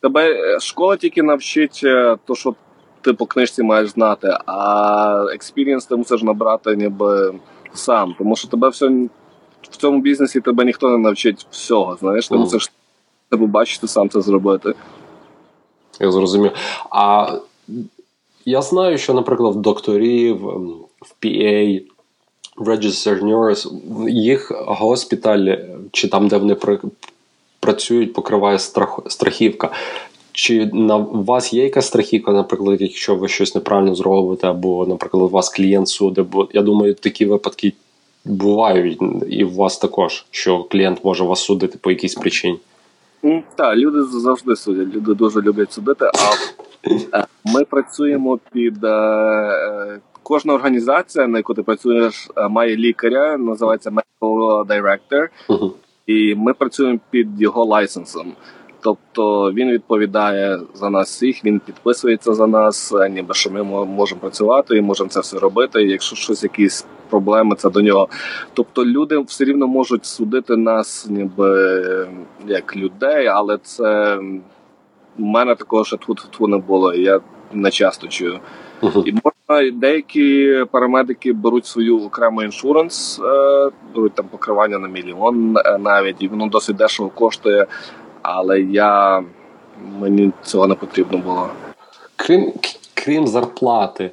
тебе 0.02 0.56
е, 0.56 0.60
школа 0.60 0.98
тільки 0.98 1.24
навчить 1.24 1.82
е, 1.84 2.18
то, 2.26 2.36
що 2.36 2.56
ти 3.02 3.14
по 3.14 3.26
книжці 3.26 3.64
маєш 3.64 3.90
знати, 3.90 4.38
а 4.46 5.26
experience 5.34 5.86
ти 5.86 5.96
мусиш 5.96 6.24
набрати 6.24 6.76
ніби 6.76 7.34
сам. 7.74 8.16
Тому 8.18 8.36
що 8.36 8.48
тебе 8.48 8.70
все 8.70 8.90
в 9.62 9.78
цьому 9.78 10.02
бізнесі 10.02 10.42
тебе 10.42 10.66
ніхто 10.66 10.90
не 10.90 10.98
навчить 10.98 11.48
всього. 11.52 11.96
Знаєш, 11.96 12.28
ти 12.28 12.36
mm. 12.36 12.40
мусиш 12.40 12.72
тебе 13.30 13.46
бачити, 13.48 13.88
сам 13.88 14.10
це 14.10 14.22
зробити. 14.22 14.74
Я 16.00 16.12
зрозумів. 16.12 16.52
А 16.90 17.28
я 18.46 18.62
знаю, 18.62 18.98
що, 18.98 19.14
наприклад, 19.14 19.56
в 19.56 19.60
докторів, 19.60 20.50
ем, 20.50 20.74
в 21.02 21.26
PA, 21.26 21.82
в 22.58 22.70
Registered 22.70 23.24
Nurse, 23.24 24.10
їх 24.10 24.52
госпіталь, 24.66 25.56
чи 25.92 26.08
там, 26.08 26.28
де 26.28 26.38
вони 26.38 26.58
працюють, 27.60 28.14
покриває 28.14 28.60
страх, 28.60 29.00
страхівка. 29.08 29.72
Чи 30.32 30.66
на 30.74 30.98
вас 30.98 31.54
є 31.54 31.64
якась 31.64 31.88
страхівка, 31.88 32.32
наприклад, 32.32 32.82
якщо 32.82 33.16
ви 33.16 33.28
щось 33.28 33.56
неправильно 33.56 33.96
зробите, 33.96 34.48
або, 34.48 34.86
наприклад, 34.86 35.24
у 35.24 35.28
вас 35.28 35.50
клієнт 35.50 35.88
судить, 35.88 36.28
бо 36.28 36.48
я 36.54 36.62
думаю, 36.62 36.94
такі 36.94 37.26
випадки 37.26 37.74
бувають, 38.26 39.00
і 39.30 39.44
у 39.44 39.50
вас 39.50 39.78
також, 39.78 40.26
що 40.32 40.64
клієнт 40.64 41.06
може 41.06 41.24
вас 41.24 41.40
судити 41.40 41.78
по 41.82 41.92
якійсь 41.92 42.16
причині. 42.16 42.60
Так, 43.56 43.76
люди 43.76 44.04
завжди 44.04 44.56
судять. 44.56 44.88
Люди 44.96 45.14
дуже 45.14 45.42
люблять 45.42 45.74
судити. 45.74 46.06
А 46.06 46.32
ми 47.46 47.64
працюємо 47.66 48.40
під 48.52 48.84
е, 48.84 48.88
е, 48.88 50.00
кожна 50.24 50.54
організація, 50.54 51.28
на 51.28 51.38
яку 51.38 51.54
ти 51.54 51.64
працюєш, 51.64 52.30
має 52.50 52.76
лікаря, 52.76 53.38
називається 53.38 53.90
Medical 53.90 54.66
Director, 54.66 55.28
і 56.08 56.36
ми 56.36 56.54
працюємо 56.54 57.00
під 57.10 57.42
його 57.42 57.66
лайсенсом. 57.66 58.34
Тобто 58.82 59.52
він 59.52 59.72
відповідає 59.72 60.60
за 60.74 60.90
нас 60.90 61.10
всіх, 61.10 61.46
він 61.46 61.60
підписується 61.60 62.34
за 62.34 62.48
нас, 62.48 62.94
ніби 63.12 63.34
що 63.34 63.52
ми 63.52 63.64
можемо 63.86 64.22
працювати 64.22 64.78
і 64.78 64.82
можемо 64.82 65.10
це 65.10 65.20
все 65.20 65.40
робити. 65.40 65.84
І 65.84 65.90
якщо 65.90 66.16
щось, 66.16 66.44
якісь 66.44 66.86
проблеми, 67.10 67.56
це 67.56 67.70
до 67.70 67.82
нього. 67.82 68.08
Тобто 68.54 68.86
люди 68.86 69.18
все 69.18 69.44
рівно 69.44 69.68
можуть 69.68 70.06
судити 70.06 70.56
нас, 70.56 71.08
ніби 71.10 72.08
як 72.48 72.76
людей, 72.76 73.28
але 73.28 73.58
це 73.58 74.20
в 75.18 75.22
мене 75.22 75.56
такого 75.56 75.86
ще 75.86 75.98
тут 75.98 76.40
не 76.40 76.58
було. 76.58 76.94
Я 76.94 77.20
не 77.54 77.72
часто 77.72 78.08
чую. 78.08 78.40
Uh-huh. 78.82 79.04
І 79.06 79.12
можна 79.12 79.72
деякі 79.72 80.56
парамедики 80.72 81.34
беруть 81.34 81.66
свою 81.66 82.06
окрему 82.06 82.44
іншуранс, 82.44 83.20
е, 83.20 83.70
беруть 83.96 84.14
там 84.14 84.26
покривання 84.32 84.80
на 84.80 84.88
мільйон 84.88 85.58
е, 85.58 85.78
навіть, 85.78 86.16
і 86.20 86.28
воно 86.28 86.48
досить 86.48 86.76
дешево 86.76 87.10
коштує 87.10 87.68
але 88.28 88.62
я 88.62 89.24
мені 90.00 90.32
цього 90.44 90.68
не 90.68 90.76
потрібно 90.76 91.18
було. 91.18 91.50
Крім 92.16 92.54
крім 92.94 93.28
зарплати, 93.28 94.12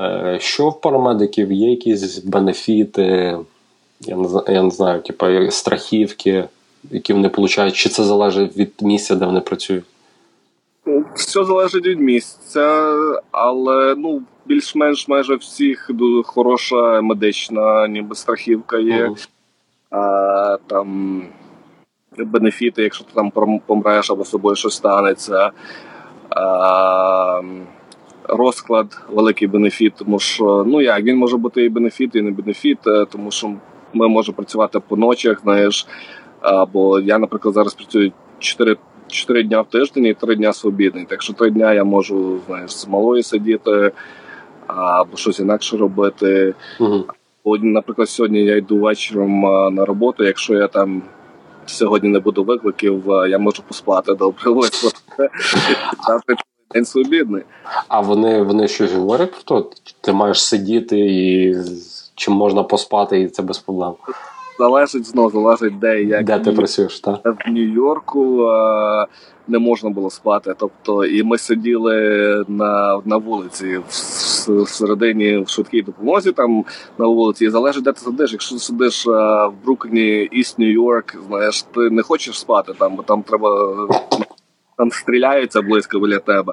е, 0.00 0.38
що 0.40 0.68
в 0.68 0.80
парамедиків 0.80 1.52
є 1.52 1.70
якісь 1.70 2.18
бенефіти, 2.18 3.38
я 4.00 4.16
не 4.16 4.28
я 4.48 4.62
не 4.62 4.70
знаю, 4.70 5.02
типу, 5.02 5.26
страхівки, 5.50 6.44
які 6.90 7.12
вони 7.12 7.28
получають, 7.28 7.74
чи 7.74 7.88
це 7.88 8.04
залежить 8.04 8.56
від 8.56 8.72
місця, 8.80 9.14
де 9.14 9.26
вони 9.26 9.40
працюють? 9.40 9.84
Все 11.14 11.44
залежить 11.44 11.86
від 11.86 12.00
місця, 12.00 12.94
але 13.30 13.94
ну 13.94 14.22
більш-менш 14.46 15.08
майже 15.08 15.34
всіх 15.34 15.90
дуже 15.90 16.22
хороша 16.22 17.00
медична, 17.00 17.88
ніби 17.88 18.14
страхівка 18.14 18.78
є. 18.78 19.06
Uh-huh. 19.06 19.28
А, 19.90 20.56
Там 20.66 21.22
бенефіти, 22.18 22.82
якщо 22.82 23.04
ти 23.04 23.10
там 23.14 23.32
помреш 23.66 24.10
або 24.10 24.24
з 24.24 24.30
собою 24.30 24.56
щось 24.56 24.74
станеться. 24.74 25.50
А, 26.30 27.40
Розклад 28.28 29.02
великий 29.10 29.48
benefit, 29.48 29.92
тому 29.96 30.18
що 30.18 30.64
ну 30.66 30.80
як 30.80 31.02
він 31.02 31.16
може 31.16 31.36
бути 31.36 31.64
і 31.64 31.68
benefit, 31.68 32.14
і 32.14 32.22
не 32.22 32.30
benefit, 32.30 32.86
е, 32.86 33.06
тому 33.10 33.30
що 33.30 33.54
ми 33.92 34.08
можемо 34.08 34.36
працювати 34.36 34.80
по 34.80 34.96
ночах, 34.96 35.40
знаєш. 35.40 35.86
Або 36.40 37.00
я, 37.00 37.18
наприклад, 37.18 37.54
зараз 37.54 37.74
працюю 37.74 38.12
4 38.38 38.76
4 39.08 39.42
дня 39.42 39.60
в 39.60 39.70
тиждень 39.70 40.04
і 40.04 40.14
3 40.14 40.36
дня 40.36 40.52
свобідний. 40.52 41.04
Так 41.04 41.22
що 41.22 41.32
3 41.32 41.50
дня 41.50 41.72
я 41.72 41.84
можу 41.84 42.40
знаєш, 42.46 42.70
з 42.70 42.88
малою 42.88 43.22
сидіти 43.22 43.92
або 44.66 45.16
щось 45.16 45.40
інакше 45.40 45.76
робити. 45.76 46.54
Угу. 46.80 47.04
Наприклад, 47.62 48.08
сьогодні 48.08 48.44
я 48.44 48.56
йду 48.56 48.78
вечором 48.78 49.40
на 49.74 49.84
роботу. 49.84 50.24
Якщо 50.24 50.54
я 50.54 50.68
там 50.68 51.02
сьогодні 51.66 52.08
не 52.08 52.18
буду 52.18 52.44
викликів, 52.44 53.04
я 53.28 53.38
можу 53.38 53.62
поспати 53.62 54.14
добре. 54.14 54.42
День 56.74 56.84
свобідний. 56.84 57.42
А 57.88 58.00
вони 58.00 58.42
вони 58.42 58.68
щось 58.68 58.92
говорять 58.92 59.30
про 59.30 59.42
то? 59.42 59.70
Ти 60.00 60.12
маєш 60.12 60.44
сидіти 60.44 60.98
і 60.98 61.56
чим 62.14 62.34
можна 62.34 62.62
поспати, 62.62 63.20
і 63.20 63.28
це 63.28 63.42
без 63.42 63.58
проблем. 63.58 63.94
Залежить 64.58 65.06
знову, 65.06 65.30
залежить 65.30 65.78
де 65.78 66.02
як. 66.02 66.24
Де 66.24 66.38
ти 66.38 66.52
працюєш, 66.52 67.00
так? 67.00 67.20
В 67.24 67.50
Нью-Йорку 67.50 68.50
не 69.48 69.58
можна 69.58 69.90
було 69.90 70.10
спати. 70.10 70.54
Тобто, 70.58 71.04
і 71.04 71.22
ми 71.22 71.38
сиділи 71.38 71.94
на 72.48 73.00
на 73.04 73.16
вулиці 73.16 73.78
в 74.48 74.68
середині 74.68 75.38
в 75.38 75.48
швидкій 75.48 75.82
допомозі. 75.82 76.32
Там 76.32 76.64
на 76.98 77.06
вулиці 77.06 77.44
і 77.44 77.50
залежить, 77.50 77.84
де 77.84 77.92
ти 77.92 78.00
сидиш. 78.00 78.32
Якщо 78.32 78.54
ти 78.54 78.60
сидиш 78.60 79.06
в 79.06 79.52
Брукліні, 79.64 80.22
Іст 80.22 80.58
Нью-Йорк, 80.58 81.16
знаєш, 81.28 81.62
ти 81.62 81.80
не 81.90 82.02
хочеш 82.02 82.38
спати 82.38 82.72
там, 82.78 82.96
бо 82.96 83.02
там 83.02 83.22
треба 83.22 83.50
там 84.76 84.90
стріляються 84.90 85.62
близько 85.62 86.00
біля 86.00 86.18
тебе. 86.18 86.52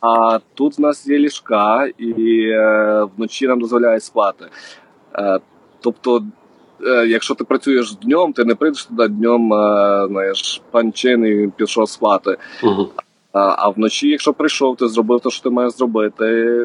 А 0.00 0.38
тут 0.54 0.78
в 0.78 0.80
нас 0.80 1.06
є 1.06 1.18
ліжка, 1.18 1.88
і 1.98 2.40
е, 2.48 3.06
вночі 3.16 3.46
нам 3.46 3.60
дозволяють 3.60 4.02
спати. 4.02 4.44
Е, 5.14 5.38
тобто 5.80 6.16
Е, 6.18 6.43
якщо 7.08 7.34
ти 7.34 7.44
працюєш 7.44 7.94
днем, 7.94 8.32
ти 8.32 8.44
не 8.44 8.54
прийдеш 8.54 8.84
туди 8.84 9.08
днем, 9.08 9.52
е, 9.52 10.06
знаєш, 10.08 10.62
панчин 10.70 11.26
і 11.26 11.50
пішов 11.56 11.88
спати. 11.88 12.36
Угу. 12.62 12.88
А, 13.32 13.54
а 13.58 13.68
вночі, 13.68 14.08
якщо 14.08 14.32
прийшов, 14.32 14.76
ти 14.76 14.88
зробив 14.88 15.20
те, 15.20 15.30
що 15.30 15.42
ти 15.42 15.50
маєш 15.50 15.72
зробити, 15.72 16.24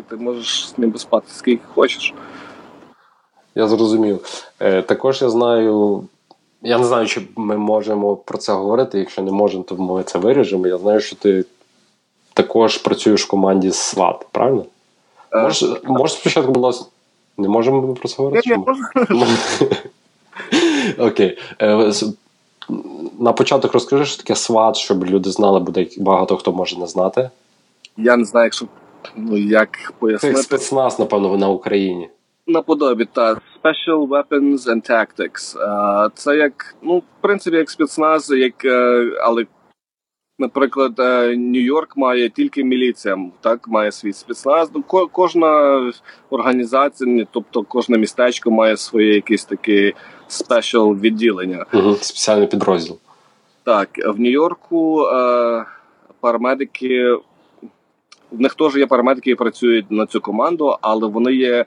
ти 0.09 0.15
можеш 0.15 0.69
з 0.69 0.77
ним 0.77 0.97
спати 0.97 1.25
скільки 1.29 1.63
хочеш. 1.75 2.13
Я 3.55 3.67
зрозумів. 3.67 4.19
Е, 4.59 4.81
Також 4.81 5.21
я 5.21 5.29
знаю. 5.29 6.03
Я 6.61 6.77
не 6.77 6.83
знаю, 6.83 7.07
чи 7.07 7.21
ми 7.35 7.57
можемо 7.57 8.15
про 8.15 8.37
це 8.37 8.53
говорити. 8.53 8.99
Якщо 8.99 9.21
не 9.21 9.31
можемо, 9.31 9.63
то 9.63 9.75
ми 9.75 10.03
це 10.03 10.19
виріжемо. 10.19 10.67
Я 10.67 10.77
знаю, 10.77 10.99
що 10.99 11.15
ти 11.15 11.45
також 12.33 12.77
працюєш 12.77 13.23
в 13.23 13.27
команді 13.27 13.69
SWAT, 13.69 14.25
правильно? 14.31 14.65
Е, 15.31 15.41
Можеш 15.41 15.81
мож 15.83 16.13
спочатку, 16.13 16.51
будь 16.51 16.63
ласка, 16.63 16.85
не 17.37 17.47
можемо 17.47 17.93
про 17.93 18.09
це 18.09 18.15
говорити? 18.17 18.49
Я 18.49 18.57
Окей. 20.97 21.37
Е, 21.61 21.91
на 23.19 23.33
початок 23.33 23.73
розкажи, 23.73 24.05
що 24.05 24.17
таке 24.17 24.35
сват, 24.35 24.77
щоб 24.77 25.05
люди 25.05 25.29
знали, 25.29 25.59
буде 25.59 25.87
багато 25.97 26.37
хто 26.37 26.51
може 26.51 26.79
не 26.79 26.87
знати. 26.87 27.29
Я 27.97 28.17
не 28.17 28.25
знаю, 28.25 28.45
якщо 28.45 28.65
ну, 29.15 29.37
як 29.37 29.93
пояснити. 29.99 30.35
Це 30.35 30.43
спецназ, 30.43 30.99
напевно, 30.99 31.37
на 31.37 31.49
Україні. 31.49 32.09
Наподобі, 32.47 33.07
так. 33.13 33.41
Special 33.63 34.07
Weapons 34.07 34.57
and 34.57 34.91
Tactics. 34.91 35.55
Це 36.13 36.35
як, 36.35 36.75
ну, 36.81 36.97
в 36.97 37.21
принципі, 37.21 37.57
як 37.57 37.69
спецназ, 37.69 38.29
як, 38.29 38.65
е, 38.65 39.05
але 39.23 39.45
Наприклад, 40.41 40.99
е, 40.99 41.35
Нью-Йорк 41.35 41.93
має 41.95 42.29
тільки 42.29 42.63
міліція, 42.63 43.17
так 43.41 43.67
має 43.67 43.91
свій 43.91 44.13
спецназ. 44.13 44.71
Ну, 44.75 44.83
кожна 45.11 45.81
організація, 46.29 47.27
тобто 47.31 47.63
кожне 47.63 47.97
містечко 47.97 48.51
має 48.51 48.77
своє 48.77 49.13
якесь 49.15 49.45
таке 49.45 49.93
спешл 50.31 50.91
відділення. 50.93 51.65
Угу, 51.73 51.95
Спеціальний 51.95 52.47
підрозділ. 52.47 52.97
Так, 53.63 53.89
в 54.07 54.19
Нью-Йорку 54.19 55.05
е, 55.07 55.65
парамедики. 56.19 57.13
В 58.31 58.41
них 58.41 58.55
теж 58.55 58.75
є 58.75 58.87
парамедики, 58.87 59.29
які 59.29 59.37
працюють 59.37 59.91
на 59.91 60.05
цю 60.05 60.21
команду, 60.21 60.77
але 60.81 61.07
вони 61.07 61.33
є 61.33 61.65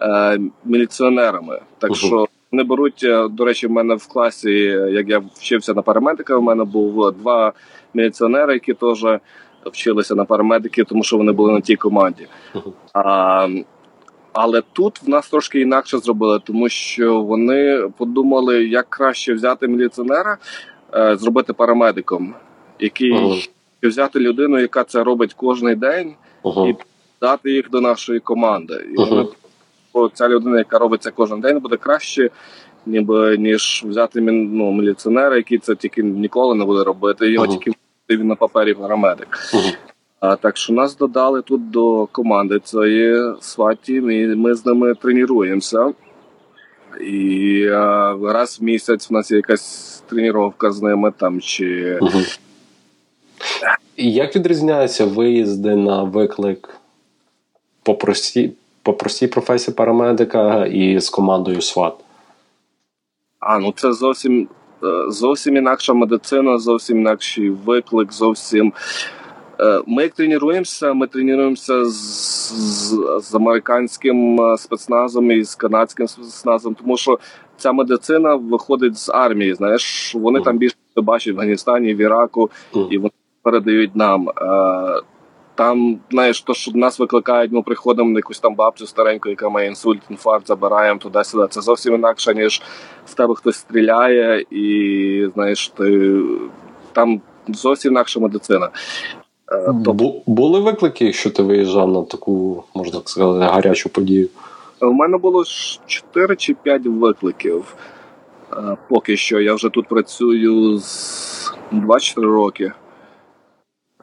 е, 0.00 0.38
міліціонерами. 0.64 1.60
Так 1.78 1.90
uh 1.90 1.94
що 1.94 2.26
вони 2.52 2.64
беруть, 2.64 3.04
е, 3.04 3.28
до 3.28 3.44
речі, 3.44 3.66
в 3.66 3.70
мене 3.70 3.94
в 3.94 4.06
класі, 4.06 4.50
як 4.90 5.08
я 5.08 5.22
вчився 5.34 5.74
на 5.74 5.82
парамедика, 5.82 6.36
в 6.36 6.42
мене 6.42 6.64
був 6.64 7.12
два 7.12 7.52
міліціонери, 7.94 8.52
які 8.52 8.74
теж 8.74 9.06
вчилися 9.66 10.14
на 10.14 10.24
парамедики, 10.24 10.84
тому 10.84 11.02
що 11.02 11.16
вони 11.16 11.32
були 11.32 11.52
на 11.52 11.60
тій 11.60 11.76
команді. 11.76 12.26
А, 12.92 13.48
Але 14.32 14.62
тут 14.72 15.02
в 15.02 15.08
нас 15.08 15.28
трошки 15.28 15.60
інакше 15.60 15.98
зробили, 15.98 16.40
тому 16.44 16.68
що 16.68 17.22
вони 17.22 17.88
подумали, 17.96 18.64
як 18.64 18.86
краще 18.88 19.34
взяти 19.34 19.68
міліціонера, 19.68 20.36
е, 20.94 21.16
зробити 21.16 21.52
парамедиком, 21.52 22.34
який 22.78 23.12
uh-huh. 23.12 23.48
взяти 23.82 24.20
людину, 24.20 24.58
яка 24.58 24.84
це 24.84 25.04
робить 25.04 25.34
кожен 25.34 25.78
день, 25.78 26.14
uh-huh. 26.44 26.70
і 26.70 26.76
дати 27.20 27.52
їх 27.52 27.70
до 27.70 27.80
нашої 27.80 28.20
команди. 28.20 28.86
І 28.92 28.96
вони 28.96 29.28
ця 30.14 30.28
людина, 30.28 30.58
яка 30.58 30.78
робить 30.78 31.02
це 31.02 31.10
кожен 31.10 31.40
день, 31.40 31.58
буде 31.58 31.76
краще, 31.76 32.30
ніби 32.86 33.36
ніж 33.36 33.84
взяти 33.86 34.20
ну, 34.20 34.72
міліціонера, 34.72 35.36
який 35.36 35.58
це 35.58 35.74
тільки 35.74 36.02
ніколи 36.02 36.54
не 36.54 36.64
буде 36.64 36.84
робити. 36.84 37.30
Його 37.30 37.46
uh-huh. 37.46 37.58
тільки 37.58 37.72
він 38.10 38.26
на 38.26 38.34
папері 38.34 38.74
парамедик. 38.74 39.38
А 40.22 40.36
так 40.36 40.56
що 40.56 40.72
нас 40.72 40.96
додали 40.96 41.42
тут 41.42 41.70
до 41.70 42.06
команди 42.06 42.58
цієї 42.58 43.34
сваті. 43.40 44.00
Ми, 44.00 44.36
ми 44.36 44.54
з 44.54 44.66
ними 44.66 44.94
тренуємося. 44.94 45.92
І 47.00 47.66
а, 47.72 48.16
раз 48.22 48.60
в 48.60 48.64
місяць 48.64 49.10
в 49.10 49.12
нас 49.12 49.30
є 49.30 49.36
якась 49.36 50.02
тренування 50.06 50.72
з 50.72 50.82
ними 50.82 51.12
там 51.18 51.40
чи. 51.40 51.98
Uh-huh. 52.02 52.38
І 53.96 54.12
як 54.12 54.36
відрізняються 54.36 55.06
виїзди 55.06 55.76
на 55.76 56.02
виклик 56.02 56.68
по 57.82 57.94
простій 57.94 58.52
по 58.82 58.92
простій 58.92 59.26
професії 59.26 59.74
парамедика 59.74 60.66
і 60.66 61.00
з 61.00 61.10
командою 61.10 61.60
СВАТ? 61.60 61.94
А, 63.40 63.58
ну 63.58 63.72
це 63.76 63.92
зовсім 63.92 64.48
е, 64.84 64.86
зовсім 65.08 65.56
інакша 65.56 65.92
медицина, 65.92 66.58
зовсім 66.58 66.98
інакший 66.98 67.50
виклик, 67.50 68.12
зовсім. 68.12 68.72
Е, 69.60 69.82
ми 69.86 70.02
як 70.02 70.12
тренуємося, 70.12 70.92
ми 70.92 71.06
тренуємося 71.06 71.84
з, 71.84 71.92
з 72.52 72.94
з, 73.20 73.34
американським 73.34 74.40
е, 74.40 74.58
спецназом 74.58 75.30
і 75.30 75.44
з 75.44 75.54
канадським 75.54 76.08
спецназом, 76.08 76.74
тому 76.74 76.96
що 76.96 77.18
ця 77.56 77.72
медицина 77.72 78.34
виходить 78.34 78.98
з 78.98 79.08
армії. 79.08 79.54
Знаєш, 79.54 80.14
вони 80.14 80.38
mm. 80.38 80.44
там 80.44 80.58
більше 80.58 80.76
бачать 80.96 81.34
в 81.34 81.36
Афганістані, 81.36 81.94
в 81.94 82.00
Іраку, 82.00 82.50
mm. 82.72 82.88
і 82.88 82.98
вони 82.98 83.12
передають 83.42 83.96
нам. 83.96 84.28
Там, 85.54 85.98
знаєш, 86.10 86.42
то, 86.42 86.54
що 86.54 86.70
нас 86.74 86.98
викликають, 86.98 87.52
ми 87.52 87.62
приходимо 87.62 88.10
на 88.10 88.18
якусь 88.18 88.40
там 88.40 88.54
бабцю 88.54 88.86
стареньку, 88.86 89.28
яка 89.28 89.48
має 89.48 89.68
інсульт, 89.68 90.00
інфаркт, 90.10 90.46
забираємо 90.46 91.00
туди-сюди. 91.00 91.46
Це 91.50 91.60
зовсім 91.60 91.94
інакше, 91.94 92.34
ніж 92.34 92.62
в 93.06 93.14
тебе 93.14 93.34
хтось 93.34 93.56
стріляє, 93.56 94.44
і 94.50 95.28
знаєш, 95.34 95.68
ти 95.68 96.20
там 96.92 97.20
зовсім 97.48 97.92
інакша 97.92 98.20
медицина. 98.20 98.70
Е, 99.52 99.72
Бу- 99.72 100.22
були 100.26 100.60
виклики, 100.60 101.12
що 101.12 101.30
ти 101.30 101.42
виїжджав 101.42 101.90
на 101.92 102.02
таку, 102.02 102.64
можна 102.74 102.98
так 102.98 103.08
сказати, 103.08 103.52
гарячу 103.52 103.88
подію? 103.88 104.28
У 104.80 104.92
мене 104.92 105.18
було 105.18 105.44
4 105.86 106.36
чи 106.36 106.54
5 106.54 106.86
викликів. 106.86 107.76
Е, 108.52 108.76
поки 108.88 109.16
що 109.16 109.40
я 109.40 109.54
вже 109.54 109.68
тут 109.68 109.88
працюю 109.88 110.78
з 110.78 111.52
24 111.70 112.26
роки. 112.26 112.72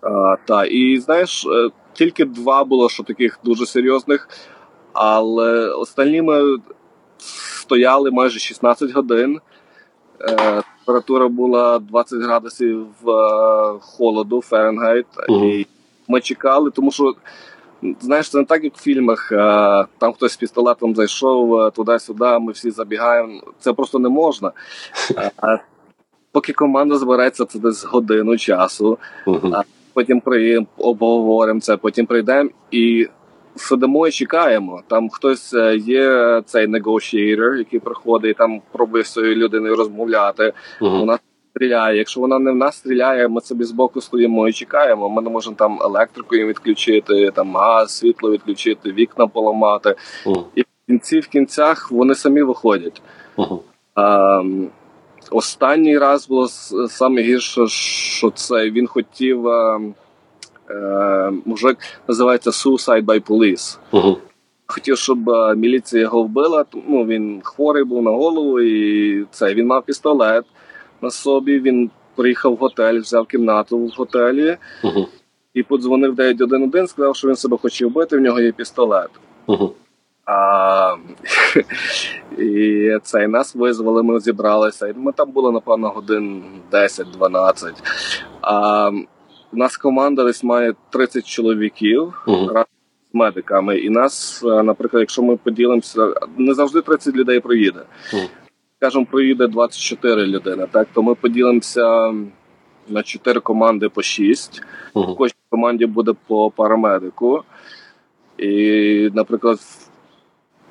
А, 0.01 0.35
Та 0.45 0.65
і 0.65 0.97
знаєш, 0.97 1.45
е, 1.45 1.69
тільки 1.93 2.25
два 2.25 2.63
було 2.63 2.89
що 2.89 3.03
таких 3.03 3.39
дуже 3.43 3.65
серйозних, 3.65 4.29
але 4.93 5.69
останні 5.69 6.21
ми 6.21 6.57
стояли 7.62 8.12
майже 8.12 8.39
16 8.39 8.91
годин. 8.91 9.39
Е, 10.89 10.91
температура 10.91 11.28
була 11.28 11.80
20 11.80 12.19
градусів 12.21 12.86
е, 13.08 13.12
холоду 13.82 14.41
Фаренгейт. 14.41 15.06
uh 15.30 15.45
І 15.45 15.67
ми 16.08 16.21
чекали, 16.21 16.71
тому 16.71 16.91
що. 16.91 17.13
Знаєш, 18.02 18.30
це 18.30 18.38
не 18.38 18.45
так, 18.45 18.63
як 18.63 18.75
в 18.75 18.82
фільмах. 18.82 19.30
Там 19.97 20.13
хтось 20.13 20.32
з 20.32 20.38
пістолетом 20.38 20.95
зайшов 20.95 21.71
туди-сюди, 21.71 22.39
ми 22.39 22.52
всі 22.52 22.71
забігаємо. 22.71 23.41
Це 23.60 23.73
просто 23.73 23.99
не 23.99 24.10
можна. 24.10 24.52
Поки 26.32 26.54
команда 26.54 26.97
збереться, 26.97 27.45
це 27.45 27.60
десь 27.60 27.86
годину 27.86 28.38
часу. 28.38 28.97
Uh-huh. 29.25 29.63
потім 29.93 30.21
при 30.21 30.65
обговоримо 30.78 31.60
це, 31.60 31.78
потім 31.78 32.06
прийдемо 32.06 32.49
і 32.71 33.08
сидимо 33.60 34.08
і 34.08 34.12
чекаємо. 34.12 34.82
Там 34.88 35.10
хтось 35.10 35.54
е, 35.54 35.76
є 35.76 36.41
цей 36.45 36.67
negotiator, 36.67 37.56
який 37.56 37.80
приходить 37.80 38.32
і 38.32 38.34
там 38.34 38.62
пробує 38.72 39.04
з 39.04 39.13
цією 39.13 39.36
людиною 39.36 39.76
розмовляти. 39.76 40.54
Угу. 40.82 41.00
Вона 41.00 41.19
стріляє. 41.56 41.98
Якщо 41.98 42.19
вона 42.19 42.39
не 42.39 42.52
в 42.52 42.56
нас 42.56 42.78
стріляє, 42.78 43.28
ми 43.28 43.41
собі 43.41 43.63
збоку 43.63 44.02
стоїмо 44.02 44.48
і 44.48 44.54
чекаємо. 44.54 45.10
Ми 45.10 45.22
не 45.22 45.30
можемо 45.30 45.56
там 45.56 45.80
електрику 45.82 46.36
їм 46.36 46.48
відключити, 46.48 47.32
там 47.36 47.56
газ, 47.56 47.98
світло 47.98 48.32
відключити, 48.32 48.91
вікна 48.91 49.28
поламати. 49.28 49.95
Угу. 50.26 50.45
І 50.56 50.62
в 50.62 50.65
кінці 50.88 51.19
в 51.19 51.28
кінцях 51.28 51.91
вони 51.91 52.15
самі 52.15 52.41
виходять. 52.41 53.02
Угу. 53.36 53.63
А, 53.95 54.41
останній 55.32 55.98
раз 55.98 56.28
було 56.28 56.48
саме 56.88 57.22
гірше, 57.22 57.67
що 57.67 58.30
це 58.30 58.69
він 58.69 58.88
хотів. 58.88 59.48
Е, 60.69 61.32
мужик 61.45 61.77
називається 62.08 62.49
Suicide 62.49 63.05
by 63.05 63.19
Police. 63.27 63.77
Угу. 63.91 64.17
Хотів, 64.67 64.97
щоб 64.97 65.29
е, 65.29 65.55
міліція 65.55 66.01
його 66.01 66.23
вбила. 66.23 66.65
Ну 66.88 67.05
він 67.05 67.41
хворий 67.43 67.84
був 67.84 68.03
на 68.03 68.12
голову, 68.12 68.60
і 68.62 69.25
це 69.32 69.53
він 69.53 69.67
мав 69.67 69.86
пістолет 69.86 70.45
на 71.01 71.10
собі. 71.10 71.60
Він 71.60 71.89
приїхав 72.15 72.53
в 72.53 72.55
готель, 72.55 72.99
взяв 72.99 73.27
кімнату 73.27 73.77
в 73.77 73.89
готелі 73.89 74.58
Угу. 74.84 75.08
і 75.53 75.63
подзвонив 75.63 76.15
911, 76.15 76.89
сказав, 76.89 77.15
що 77.15 77.27
він 77.27 77.36
себе 77.36 77.58
хоче 77.58 77.86
вбити, 77.86 78.17
в 78.17 78.21
нього 78.21 78.39
є 78.39 78.51
пістолет. 78.51 79.10
Угу. 79.47 79.73
А, 80.25 80.95
і 82.38 82.97
це, 83.03 83.23
і 83.23 83.27
нас 83.27 83.55
визвали, 83.55 84.03
ми 84.03 84.19
зібралися. 84.19 84.93
Ми 84.97 85.12
там 85.12 85.32
були, 85.32 85.51
напевно, 85.51 85.89
годин 85.89 86.43
10-12. 86.71 87.73
У 89.53 89.57
нас 89.57 89.77
команда 89.77 90.23
десь 90.23 90.43
має 90.43 90.73
30 90.89 91.27
чоловіків 91.27 92.13
Угу. 92.27 92.49
з 92.49 92.65
медиками. 93.13 93.77
І 93.79 93.89
нас, 93.89 94.43
е, 94.43 94.63
наприклад, 94.63 95.01
якщо 95.01 95.21
ми 95.23 95.38
поділимося, 95.38 96.13
не 96.38 96.53
завжди 96.53 96.81
30 96.81 97.15
людей 97.15 97.39
проїде. 97.39 97.79
Мгм. 98.13 98.23
Скажімо, 98.77 99.05
проїде 99.12 99.47
24 99.47 100.25
людини. 100.27 100.67
Так, 100.71 100.88
то 100.93 101.01
ми 101.03 101.15
поділимося 101.15 102.13
на 102.88 103.03
4 103.03 103.39
команди 103.39 103.89
по 103.89 104.01
6. 104.01 104.62
В 104.93 104.99
Угу. 104.99 105.15
кожній 105.15 105.35
команді 105.49 105.85
буде 105.85 106.13
по 106.27 106.51
парамедику. 106.51 107.43
І, 108.38 109.09
наприклад, 109.13 109.59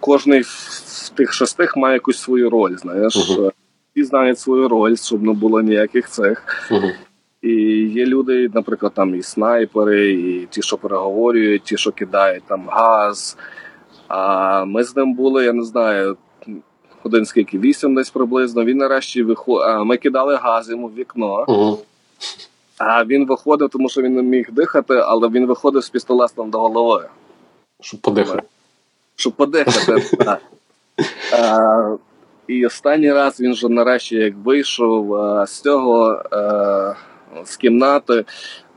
кожний 0.01 0.43
з 0.45 1.11
тих 1.17 1.33
шестих 1.33 1.77
має 1.77 1.95
якусь 1.95 2.19
свою 2.19 2.51
роль. 2.51 2.77
Знаєш, 2.77 3.17
всі 3.93 4.05
знають 4.05 4.39
свою 4.39 4.69
роль, 4.69 4.97
щоб 4.97 5.23
не 5.23 5.33
було 5.33 5.61
ніяких 5.63 6.09
цих. 6.09 6.69
І 7.43 7.53
є 7.83 8.07
люди, 8.07 8.51
наприклад, 8.55 8.93
там 8.95 9.15
і 9.15 9.23
снайпери, 9.23 10.13
і 10.13 10.47
ті, 10.51 10.63
що 10.63 10.77
переговорюють, 10.77 11.63
ті, 11.63 11.77
що 11.77 11.93
кидають 11.93 12.43
там 12.49 12.65
газ. 12.69 13.37
А 14.09 14.65
ми 14.65 14.85
з 14.85 14.97
ним 14.97 15.15
були, 15.15 15.45
я 15.45 15.53
не 15.53 15.65
знаю, 15.65 16.17
один 17.05 17.27
скільки, 17.27 17.59
вісім 17.59 17.95
десь 17.95 18.11
приблизно. 18.11 18.65
Він 18.65 18.77
нарешті 18.77 19.23
виходив. 19.23 19.85
Ми 19.85 19.97
кидали 19.97 20.37
газ 20.37 20.71
йому 20.71 20.87
в 20.89 20.95
вікно, 20.95 21.45
Угу. 21.49 21.79
а 22.79 23.05
він 23.05 23.27
виходив, 23.27 23.69
тому 23.69 23.89
що 23.89 24.03
він 24.03 24.15
не 24.15 24.23
міг 24.23 24.47
дихати, 24.53 24.95
але 24.95 25.29
він 25.29 25.47
виходив 25.47 25.85
з 25.85 25.91
пістолетом 25.91 26.51
до 26.51 26.59
голови, 26.61 27.09
Щоб 27.81 28.01
подихати. 28.01 28.43
щоб 29.17 29.33
подихати. 29.33 30.17
так. 30.19 30.41
І 32.47 32.67
останній 32.67 33.13
раз 33.13 33.41
він 33.41 33.53
вже 33.53 33.69
нарешті 33.69 34.17
як 34.17 34.35
вийшов 34.45 35.17
з 35.47 35.61
цього 35.61 36.23
а, 36.31 36.95
з 37.45 37.57
кімнати. 37.57 38.25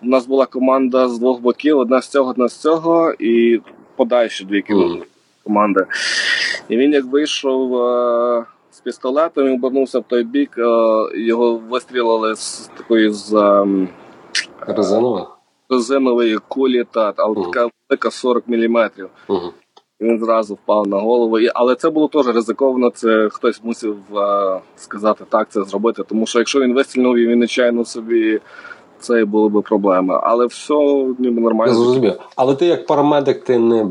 У 0.03 0.05
нас 0.05 0.25
була 0.25 0.45
команда 0.45 1.09
з 1.09 1.19
двох 1.19 1.41
боків: 1.41 1.77
одна 1.77 2.01
з 2.01 2.07
цього, 2.07 2.29
одна 2.29 2.47
з 2.47 2.57
цього, 2.57 3.13
і 3.19 3.61
подальші 3.95 4.45
дві 4.45 4.61
кім- 4.61 5.03
команди. 5.43 5.85
І 6.69 6.77
він 6.77 6.91
як 6.93 7.05
вийшов 7.05 7.75
а, 7.77 8.45
з 8.71 8.79
пістолетом, 8.79 9.45
він 9.45 9.53
обернувся 9.53 9.99
в 9.99 10.03
той 10.03 10.23
бік, 10.23 10.57
а, 10.57 11.07
його 11.15 11.57
вистрілили 11.69 12.35
з 12.35 12.69
такої 12.77 13.09
з 13.11 13.33
Резинова? 14.67 15.37
резинової 15.69 16.37
кулі, 16.47 16.85
та, 16.91 17.13
але 17.17 17.35
така 17.45 17.69
велика 17.89 18.11
40 18.11 18.43
мм. 18.47 18.89
Угу. 19.27 19.53
І 20.01 20.05
він 20.05 20.19
зразу 20.19 20.53
впав 20.53 20.87
на 20.87 20.97
голову. 20.97 21.37
Але 21.53 21.75
це 21.75 21.89
було 21.89 22.07
теж 22.07 22.27
ризиковано. 22.27 22.89
Це 22.89 23.29
хтось 23.31 23.63
мусив 23.63 23.97
е, 24.17 24.59
сказати 24.75 25.23
так, 25.29 25.47
це 25.51 25.63
зробити. 25.63 26.03
Тому 26.03 26.25
що 26.25 26.39
якщо 26.39 26.59
він 26.59 26.73
вистрілив 26.73 27.17
і 27.17 27.27
він 27.27 27.39
нечайно 27.39 27.85
собі, 27.85 28.39
це 28.99 29.25
були 29.25 29.49
б 29.49 29.63
проблеми. 29.63 30.19
Але 30.23 30.45
все 30.45 30.73
ніби 31.19 31.35
Я 31.35 31.41
нормально. 31.41 31.73
зрозумів. 31.73 32.13
Але 32.35 32.55
ти 32.55 32.65
як 32.65 32.87
парамедик, 32.87 33.43
ти 33.43 33.59
не, 33.59 33.87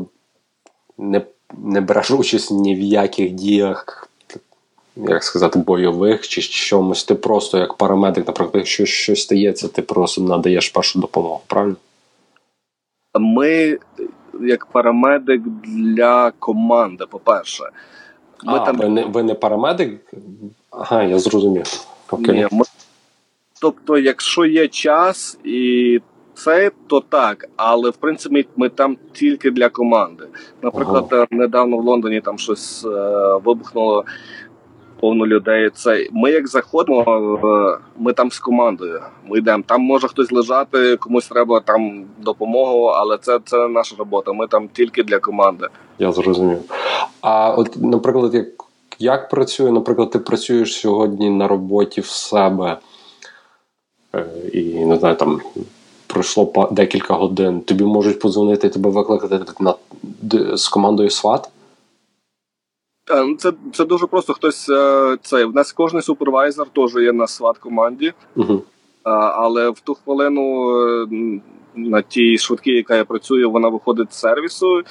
не, 0.97 1.21
не 1.57 1.81
береш 1.81 2.11
участь 2.11 2.51
ні 2.51 2.75
в 2.75 2.79
яких 2.79 3.31
діях, 3.31 4.07
як 4.95 5.23
сказати, 5.23 5.59
бойових 5.59 6.27
чи 6.27 6.41
чомусь. 6.41 7.03
Ти 7.03 7.15
просто 7.15 7.57
як 7.57 7.73
парамедик, 7.73 8.27
наприклад, 8.27 8.55
якщо 8.55 8.85
щось 8.85 9.21
стається, 9.21 9.67
ти 9.67 9.81
просто 9.81 10.21
надаєш 10.21 10.69
першу 10.69 10.99
допомогу, 10.99 11.41
правильно? 11.47 11.75
Ми, 13.19 13.77
як 14.41 14.65
парамедик 14.65 15.41
для 15.63 16.31
команди, 16.39 17.05
по-перше, 17.09 17.63
ми 18.43 18.53
а, 18.53 18.59
там 18.59 18.77
ви, 18.77 18.89
не, 18.89 19.05
ви 19.05 19.23
не 19.23 19.33
парамедик? 19.33 20.13
Ага, 20.71 21.03
я 21.03 21.19
зрозумів. 21.19 21.65
Окей. 22.11 22.35
Ні, 22.35 22.47
ми... 22.51 22.65
Тобто, 23.61 23.97
якщо 23.97 24.45
є 24.45 24.67
час 24.67 25.39
і 25.43 25.99
це, 26.33 26.71
то 26.87 26.99
так. 26.99 27.49
Але 27.55 27.89
в 27.89 27.95
принципі 27.95 28.47
ми 28.55 28.69
там 28.69 28.97
тільки 29.13 29.51
для 29.51 29.69
команди. 29.69 30.23
Наприклад, 30.61 31.05
е, 31.11 31.27
недавно 31.31 31.77
в 31.77 31.83
Лондоні 31.85 32.21
там 32.21 32.37
щось 32.37 32.85
е, 32.85 32.89
вибухнуло 33.45 34.05
повно 35.01 35.27
людей. 35.27 35.69
Це 35.73 36.07
ми 36.11 36.31
як 36.31 36.47
заходимо, 36.47 37.39
е, 37.43 37.77
ми 37.97 38.13
там 38.13 38.31
з 38.31 38.39
командою. 38.39 39.01
Ми 39.25 39.37
йдемо. 39.37 39.63
Там 39.67 39.81
може 39.81 40.07
хтось 40.07 40.31
лежати, 40.31 40.97
комусь 40.97 41.27
треба 41.27 41.59
там 41.59 42.05
допомогу, 42.19 42.85
але 42.85 43.17
це, 43.17 43.39
це 43.45 43.67
наша 43.67 43.95
робота. 43.95 44.33
Ми 44.33 44.47
там 44.47 44.69
тільки 44.73 45.03
для 45.03 45.19
команди. 45.19 45.67
Я 45.99 46.11
зрозумів. 46.11 46.59
А 47.21 47.49
от, 47.49 47.77
наприклад, 47.77 48.33
як, 48.33 48.47
як 48.99 49.29
працює, 49.29 49.71
наприклад, 49.71 50.11
ти 50.11 50.19
працюєш 50.19 50.75
сьогодні 50.75 51.29
на 51.29 51.47
роботі 51.47 52.01
в 52.01 52.05
себе, 52.05 52.77
е, 54.15 54.25
і 54.53 54.85
не 54.85 54.97
знаю, 54.97 55.15
там 55.15 55.41
пройшло 56.07 56.69
декілька 56.71 57.13
годин, 57.13 57.61
тобі 57.61 57.83
можуть 57.83 58.19
подзвонити, 58.19 58.69
тебе 58.69 58.89
викликати 58.89 59.39
на, 59.59 59.75
з 60.57 60.67
командою 60.67 61.09
SWAT? 61.09 61.47
Е, 63.11 63.23
ну, 63.23 63.35
Це, 63.35 63.53
це 63.73 63.85
дуже 63.85 64.07
просто. 64.07 64.33
Хтось 64.33 64.69
е, 64.69 65.17
це 65.21 65.45
в 65.45 65.55
нас 65.55 65.71
кожний 65.71 66.01
супервайзер 66.01 66.67
теж 66.75 66.95
є 66.95 67.11
на 67.11 67.27
сват 67.27 67.57
команді. 67.57 68.13
Угу. 68.35 68.61
Але 69.03 69.69
в 69.69 69.79
ту 69.79 69.93
хвилину 69.93 70.71
на 71.75 72.01
тій 72.01 72.37
швидкій, 72.37 72.71
яка 72.71 72.95
я 72.95 73.05
працюю, 73.05 73.51
вона 73.51 73.67
виходить 73.67 74.13
з 74.13 74.19
сервісу, 74.19 74.81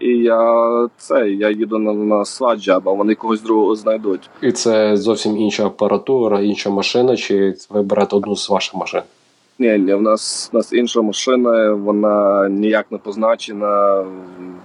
і 0.00 0.08
я 0.08 0.88
це 0.96 1.30
я 1.30 1.50
їду 1.50 1.78
на, 1.78 1.92
на 1.92 2.24
сваджаб, 2.24 2.88
а 2.88 2.92
вони 2.92 3.14
когось 3.14 3.42
другого 3.42 3.74
знайдуть. 3.74 4.30
І 4.42 4.52
це 4.52 4.96
зовсім 4.96 5.36
інша 5.36 5.66
апаратура, 5.66 6.40
інша 6.40 6.70
машина, 6.70 7.16
чи 7.16 7.54
ви 7.70 7.82
берете 7.82 8.16
одну 8.16 8.36
з 8.36 8.50
ваших 8.50 8.74
машин? 8.74 9.02
Ні, 9.60 9.78
ні, 9.78 9.94
в 9.94 10.02
нас 10.02 10.50
в 10.52 10.56
нас 10.56 10.72
інша 10.72 11.02
машина, 11.02 11.72
вона 11.72 12.48
ніяк 12.48 12.86
не 12.90 12.98
позначена, 12.98 14.04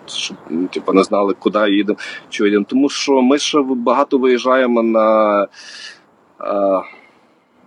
щоб 0.06 0.38
типу, 0.72 0.94
не 0.94 1.04
знали, 1.04 1.34
куди 1.40 1.72
їдемо, 1.72 2.00
що 2.30 2.46
їдемо. 2.46 2.66
Тому 2.70 2.90
що 2.90 3.22
ми 3.22 3.38
ще 3.38 3.62
багато 3.62 4.18
виїжджаємо 4.18 4.84
на, 4.84 5.42
е, 5.44 5.48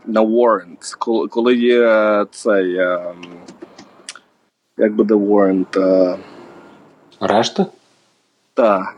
на 0.06 0.22
warrant, 0.22 0.96
коли, 1.30 1.54
є 1.54 2.26
цей. 2.30 2.74
е, 2.74 3.14
як 4.78 4.94
буде 4.94 5.14
warrant? 5.14 5.80
Е, 5.80 6.18
Решта? 7.20 7.66
Так. 8.54 8.96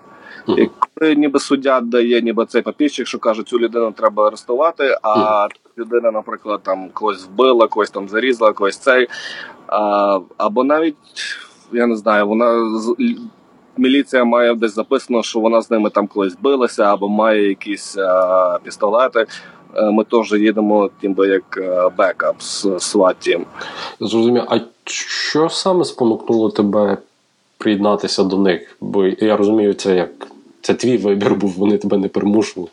І 0.49 0.69
коли 0.79 1.15
ніби 1.15 1.41
суддя 1.41 1.81
дає 1.81 2.23
ніби 2.23 2.47
цей 2.47 2.63
папірчик, 2.63 3.07
що 3.07 3.19
каже, 3.19 3.43
цю 3.43 3.59
людину 3.59 3.93
треба 3.93 4.27
арестувати, 4.27 4.99
а 5.03 5.49
людина, 5.79 6.11
наприклад, 6.11 6.61
там 6.63 6.91
когось 6.93 7.25
вбила, 7.25 7.69
когось 7.69 7.91
там 7.91 8.09
зарізала, 8.09 8.53
когось 8.53 8.79
цей. 8.79 9.09
А, 9.67 10.19
або 10.37 10.65
навіть, 10.65 10.97
я 11.73 11.87
не 11.87 11.97
знаю, 11.97 12.29
вона 12.29 12.71
міліція 13.77 14.25
має 14.25 14.55
десь 14.55 14.75
записано, 14.75 15.23
що 15.23 15.41
вона 15.41 15.63
з 15.63 15.71
ними 15.71 15.91
там 15.91 16.07
колись 16.07 16.37
билася, 16.43 16.85
або 16.85 17.09
має 17.09 17.49
якісь 17.49 17.97
а, 17.99 18.59
пістолети. 18.63 19.27
Е, 19.77 19.91
Ми 19.91 20.05
теж 20.05 20.33
їдемо, 20.33 20.91
ніби 21.03 21.29
як 21.29 21.57
е, 21.57 21.91
бекап 21.99 22.43
з 22.43 22.65
Team. 22.65 23.45
Зрозумів. 24.01 24.43
А 24.49 24.59
що 24.85 25.49
саме 25.49 25.85
спонукнуло 25.85 26.51
тебе 26.51 26.99
приєднатися 27.59 28.25
до 28.25 28.39
них? 28.39 28.77
Бо 28.81 29.07
я 29.07 29.37
розумію, 29.37 29.75
це 29.75 29.97
як 29.97 30.11
це 30.61 30.75
твій 30.75 30.97
вибір 30.97 31.35
був, 31.35 31.51
вони 31.51 31.79
тебе 31.79 31.99
не 31.99 32.09
примушували. 32.09 32.71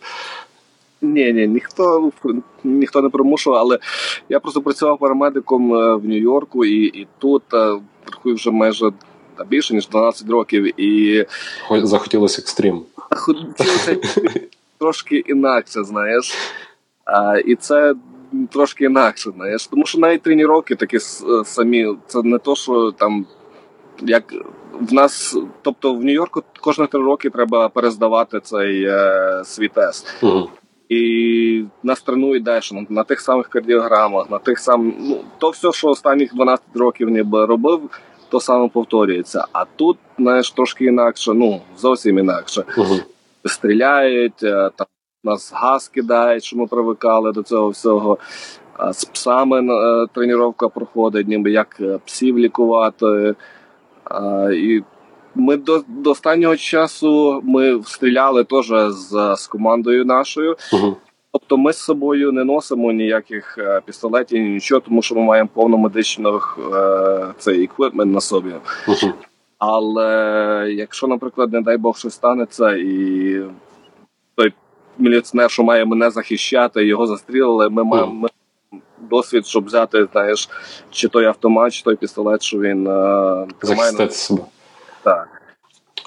Ні, 1.13 1.34
ні, 1.34 1.48
ніхто 1.48 2.12
ніхто 2.63 3.02
не 3.02 3.10
примушував, 3.10 3.60
але 3.60 3.80
я 4.30 4.39
просто 4.39 4.62
працював 4.62 4.98
парамедиком 5.00 5.74
е, 5.74 5.96
в 5.96 6.06
Нью-Йорку 6.06 6.65
і 6.65 6.86
і 6.86 7.08
тут 7.20 7.44
е, 7.54 7.80
рахую 8.12 8.36
вже 8.36 8.52
майже 8.52 8.91
більше 9.48 9.74
ніж 9.74 9.88
12 9.88 10.30
років. 10.30 10.82
і 10.82 11.26
Захотілося 11.72 12.41
екстрім. 12.41 12.82
Хотілося 12.96 13.98
трошки 14.80 15.24
інакше, 15.28 15.84
знаєш. 15.84 16.34
А, 17.06 17.38
І 17.38 17.56
це 17.56 17.96
трошки 18.52 18.86
інакше, 18.86 19.32
знаєш. 19.36 19.68
Тому 19.68 19.86
що 19.86 20.00
навіть 20.00 20.22
тренування 20.22 20.76
такі 20.80 21.00
самі, 21.46 21.96
це 22.08 22.22
не 22.24 22.38
то, 22.38 22.56
що 22.56 22.91
там. 22.91 23.26
Як 24.02 24.34
в 24.80 24.94
нас, 24.94 25.38
тобто 25.62 25.94
в 25.94 26.04
Нью-Йорку 26.04 26.44
кожні 26.62 26.88
три 26.88 27.02
роки 27.02 27.30
треба 27.30 27.70
перездавати 27.70 28.39
цей 28.39 28.84
е, 28.84 29.41
свій 29.46 29.68
тест. 29.68 30.08
Угу. 30.22 30.50
І 30.89 31.63
нас 31.84 32.02
тренують 32.02 32.43
далі 32.43 32.62
на, 32.71 32.86
на 32.89 33.04
тих 33.04 33.21
самих 33.21 33.48
кардіограмах, 33.48 34.30
на 34.30 34.39
тих 34.39 34.60
самих, 34.60 34.93
ну 35.00 35.17
то 35.38 35.50
все, 35.50 35.71
що 35.71 35.88
останніх 35.88 36.36
12 36.36 36.65
років 36.76 37.10
ніби 37.10 37.45
робив, 37.45 37.89
то 38.30 38.39
саме 38.39 38.67
повторюється. 38.69 39.45
А 39.54 39.65
тут, 39.76 39.98
знаєш, 40.17 40.52
трошки 40.52 40.86
інакше, 40.86 41.34
ну 41.34 41.62
зовсім 41.78 42.19
інакше. 42.19 42.63
Угу. 42.78 42.95
Стріляють, 43.45 44.43
е, 44.43 44.69
там 44.76 44.88
нас 45.24 45.54
газ 45.56 45.88
кидають, 45.88 46.43
що 46.43 46.58
ми 46.58 46.67
привикали 46.67 47.32
до 47.32 47.43
цього 47.43 47.69
всього. 47.69 48.17
З 48.91 49.06
псами 49.06 49.60
е, 49.60 50.08
тренування 50.13 50.54
проходить, 50.54 51.28
ніби 51.28 51.52
як 51.52 51.78
е, 51.80 52.00
псів 52.06 52.39
лікувати. 52.39 53.36
І 54.54 54.82
ми 55.36 55.58
до 55.58 55.84
до 55.88 56.12
останнього 56.12 56.58
часу 56.58 57.41
ми 57.43 57.84
стріляли 57.86 58.43
теж 58.43 58.74
з 58.89 59.36
з 59.38 59.48
командою 59.48 60.06
нашою. 60.06 60.56
Угу. 60.74 60.98
Тобто 61.32 61.58
ми 61.58 61.74
з 61.74 61.78
собою 61.78 62.32
не 62.32 62.43
носимо 62.43 62.91
ніяких 62.91 63.58
е, 63.58 63.82
пістолетів, 63.86 64.41
нічого, 64.41 64.82
тому 64.82 65.02
що 65.02 65.15
ми 65.15 65.21
маємо 65.21 65.50
повну 65.54 65.78
медичну 65.78 66.41
е, 66.74 67.28
цей 67.38 67.63
еквіпмент 67.63 68.13
на 68.13 68.21
собі. 68.21 68.52
Але 69.58 70.67
якщо, 70.71 71.08
наприклад, 71.08 71.54
не 71.54 71.62
дай 71.62 71.78
Бог 71.78 71.98
щось 71.98 72.13
станеться, 72.13 72.76
і 72.76 73.41
той 74.36 74.54
міліціонер, 74.98 75.52
що 75.52 75.63
має 75.63 75.86
мене 75.86 76.12
захищати, 76.12 76.86
його 76.86 77.08
застрілили, 77.08 77.69
ми 77.69 77.84
маємо 77.84 78.13
ми 78.13 78.30
досвід, 79.10 79.48
щоб 79.48 79.65
взяти, 79.65 80.08
знаєш, 80.12 80.50
чи 80.91 81.08
той 81.08 81.26
автомат, 81.26 81.74
чи 81.74 81.84
той 81.84 81.95
пістолет, 81.95 82.43
що 82.43 82.60
він 82.60 82.88
е, 82.88 83.48
захистити 83.62 84.13
себе. 84.13 84.41
Так. 85.06 85.41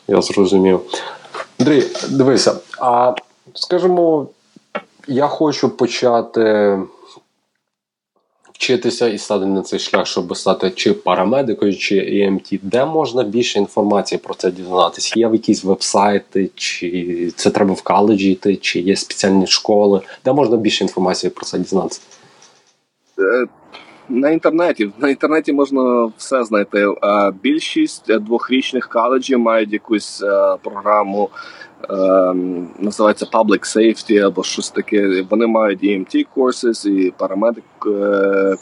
Я 0.09 0.23
зрозумів. 0.23 0.81
Андрій, 1.61 1.85
дивися, 2.11 2.55
а 2.81 3.15
скажімо, 3.55 4.27
я 5.09 5.27
хочу 5.27 5.71
почати 5.71 6.79
вчитися 8.53 9.09
і 9.09 9.19
стати 9.19 9.47
на 9.47 9.63
цей 9.63 9.79
шлях, 9.79 10.07
щоб 10.07 10.37
стати 10.37 10.71
чи 10.71 10.93
парамедикою, 10.93 11.77
чи 11.77 11.95
EMT. 11.95 12.61
Де 12.63 12.85
можна 12.85 13.23
більше 13.23 13.59
інформації 13.59 14.19
про 14.19 14.35
це 14.35 14.51
дізнатися? 14.51 15.13
Є 15.17 15.29
в 15.29 15.33
якісь 15.33 15.65
вебсайти, 15.65 16.51
чи 16.55 17.33
це 17.37 17.51
треба 17.51 17.75
в 17.75 17.83
коледжі 17.83 18.33
йти, 18.33 18.57
чи 18.57 18.81
є 18.81 18.97
спеціальні 18.97 19.47
школи? 19.47 20.01
Де 20.25 20.33
можна 20.33 20.57
більше 20.57 20.85
інформації 20.85 21.31
про 21.31 21.45
це 21.45 21.59
дізнатися? 21.59 22.01
Е, 24.11 24.12
на 24.14 24.31
інтернеті 24.31 24.90
на 24.99 25.09
інтернеті 25.09 25.53
можна 25.53 26.12
все 26.16 26.44
знайти. 26.44 26.87
Більшість 27.42 28.18
двохрічних 28.18 28.88
коледжів 28.88 29.38
мають 29.38 29.73
якусь 29.73 30.23
е, 30.23 30.57
програму, 30.62 31.31
е, 31.90 31.94
називається 32.79 33.27
Public 33.33 33.77
Safety 33.77 34.27
або 34.27 34.42
щось 34.42 34.71
таке. 34.71 35.25
Вони 35.31 35.47
мають 35.47 35.83
EMT 35.83 36.27
courses 36.37 36.88
і 36.88 37.11
парамедик 37.11 37.64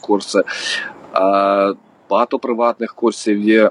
курси. 0.01 0.43
Багато 2.11 2.39
приватних 2.39 2.95
курсів 2.95 3.41
є. 3.41 3.71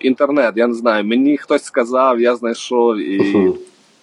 Інтернет, 0.00 0.52
я 0.56 0.66
не 0.66 0.74
знаю. 0.74 1.04
Мені 1.04 1.36
хтось 1.36 1.64
сказав, 1.64 2.20
я 2.20 2.36
знайшов 2.36 2.98
і 2.98 3.52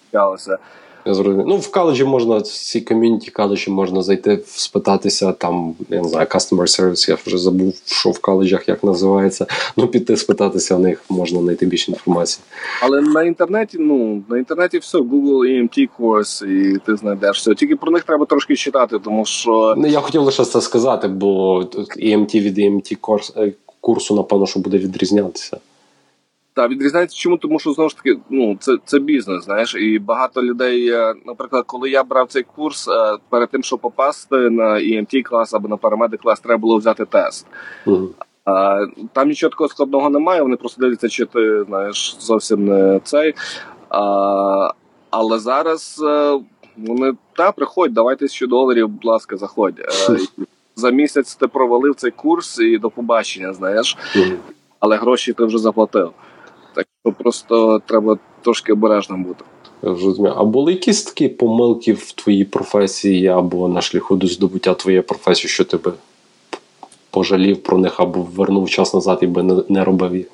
вчалося. 0.08 0.58
Я 1.06 1.14
зрозумів. 1.14 1.46
Ну, 1.48 1.56
в 1.56 1.70
коледжі 1.70 2.04
можна, 2.04 2.36
в 2.38 2.42
ці 2.42 2.80
ком'юніті 2.80 3.30
коледжі 3.30 3.70
можна 3.70 4.02
зайти, 4.02 4.42
спитатися 4.46 5.32
там, 5.32 5.74
я 5.88 6.02
не 6.02 6.08
знаю, 6.08 6.26
customer 6.26 6.80
service, 6.80 7.10
я 7.10 7.16
вже 7.26 7.38
забув, 7.38 7.74
що 7.86 8.10
в 8.10 8.18
коледжах 8.18 8.68
як 8.68 8.84
називається. 8.84 9.46
Ну, 9.76 9.86
піти 9.86 10.16
спитатися 10.16 10.76
в 10.76 10.80
них 10.80 11.04
можна 11.08 11.40
знайти 11.40 11.66
більше 11.66 11.90
інформації. 11.90 12.44
Але 12.82 13.00
на 13.00 13.22
інтернеті, 13.22 13.76
ну, 13.80 14.22
на 14.28 14.38
інтернеті 14.38 14.78
все, 14.78 14.98
Google 14.98 15.40
EMT 15.40 15.88
курс, 15.96 16.42
і 16.42 16.78
ти 16.86 16.96
знайдеш 16.96 17.38
все. 17.38 17.54
Тільки 17.54 17.76
про 17.76 17.92
них 17.92 18.04
треба 18.04 18.26
трошки 18.26 18.56
читати, 18.56 18.98
тому 19.04 19.24
що. 19.24 19.74
Ну, 19.76 19.86
я 19.86 20.00
хотів 20.00 20.22
лише 20.22 20.44
це 20.44 20.60
сказати, 20.60 21.08
бо 21.08 21.60
EMT 22.02 22.40
від 22.40 22.58
EMT 22.58 22.96
курсу, 23.80 24.14
напевно, 24.14 24.46
що 24.46 24.60
буде 24.60 24.78
відрізнятися. 24.78 25.56
Та 26.54 26.68
відрізняється 26.68 27.16
чому, 27.16 27.36
тому 27.36 27.58
що 27.58 27.72
знову 27.72 27.90
ж 27.90 27.96
таки, 27.96 28.18
ну 28.30 28.56
це 28.60 28.76
це 28.84 28.98
бізнес, 28.98 29.44
знаєш, 29.44 29.74
і 29.74 29.98
багато 29.98 30.42
людей. 30.42 30.88
Е, 30.88 31.14
наприклад, 31.26 31.64
коли 31.66 31.90
я 31.90 32.04
брав 32.04 32.28
цей 32.28 32.42
курс, 32.42 32.88
е, 32.88 33.16
перед 33.28 33.50
тим, 33.50 33.62
щоб 33.62 33.80
попасти 33.80 34.36
на 34.36 34.64
EMT 34.64 35.22
клас 35.22 35.54
або 35.54 35.68
на 35.68 35.76
парамедик 35.76 36.20
клас, 36.20 36.40
треба 36.40 36.60
було 36.60 36.76
взяти 36.76 37.04
тест. 37.04 37.46
Uh-huh. 37.86 38.08
А, 38.44 38.86
Там 39.12 39.28
нічого 39.28 39.50
такого 39.50 39.68
складного 39.68 40.10
немає. 40.10 40.42
Вони 40.42 40.56
просто 40.56 40.80
дивляться, 40.80 41.08
чи 41.08 41.24
ти 41.24 41.64
знаєш 41.64 42.16
зовсім 42.20 42.64
не 42.64 43.00
цей. 43.04 43.34
А, 43.88 44.70
Але 45.10 45.38
зараз 45.38 46.04
е, 46.06 46.40
вони 46.76 47.12
та 47.36 47.52
приходь, 47.52 47.92
давай 47.92 48.16
тисячу 48.16 48.46
доларів, 48.46 48.88
будь 48.88 49.04
ласка, 49.04 49.36
заходь. 49.36 49.80
За 50.76 50.90
місяць 50.90 51.34
ти 51.34 51.46
провалив 51.46 51.94
цей 51.94 52.10
курс 52.10 52.58
і 52.58 52.78
до 52.78 52.90
побачення, 52.90 53.52
знаєш, 53.52 53.96
але 54.80 54.96
гроші 54.96 55.32
ти 55.32 55.44
вже 55.44 55.58
заплатив. 55.58 56.12
Так 56.74 56.86
що 57.04 57.12
просто 57.12 57.82
треба 57.86 58.18
трошки 58.42 58.72
обережним 58.72 59.24
бути. 59.24 59.44
Розумію. 59.82 60.34
А 60.36 60.44
були 60.44 60.72
якісь 60.72 61.02
такі 61.02 61.28
помилки 61.28 61.92
в 61.92 62.12
твоїй 62.12 62.44
професії 62.44 63.28
або 63.28 63.68
на 63.68 63.80
шляху 63.80 64.16
до 64.16 64.26
здобуття 64.26 64.74
твоєї 64.74 65.02
професії, 65.02 65.50
що 65.50 65.64
ти 65.64 65.76
би 65.76 65.92
пожалів 67.10 67.62
про 67.62 67.78
них 67.78 68.00
або 68.00 68.22
вернув 68.22 68.70
час 68.70 68.94
назад 68.94 69.18
і 69.22 69.26
би 69.26 69.64
не, 69.68 69.84
робив 69.84 70.16
їх? 70.16 70.26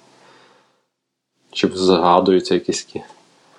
Чи 1.52 1.68
згадуються 1.68 2.54
якісь 2.54 2.84
такі? 2.84 3.04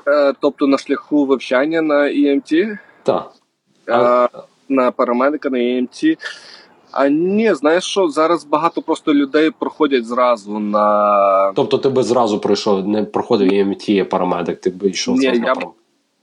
Е, 0.08 0.34
тобто 0.40 0.68
на 0.68 0.78
шляху 0.78 1.26
вивчання 1.26 1.82
на 1.82 1.96
EMT? 1.96 2.78
Так. 3.04 3.32
Е, 3.90 4.30
на 4.70 4.92
парамедика 4.92 5.50
на 5.50 5.58
EMT. 5.58 6.18
А 6.92 7.08
ні, 7.10 7.54
знаєш 7.54 7.84
що, 7.84 8.08
зараз 8.08 8.46
багато 8.46 8.82
просто 8.82 9.14
людей 9.14 9.52
проходять 9.60 10.06
зразу 10.06 10.60
на. 10.60 11.52
Тобто 11.56 11.78
ти 11.78 11.90
би 11.90 12.04
зразу 12.04 12.40
пройшов, 12.40 12.88
не 12.88 13.04
проходив 13.04 13.52
EMT 13.52 14.04
парамедик, 14.04 14.62
ти 14.62 14.70
би 14.70 14.90
йшов 14.90 15.16
ні, 15.16 15.22
зразу 15.22 15.42
я 15.42 15.56
б, 15.56 15.60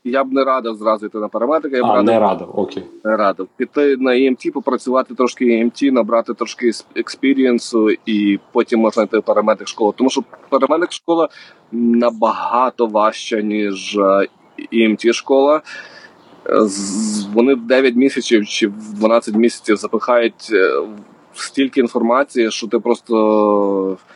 я 0.04 0.24
б 0.24 0.32
не 0.32 0.44
радив 0.44 0.74
зразу 0.74 1.06
йти 1.06 1.18
на 1.18 1.28
парамедика, 1.28 1.76
я 1.76 1.82
б 1.82 1.86
а, 1.86 1.88
радив, 1.88 2.04
не 2.04 2.18
радив, 2.18 2.48
окей. 2.54 2.82
Не 3.04 3.16
радив. 3.16 3.48
Піти 3.56 3.96
на 3.96 4.10
EMT, 4.10 4.52
попрацювати 4.52 5.14
трошки 5.14 5.44
EMT, 5.44 5.90
набрати 5.90 6.34
трошки 6.34 6.70
експірієнсу, 6.96 7.90
і 8.06 8.38
потім 8.52 8.80
можна 8.80 9.02
йти 9.02 9.18
в 9.18 9.22
парамедик 9.22 9.68
школу. 9.68 9.94
Тому 9.96 10.10
що 10.10 10.22
парамедик 10.48 10.92
школа 10.92 11.28
набагато 11.72 12.86
важча, 12.86 13.40
ніж 13.40 13.98
EMT 14.72 15.12
школа 15.12 15.62
вони 17.32 17.54
в 17.54 17.66
9 17.66 17.96
місяців 17.96 18.46
чи 18.46 18.68
в 18.68 18.94
12 18.94 19.34
місяців 19.34 19.76
запихають 19.76 20.48
е, 20.52 20.82
стільки 21.34 21.80
інформації, 21.80 22.50
що 22.50 22.66
ти 22.66 22.78
просто 22.78 23.16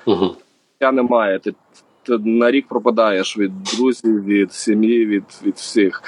угу. 0.07 0.37
немає. 0.81 1.38
Ти, 1.38 1.55
ти 2.03 2.19
на 2.19 2.51
рік 2.51 2.66
пропадаєш 2.69 3.38
від 3.38 3.62
друзів, 3.62 4.25
від 4.25 4.53
сім'ї, 4.53 5.07
від 5.07 5.25
від 5.45 5.55
всіх. 5.55 6.03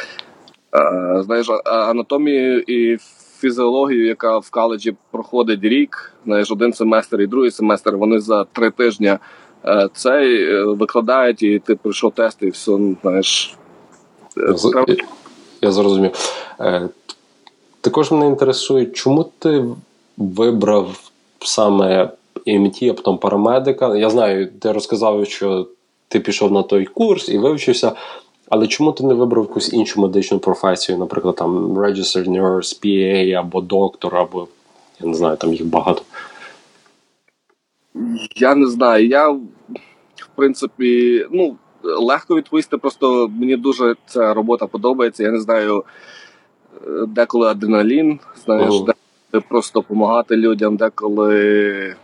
А, 0.70 1.22
знаєш, 1.22 1.46
анатомію 1.64 2.60
і 2.60 2.98
фізіологію, 3.40 4.06
яка 4.06 4.38
в 4.38 4.50
коледжі 4.50 4.96
проходить 5.10 5.64
рік, 5.64 6.12
знаєш, 6.24 6.50
один 6.50 6.72
семестр 6.72 7.20
і 7.20 7.26
другий 7.26 7.50
семестр, 7.50 7.96
вони 7.96 8.20
за 8.20 8.44
три 8.44 8.70
тижні 8.70 9.18
е, 9.64 9.88
цей 9.92 10.44
е, 10.44 10.64
викладають, 10.64 11.42
і 11.42 11.58
ти 11.58 11.74
прийшов 11.74 12.12
тест, 12.12 12.38
і 12.42 12.48
все, 12.48 12.78
знаєш. 13.02 13.56
Я 15.62 15.72
зрозумів. 15.72 16.12
Е, 16.60 16.88
також 17.80 18.10
мене 18.10 18.26
інтересує, 18.26 18.86
чому 18.86 19.24
ти 19.38 19.64
вибрав 20.16 21.10
саме 21.40 22.10
EMT, 22.46 22.90
а 22.90 22.94
потім 22.94 23.18
парамедика. 23.18 23.96
Я 23.96 24.10
знаю, 24.10 24.48
ти 24.60 24.72
розказав, 24.72 25.26
що 25.26 25.66
ти 26.08 26.20
пішов 26.20 26.52
на 26.52 26.62
той 26.62 26.84
курс 26.84 27.28
і 27.28 27.38
вивчився. 27.38 27.92
Але 28.48 28.66
чому 28.66 28.92
ти 28.92 29.04
не 29.04 29.14
вибрав 29.14 29.44
якусь 29.44 29.72
іншу 29.72 30.00
медичну 30.00 30.38
професію, 30.38 30.98
наприклад, 30.98 31.36
там 31.36 31.78
Registered 31.78 32.28
Nurse, 32.28 32.84
PA 32.84 33.32
або 33.32 33.60
доктор, 33.60 34.16
або 34.16 34.48
я 35.00 35.06
не 35.08 35.14
знаю, 35.14 35.36
там 35.36 35.52
їх 35.52 35.66
багато. 35.66 36.02
Я 38.36 38.54
не 38.54 38.66
знаю. 38.66 39.06
Я, 39.06 39.28
в 39.28 40.28
принципі, 40.34 41.26
ну, 41.30 41.56
легко 41.82 42.36
відповісти. 42.36 42.76
Просто 42.76 43.30
мені 43.38 43.56
дуже 43.56 43.94
ця 44.06 44.34
робота 44.34 44.66
подобається. 44.66 45.22
Я 45.22 45.30
не 45.30 45.40
знаю, 45.40 45.84
е, 46.86 47.06
деколи 47.06 47.48
адреналін, 47.48 48.20
знаєш, 48.44 48.74
Ого. 48.74 48.86
деколи 48.86 49.44
просто 49.48 49.80
допомагати 49.80 50.36
людям, 50.36 50.76
деколи 50.76 51.96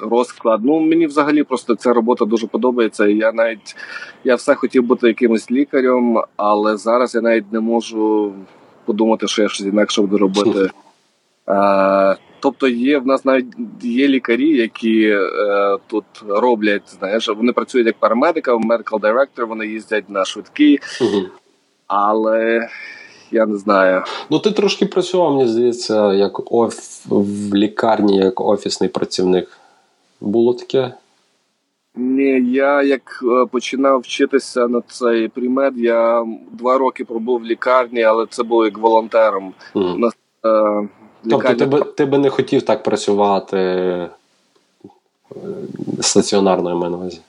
розклад. 0.00 0.60
Ну 0.64 0.80
мені 0.80 1.06
взагалі 1.06 1.42
просто 1.42 1.74
ця 1.74 1.92
робота 1.92 2.24
дуже 2.24 2.46
подобається. 2.46 3.06
Я 3.06 3.32
навіть 3.32 3.76
я 4.24 4.34
все 4.34 4.54
хотів 4.54 4.82
бути 4.82 5.08
якимось 5.08 5.50
лікарем, 5.50 6.22
але 6.36 6.76
зараз 6.76 7.14
я 7.14 7.20
навіть 7.20 7.52
не 7.52 7.60
можу 7.60 8.32
подумати, 8.84 9.26
що 9.26 9.42
я 9.42 9.48
щось 9.48 9.66
інакше 9.66 10.00
буду 10.00 10.18
робити. 10.18 10.70
Тобто 12.40 12.68
є 12.68 12.98
в 12.98 13.06
нас 13.06 13.24
навіть 13.24 13.46
є 13.82 14.08
лікарі, 14.08 14.56
які 14.56 15.08
е, 15.08 15.28
тут 15.86 16.04
роблять, 16.28 16.96
знаєш, 16.98 17.28
вони 17.28 17.52
працюють 17.52 17.86
як 17.86 17.96
парамедика, 17.98 18.54
medical 18.54 19.00
director, 19.00 19.46
вони 19.46 19.66
їздять 19.66 20.10
на 20.10 20.24
швидкі, 20.24 20.78
Мгм. 21.00 21.26
але 21.86 22.68
я 23.30 23.46
не 23.46 23.56
знаю. 23.56 24.02
Ну, 24.30 24.38
ти 24.38 24.50
трошки 24.50 24.86
працював, 24.86 25.34
мені 25.34 25.48
здається, 25.48 26.12
як 26.12 26.52
оф... 26.52 27.06
в 27.06 27.54
лікарні, 27.54 28.16
як 28.16 28.40
офісний 28.40 28.90
працівник. 28.90 29.48
Було 30.20 30.54
таке? 30.54 30.92
Ні, 31.94 32.52
я 32.52 32.82
як 32.82 33.20
е, 33.22 33.46
починав 33.50 34.00
вчитися 34.00 34.68
на 34.68 34.80
цей 34.88 35.28
примед, 35.28 35.78
я 35.78 36.26
два 36.52 36.78
роки 36.78 37.04
пробув 37.04 37.40
в 37.40 37.44
лікарні, 37.44 38.02
але 38.02 38.26
це 38.30 38.42
було 38.42 38.64
як 38.64 38.78
волонтером. 38.78 39.54
Мгм. 39.74 39.94
У 39.94 39.98
нас 39.98 40.12
е, 40.46 40.88
Тобто 41.30 41.54
ти 41.54 41.66
би, 41.66 41.80
ти 41.80 42.04
би 42.04 42.18
не 42.18 42.30
хотів 42.30 42.62
так 42.62 42.82
працювати 42.82 43.56
е, 43.56 44.08
стаціонарно, 46.00 46.70
я 46.70 46.76
маю 46.76 46.90
на 46.90 46.96
увазі. 46.96 47.20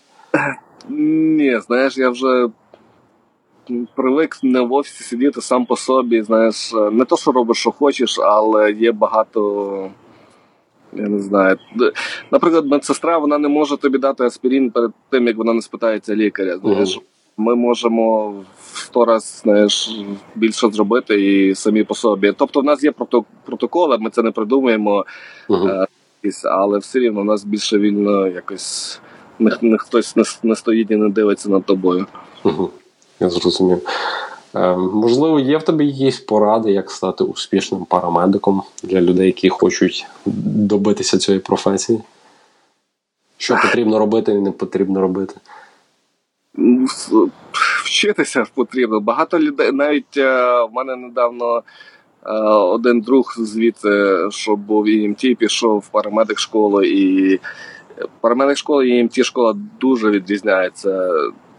Ні, 0.90 1.60
знаєш, 1.60 1.98
я 1.98 2.10
вже 2.10 2.50
привик 3.96 4.38
не 4.44 4.62
в 4.62 4.74
офісі 4.74 5.04
сидіти 5.04 5.42
сам 5.42 5.66
по 5.66 5.76
собі. 5.76 6.22
Знаєш, 6.22 6.74
не 6.92 7.06
то, 7.06 7.18
що 7.18 7.32
робиш, 7.32 7.58
що 7.58 7.72
хочеш, 7.72 8.20
але 8.20 8.72
є 8.72 8.92
багато. 8.92 9.90
Я 10.94 11.08
не 11.08 11.20
знаю. 11.20 11.58
Наприклад, 12.32 12.66
медсестра 12.66 13.18
вона 13.18 13.38
не 13.38 13.48
може 13.48 13.78
тобі 13.78 13.98
дати 13.98 14.24
аспірин 14.24 14.72
перед 14.72 14.92
тим, 15.10 15.28
як 15.28 15.38
вона 15.38 15.54
не 15.54 15.62
спитається 15.62 16.16
лікаря. 16.16 16.58
Знаєш, 16.58 17.00
ми 17.38 17.56
можемо 17.56 18.30
в 18.62 18.78
сто 18.78 19.06
раз 19.06 19.42
знаєш, 19.44 19.92
більше 20.36 20.70
зробити 20.70 21.22
і 21.22 21.56
самі 21.56 21.84
по 21.84 21.96
собі. 21.96 22.34
Тобто, 22.38 22.60
в 22.60 22.64
нас 22.64 22.84
є 22.84 22.92
прото- 22.92 23.24
протоколи, 23.46 23.98
ми 23.98 24.10
це 24.10 24.24
не 24.24 24.32
придумуємо. 24.32 25.06
Е, 25.52 25.88
але 26.44 26.78
все 26.78 27.00
рівно 27.00 27.22
у 27.22 27.24
нас 27.24 27.44
більше 27.44 27.78
вільно 27.78 28.28
якось 28.28 29.00
не, 29.40 29.58
не 29.62 29.78
хтось 29.78 30.16
не, 30.16 30.24
не 30.44 30.56
стоїть 30.56 30.92
і 30.92 30.96
не 30.96 31.10
дивиться 31.10 31.50
над 31.50 31.66
тобою. 31.66 32.06
Мгм. 32.44 32.68
Я 33.20 33.30
зрозумів. 33.30 33.82
Е, 34.56 34.76
можливо, 34.78 35.40
є 35.40 35.58
в 35.58 35.64
тебе 35.64 35.86
якісь 35.86 36.20
поради, 36.20 36.72
як 36.72 36.92
стати 36.92 37.24
успішним 37.24 37.86
парамедиком 37.86 38.64
для 38.84 39.02
людей, 39.02 39.26
які 39.26 39.50
хочуть 39.50 40.06
добитися 40.26 41.18
цієї 41.18 41.42
професії? 41.42 42.00
Що 43.38 43.58
потрібно 43.62 44.00
робити 44.00 44.32
і 44.32 44.42
не 44.42 44.52
потрібно 44.52 45.02
робити? 45.02 45.36
Вчитися 47.84 48.46
потрібно. 48.54 49.00
Багато 49.00 49.40
людей, 49.40 49.72
навіть 49.72 50.18
е, 50.18 50.64
в 50.64 50.70
мене 50.74 50.96
недавно 50.96 51.58
е, 51.58 52.32
один 52.50 53.02
друг 53.02 53.34
звідти, 53.38 54.18
що 54.30 54.56
був 54.56 54.88
ІМТ, 54.88 55.38
пішов 55.38 55.80
в 55.80 55.88
парамедик 55.88 56.40
школу, 56.40 56.84
і 56.84 57.40
парамедик 58.22 58.58
школа 58.58 58.86
і 58.86 58.90
ІМТ 58.90 59.24
школа 59.24 59.56
дуже 59.80 60.10
відрізняється. 60.10 61.10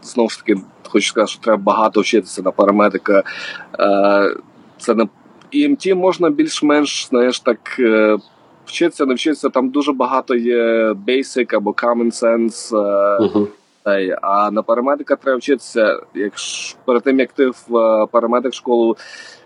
Знову 0.01 0.29
ж 0.29 0.39
таки, 0.39 0.61
хочу 0.89 1.07
сказати, 1.07 1.31
що 1.31 1.41
треба 1.41 1.63
багато 1.63 2.01
вчитися 2.01 2.41
на 2.41 2.51
парамедика. 2.51 3.23
Е, 3.79 4.35
Це 4.77 4.95
не 4.95 5.07
ІМТ 5.51 5.95
можна 5.95 6.29
більш-менш, 6.29 7.07
знаєш, 7.09 7.39
так. 7.39 7.59
Вчитися, 8.65 9.05
не 9.05 9.13
вчитися, 9.13 9.49
там 9.49 9.69
дуже 9.69 9.93
багато 9.93 10.35
є 10.35 10.91
basic 10.91 11.55
або 11.55 11.71
common 11.71 12.11
sense. 12.23 12.77
е, 12.77 13.47
Мгм. 13.97 14.17
А 14.21 14.51
на 14.51 14.63
парамедика 14.63 15.15
треба 15.15 15.37
вчитися. 15.37 15.99
Якщо 16.15 16.77
перед 16.85 17.03
тим 17.03 17.19
як 17.19 17.31
ти 17.31 17.47
в 17.47 17.77
е, 17.77 18.07
парамедик 18.11 18.53
школу, 18.53 18.97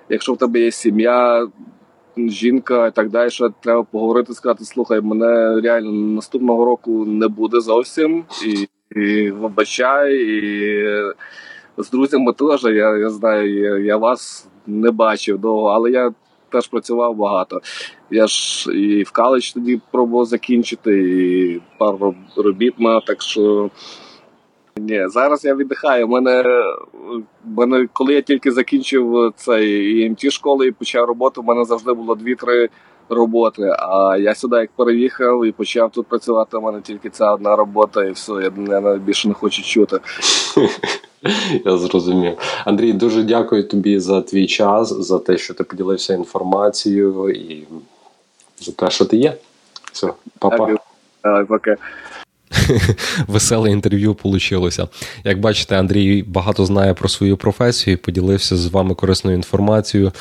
якщо 0.09 0.33
в 0.33 0.37
тебе 0.37 0.59
є 0.59 0.71
сім'я, 0.71 1.47
жінка 2.17 2.87
і 2.87 2.91
так 2.91 3.09
далі, 3.09 3.29
що 3.29 3.49
треба 3.61 3.83
поговорити, 3.83 4.33
сказати, 4.33 4.65
слухай, 4.65 5.01
мене 5.01 5.61
реально 5.61 5.91
наступного 5.91 6.65
року 6.65 7.05
не 7.05 7.27
буде 7.27 7.59
зовсім, 7.59 8.25
і, 8.45 8.67
і 8.99 9.31
вибачай, 9.31 10.15
і 10.15 10.85
з 11.77 11.91
друзями 11.91 12.33
теж. 12.33 12.63
Я, 12.63 12.97
я 12.97 13.09
знаю, 13.09 13.59
я, 13.59 13.77
я 13.77 13.97
вас 13.97 14.47
не 14.67 14.91
бачив 14.91 15.37
довго, 15.37 15.67
але 15.67 15.91
я 15.91 16.13
теж 16.49 16.67
працював 16.67 17.15
багато. 17.15 17.61
Я 18.11 18.27
ж 18.27 18.71
і 18.71 19.03
в 19.03 19.11
коледж 19.11 19.51
тоді 19.51 19.81
пробував 19.91 20.25
закінчити, 20.25 20.97
і 20.97 21.61
пару 21.77 22.15
робіт 22.35 22.73
мав, 22.77 23.05
так 23.05 23.21
що. 23.21 23.69
Ні, 24.77 25.07
зараз 25.07 25.45
я 25.45 25.55
віддихаю. 25.55 26.07
Мене, 26.07 26.43
мене, 27.45 27.87
коли 27.93 28.13
я 28.13 28.21
тільки 28.21 28.51
закінчив 28.51 29.33
цей 29.35 29.99
ІМТ 30.05 30.31
школи 30.31 30.67
і 30.67 30.71
почав 30.71 31.05
роботу, 31.05 31.41
в 31.41 31.45
мене 31.45 31.65
завжди 31.65 31.93
було 31.93 32.15
дві-три 32.15 32.69
роботи. 33.09 33.75
А 33.79 34.17
я 34.17 34.35
сюди 34.35 34.55
як 34.55 34.71
переїхав 34.71 35.45
і 35.45 35.51
почав 35.51 35.91
тут 35.91 36.07
працювати. 36.07 36.57
У 36.57 36.61
мене 36.61 36.81
тільки 36.81 37.09
ця 37.09 37.33
одна 37.33 37.55
робота, 37.55 38.03
і 38.03 38.11
все, 38.11 38.31
я, 38.33 38.51
я 38.73 38.81
навіть 38.81 39.01
більше 39.01 39.27
не 39.27 39.33
хочу 39.33 39.63
чути. 39.63 39.99
Я 41.65 41.77
зрозумів. 41.77 42.37
Андрій, 42.65 42.93
дуже 42.93 43.23
дякую 43.23 43.67
тобі 43.67 43.99
за 43.99 44.21
твій 44.21 44.47
час, 44.47 44.93
за 44.93 45.19
те, 45.19 45.37
що 45.37 45.53
ти 45.53 45.63
поділився 45.63 46.13
інформацією 46.13 47.29
і 47.29 47.67
за 48.59 48.71
те, 48.71 48.89
що 48.89 49.05
ти 49.05 49.17
є. 49.17 49.33
Все, 49.91 50.07
па-па. 50.39 50.57
Дякую. 50.57 50.77
Веселе 53.27 53.71
інтерв'ю 53.71 54.17
вийшло. 54.23 54.69
Як 55.23 55.39
бачите, 55.39 55.79
Андрій 55.79 56.23
багато 56.23 56.65
знає 56.65 56.93
про 56.93 57.09
свою 57.09 57.37
професію 57.37 57.97
поділився 57.97 58.57
з 58.57 58.67
вами 58.67 58.95
корисною 58.95 59.37
інформацією. 59.37 60.11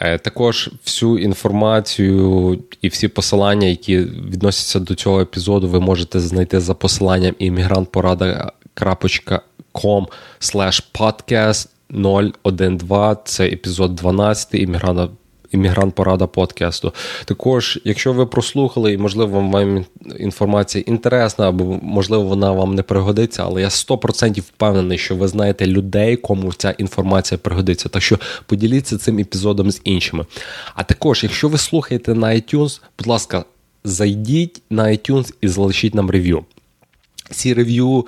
Е, 0.00 0.18
Також 0.18 0.70
всю 0.84 1.18
інформацію 1.18 2.58
і 2.80 2.88
всі 2.88 3.08
посилання, 3.08 3.66
які 3.66 3.98
відносяться 3.98 4.80
до 4.80 4.94
цього 4.94 5.20
епізоду, 5.20 5.68
ви 5.68 5.80
можете 5.80 6.20
знайти 6.20 6.60
за 6.60 6.74
посиланням 6.74 7.34
immigrantporada.com 7.40 10.06
podcast 10.94 11.68
012. 12.44 13.18
Це 13.24 13.46
епізод 13.46 13.94
12 13.94 14.54
іммігранта 14.54 15.08
Іммігрант 15.52 15.94
Порада 15.94 16.26
подкасту. 16.26 16.92
Також, 17.24 17.80
якщо 17.84 18.12
ви 18.12 18.26
прослухали, 18.26 18.92
і 18.92 18.98
можливо 18.98 19.40
вам 19.40 19.84
інформація 20.18 20.84
інтересна, 20.86 21.48
або 21.48 21.78
можливо 21.82 22.22
вона 22.22 22.52
вам 22.52 22.74
не 22.74 22.82
пригодиться, 22.82 23.42
але 23.44 23.62
я 23.62 23.68
100% 23.68 24.40
впевнений, 24.40 24.98
що 24.98 25.16
ви 25.16 25.28
знаєте 25.28 25.66
людей, 25.66 26.16
кому 26.16 26.52
ця 26.52 26.70
інформація 26.70 27.38
пригодиться. 27.38 27.88
Так 27.88 28.02
що 28.02 28.18
поділіться 28.46 28.98
цим 28.98 29.18
епізодом 29.18 29.70
з 29.70 29.80
іншими. 29.84 30.26
А 30.74 30.82
також, 30.82 31.22
якщо 31.22 31.48
ви 31.48 31.58
слухаєте 31.58 32.14
на 32.14 32.26
iTunes, 32.26 32.80
будь 32.98 33.06
ласка, 33.06 33.44
зайдіть 33.84 34.62
на 34.70 34.84
iTunes 34.84 35.34
і 35.40 35.48
залишіть 35.48 35.94
нам 35.94 36.10
рев'ю. 36.10 36.44
Ці 37.30 37.54
рев'ю 37.54 38.06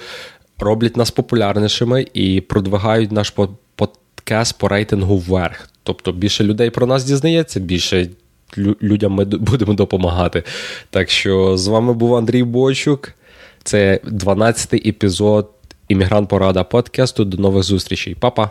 роблять 0.59 0.97
нас 0.97 1.11
популярнішими 1.11 2.07
і 2.15 2.41
продвигають 2.41 3.13
наш 3.13 3.35
подкаст 3.77 4.59
по 4.59 4.69
рейтингу 4.69 5.19
вверх. 5.19 5.69
Тобто 5.85 6.13
більше 6.13 6.45
людей 6.45 6.71
про 6.71 6.87
нас 6.87 7.05
дізнається, 7.05 7.61
більше 7.61 8.09
людям 8.83 9.13
ми 9.13 9.25
будемо 9.25 9.75
допомагати. 9.75 10.43
Так 10.91 11.11
що 11.11 11.57
з 11.57 11.67
вами 11.67 11.93
був 11.93 12.15
Андрій 12.15 12.43
Бочук. 12.43 13.13
Це 13.63 14.01
12-й 14.05 14.89
епізод 14.89 15.51
Іммігрант 15.89 16.29
Порада 16.29 16.65
подкасту. 16.65 17.25
До 17.25 17.37
нових 17.37 17.63
зустрічей. 17.63 18.15
Па-па! 18.15 18.51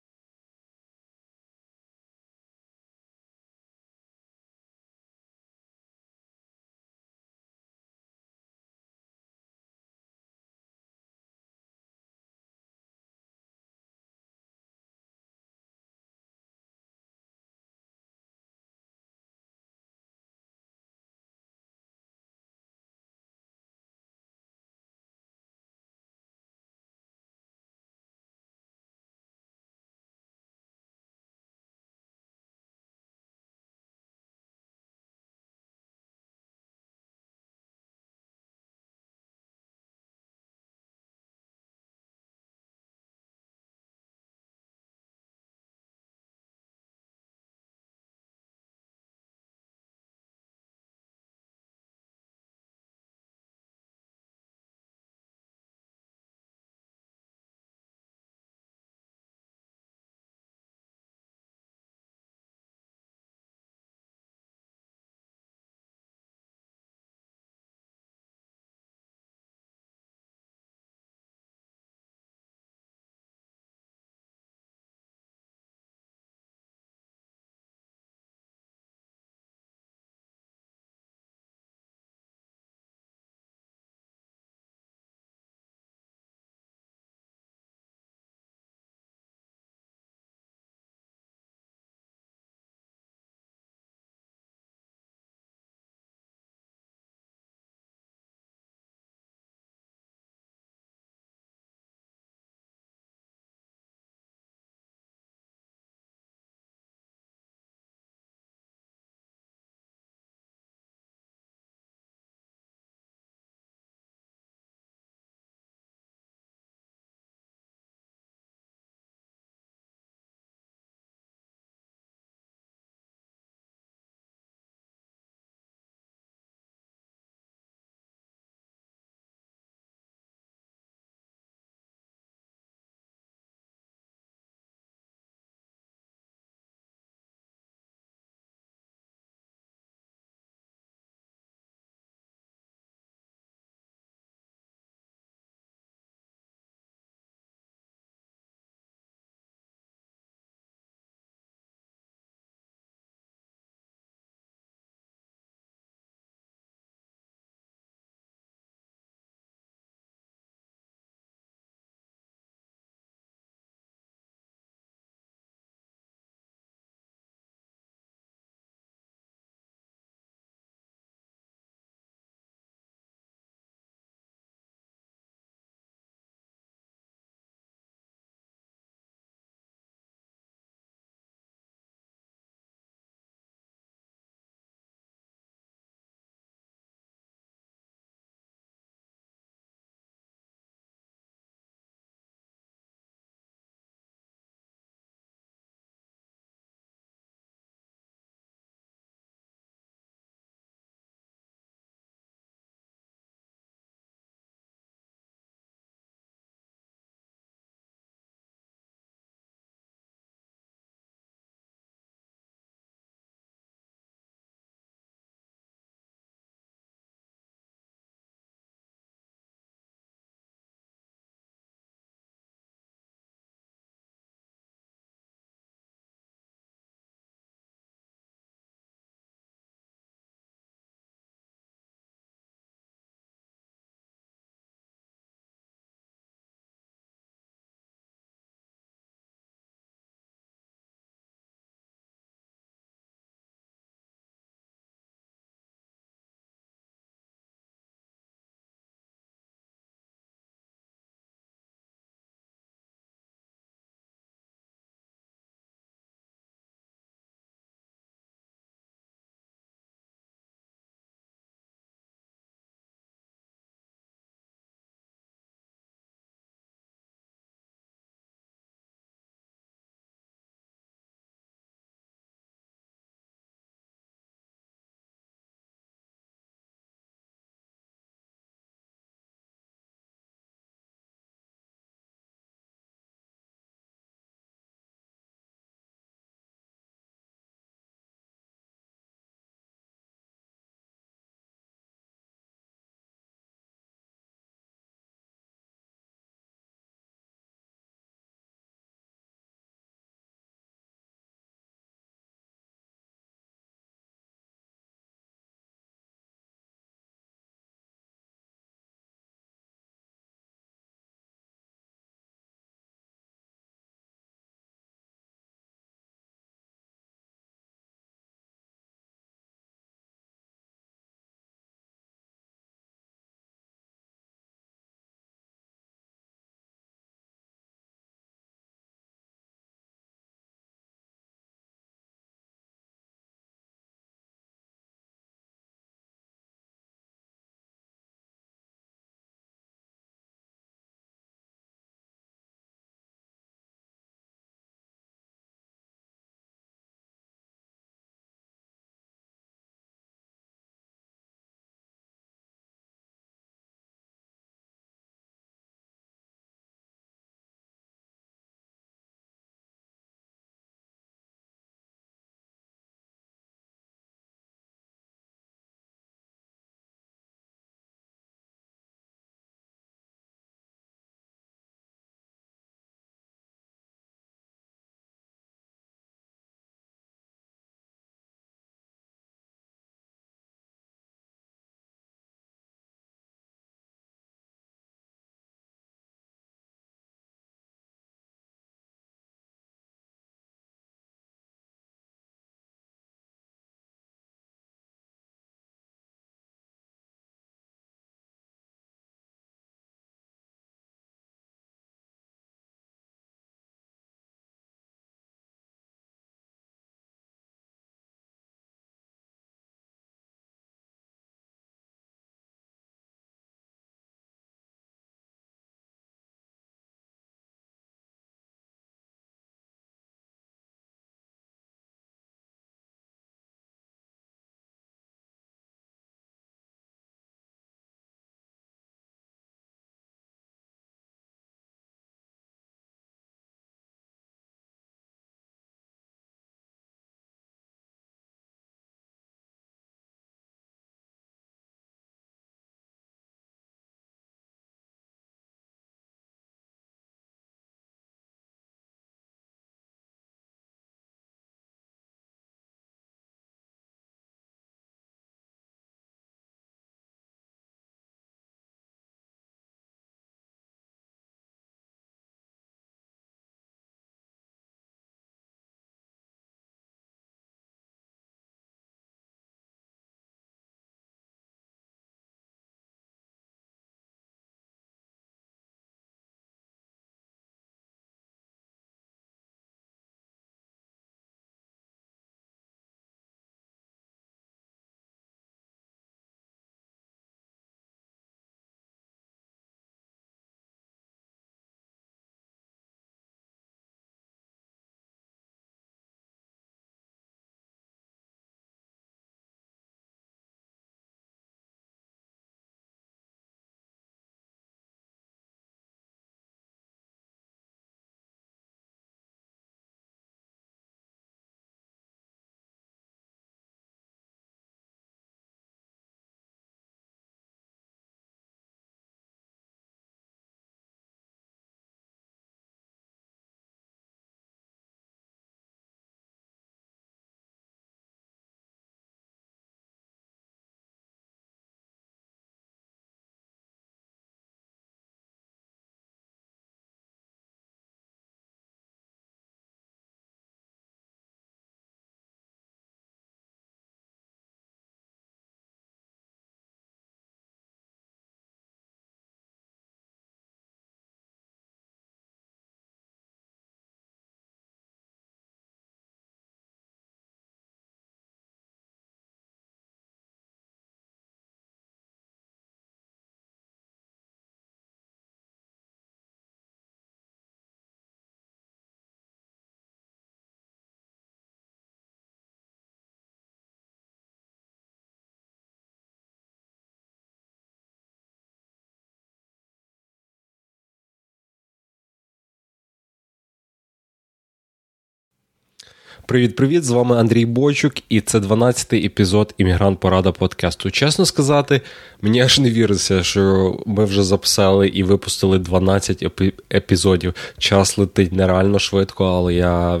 Привіт-привіт! 586.26 586.84
З 586.84 586.90
вами 586.90 587.16
Андрій 587.16 587.46
Бойчук, 587.46 587.92
і 588.08 588.20
це 588.20 588.38
12-й 588.38 589.06
епізод 589.06 589.54
Іммігрант 589.58 590.00
Порада 590.00 590.32
подкасту. 590.32 590.90
Чесно 590.90 591.26
сказати, 591.26 591.80
мені 592.22 592.40
аж 592.40 592.58
не 592.58 592.70
віриться, 592.70 593.22
що 593.22 593.76
ми 593.86 594.04
вже 594.04 594.22
записали 594.22 594.88
і 594.88 595.02
випустили 595.02 595.58
12 595.58 596.22
епі- 596.22 596.52
епізодів. 596.72 597.34
Час 597.58 597.98
летить 597.98 598.32
нереально 598.32 598.78
швидко, 598.78 599.24
але 599.24 599.54
я 599.54 600.00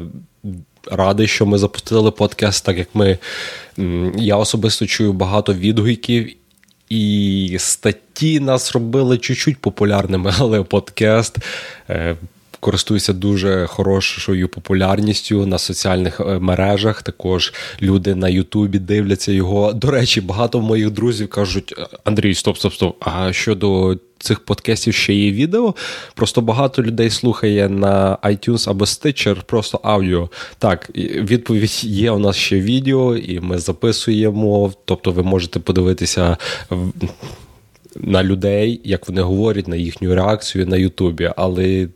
радий, 0.90 1.26
що 1.26 1.46
ми 1.46 1.58
запустили 1.58 2.10
подкаст, 2.10 2.64
так 2.64 2.78
як 2.78 2.88
ми. 2.94 3.18
Я 4.16 4.36
особисто 4.36 4.86
чую 4.86 5.12
багато 5.12 5.54
відгуків. 5.54 6.34
І 6.88 7.56
статті 7.58 8.40
нас 8.40 8.72
робили 8.72 9.18
чуть-чуть 9.18 9.58
популярними, 9.58 10.32
але 10.38 10.62
подкаст 10.62 11.38
е, 11.90 12.16
користується 12.64 13.12
дуже 13.12 13.66
хорошою 13.66 14.48
популярністю 14.48 15.46
на 15.46 15.58
соціальних 15.58 16.20
е, 16.20 16.38
мережах. 16.38 17.02
Також 17.02 17.52
люди 17.82 18.14
на 18.14 18.28
Ютубі 18.28 18.78
дивляться 18.78 19.32
його. 19.32 19.72
До 19.72 19.90
речі, 19.90 20.20
багато 20.20 20.60
моїх 20.60 20.90
друзів 20.90 21.28
кажуть: 21.28 21.74
Андрій, 22.04 22.34
стоп, 22.34 22.58
стоп, 22.58 22.72
стоп. 22.72 22.96
А 23.00 23.32
щодо 23.32 23.98
цих 24.18 24.40
подкастів 24.40 24.94
ще 24.94 25.14
є 25.14 25.32
відео. 25.32 25.74
Просто 26.14 26.40
багато 26.40 26.82
людей 26.82 27.10
слухає 27.10 27.68
на 27.68 28.18
iTunes 28.22 28.70
або 28.70 28.84
Stitcher 28.84 29.42
просто 29.46 29.80
аудіо. 29.82 30.30
Так, 30.58 30.90
відповідь 30.96 31.84
є 31.84 32.10
у 32.10 32.18
нас 32.18 32.36
ще 32.36 32.60
відео, 32.60 33.16
і 33.16 33.40
ми 33.40 33.58
записуємо. 33.58 34.72
Тобто, 34.84 35.12
ви 35.12 35.22
можете 35.22 35.60
подивитися. 35.60 36.36
На 37.96 38.24
людей, 38.24 38.80
як 38.84 39.08
вони 39.08 39.22
говорять, 39.22 39.68
на 39.68 39.76
їхню 39.76 40.14
реакцію 40.14 40.66
на 40.66 40.76
Ютубі. 40.76 41.30
Але 41.36 41.88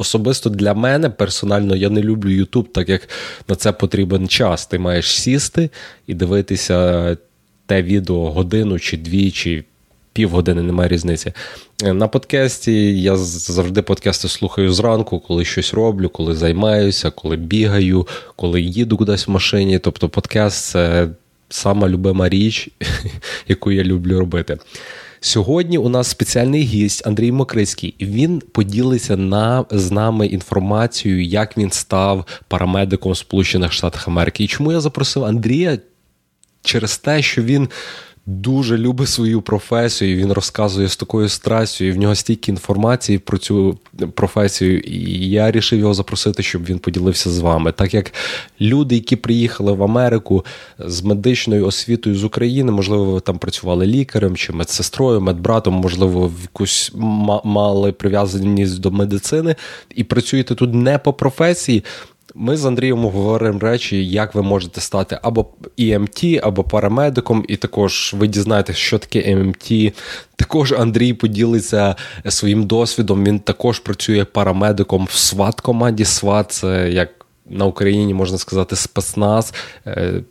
особисто 0.00 0.50
для 0.50 0.74
мене 0.74 1.10
персонально 1.10 1.76
я 1.76 1.90
не 1.90 2.02
люблю 2.02 2.30
Ютуб, 2.30 2.72
так 2.72 2.88
як 2.88 3.08
на 3.48 3.54
це 3.54 3.72
потрібен 3.72 4.28
час. 4.28 4.66
Ти 4.66 4.78
маєш 4.78 5.20
сісти 5.20 5.70
і 6.06 6.14
дивитися 6.14 7.16
те 7.66 7.82
відео 7.82 8.30
годину 8.30 8.78
чи 8.78 8.96
дві, 8.96 9.30
чи 9.30 9.64
півгодини, 10.12 10.62
немає 10.62 10.88
різниці. 10.88 11.32
На 11.84 12.08
подкасті 12.08 13.02
я 13.02 13.16
завжди 13.16 13.82
подкасти 13.82 14.28
слухаю 14.28 14.72
зранку, 14.72 15.20
коли 15.20 15.44
щось 15.44 15.74
роблю, 15.74 16.08
коли 16.08 16.34
займаюся, 16.34 17.10
коли 17.10 17.36
бігаю, 17.36 18.06
коли 18.36 18.60
їду 18.60 18.96
кудись 18.96 19.28
в 19.28 19.30
машині. 19.30 19.78
Тобто, 19.78 20.08
подкаст 20.08 20.64
це 20.64 21.08
сама 21.48 21.88
любима 21.88 22.28
річ, 22.28 22.68
яку 23.48 23.72
я 23.72 23.84
люблю 23.84 24.18
робити. 24.18 24.58
Сьогодні 25.20 25.78
у 25.78 25.88
нас 25.88 26.08
спеціальний 26.08 26.62
гість 26.62 27.06
Андрій 27.06 27.32
Мокрицький, 27.32 27.94
він 28.00 28.42
поділиться 28.52 29.16
на, 29.16 29.64
з 29.70 29.90
нами 29.90 30.26
інформацією, 30.26 31.24
як 31.24 31.58
він 31.58 31.70
став 31.70 32.26
парамедиком 32.48 33.12
в 33.12 33.16
Сполучених 33.16 33.72
Штатах 33.72 34.08
Америки. 34.08 34.44
І 34.44 34.48
чому 34.48 34.72
я 34.72 34.80
запросив 34.80 35.24
Андрія? 35.24 35.78
Через 36.62 36.98
те, 36.98 37.22
що 37.22 37.42
він 37.42 37.68
дуже 38.30 38.78
любить 38.78 39.08
свою 39.08 39.42
професію. 39.42 40.16
Він 40.16 40.32
розказує 40.32 40.88
з 40.88 40.96
такою 40.96 41.28
страстю, 41.28 41.84
і 41.84 41.90
в 41.90 41.96
нього 41.96 42.14
стільки 42.14 42.50
інформації 42.50 43.18
про 43.18 43.38
цю 43.38 43.78
професію. 44.14 44.80
І 44.80 45.30
я 45.30 45.44
вирішив 45.44 45.78
його 45.78 45.94
запросити, 45.94 46.42
щоб 46.42 46.64
він 46.64 46.78
поділився 46.78 47.30
з 47.30 47.38
вами. 47.38 47.72
Так 47.72 47.94
як 47.94 48.12
люди, 48.60 48.94
які 48.94 49.16
приїхали 49.16 49.72
в 49.72 49.82
Америку 49.82 50.44
з 50.78 51.02
медичною 51.02 51.66
освітою 51.66 52.16
з 52.16 52.24
України, 52.24 52.72
можливо, 52.72 53.04
ви 53.04 53.20
там 53.20 53.38
працювали 53.38 53.86
лікарем 53.86 54.36
чи 54.36 54.52
медсестрою, 54.52 55.20
медбратом, 55.20 55.74
можливо, 55.74 56.28
в 56.28 56.42
якусь 56.42 56.92
мали 57.44 57.92
прив'язаність 57.92 58.80
до 58.80 58.90
медицини, 58.90 59.56
і 59.94 60.04
працюєте 60.04 60.54
тут 60.54 60.74
не 60.74 60.98
по 60.98 61.12
професії. 61.12 61.84
Ми 62.34 62.56
з 62.56 62.64
Андрієм 62.64 63.04
говоримо 63.04 63.58
речі, 63.58 64.06
як 64.06 64.34
ви 64.34 64.42
можете 64.42 64.80
стати 64.80 65.18
або 65.22 65.46
EMT, 65.78 66.40
або 66.42 66.64
парамедиком, 66.64 67.44
і 67.48 67.56
також 67.56 68.14
ви 68.18 68.26
дізнаєтесь, 68.26 68.76
що 68.76 68.98
таке 68.98 69.34
EMT. 69.34 69.92
Також 70.36 70.72
Андрій 70.72 71.12
поділиться 71.12 71.96
своїм 72.28 72.66
досвідом. 72.66 73.24
Він 73.24 73.38
також 73.38 73.78
працює 73.78 74.24
парамедиком 74.24 75.04
в 75.04 75.16
сват 75.16 75.60
команді. 75.60 76.04
СВАТ 76.04 76.52
це 76.52 76.90
як 76.90 77.26
на 77.50 77.64
Україні 77.64 78.14
можна 78.14 78.38
сказати 78.38 78.76
спецназ. 78.76 79.54
Е, 79.86 80.22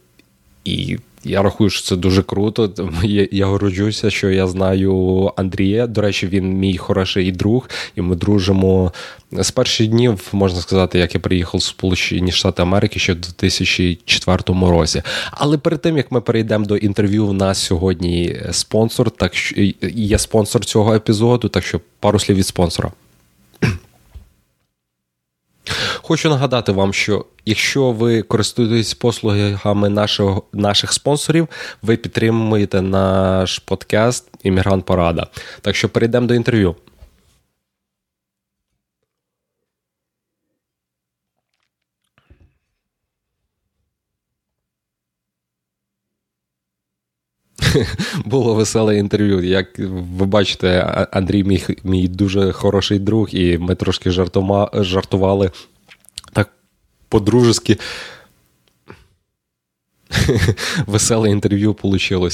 і 0.66 0.98
я 1.30 1.42
рахую, 1.42 1.70
що 1.70 1.82
це 1.82 1.96
дуже 1.96 2.24
круто. 2.24 2.72
Я, 3.04 3.28
я 3.32 3.46
горджуся, 3.46 4.10
що 4.10 4.30
я 4.30 4.48
знаю 4.48 5.32
Андрія. 5.36 5.88
До 5.88 6.02
речі, 6.02 6.28
він 6.28 6.54
мій 6.54 6.78
хороший 6.78 7.32
друг, 7.32 7.70
і 7.96 8.02
ми 8.02 8.16
дружимо 8.16 8.94
з 9.32 9.52
перших 9.52 9.88
днів, 9.88 10.28
можна 10.32 10.62
сказати, 10.62 11.00
як 11.00 11.16
я 11.16 11.22
приїхав 11.22 11.60
в 11.60 11.64
Сполучені 11.64 12.32
Штати 12.32 12.62
Америки 12.62 13.00
ще 13.00 13.14
в 13.14 13.20
2004 13.20 14.38
році. 14.48 15.02
Але 15.32 15.58
перед 15.58 15.82
тим 15.82 15.98
як 15.98 16.12
ми 16.12 16.22
перейдемо 16.22 16.66
до 16.66 16.78
інтерв'ю, 16.78 17.28
в 17.28 17.34
нас 17.34 17.58
сьогодні 17.58 18.42
спонсор, 18.52 19.12
так 19.12 19.36
що 19.36 19.56
є 19.82 20.18
спонсор 20.18 20.66
цього 20.66 20.96
епізоду, 20.96 21.50
так 21.50 21.64
що 21.64 21.82
пару 22.00 22.20
слів 22.20 22.38
від 22.38 22.48
спонсора. 22.48 22.92
Хочу 26.10 26.30
нагадати 26.30 26.72
вам, 26.72 26.94
що 26.94 27.26
якщо 27.46 27.92
ви 27.92 28.22
користуєтесь 28.22 28.94
послугами 28.94 29.90
нашого, 29.90 30.44
наших 30.54 30.94
спонсорів, 30.94 31.48
ви 31.82 31.98
підтримуєте 31.98 32.82
наш 32.82 33.60
подкаст 33.60 34.30
Іммігрант 34.44 34.86
Порада. 34.86 35.28
Так 35.62 35.76
що 35.76 35.90
перейдемо 35.90 36.28
до 36.28 36.34
інтерв'ю. 36.34 36.76
Було 48.26 48.54
веселе 48.54 48.98
інтерв'ю. 48.98 49.44
Як 49.44 49.80
ви 49.80 50.26
бачите, 50.26 50.80
Андрій 51.12 51.44
мій, 51.44 51.64
мій 51.84 52.08
дуже 52.08 52.52
хороший 52.52 53.00
друг, 53.00 53.30
і 53.32 53.58
ми 53.58 53.76
трошки 53.76 54.12
жартома, 54.12 54.70
жартували 54.74 55.52
по-дружески. 57.10 57.78
Веселе 60.88 61.30
інтерв'ю 61.30 61.76
вийшло. 61.84 62.30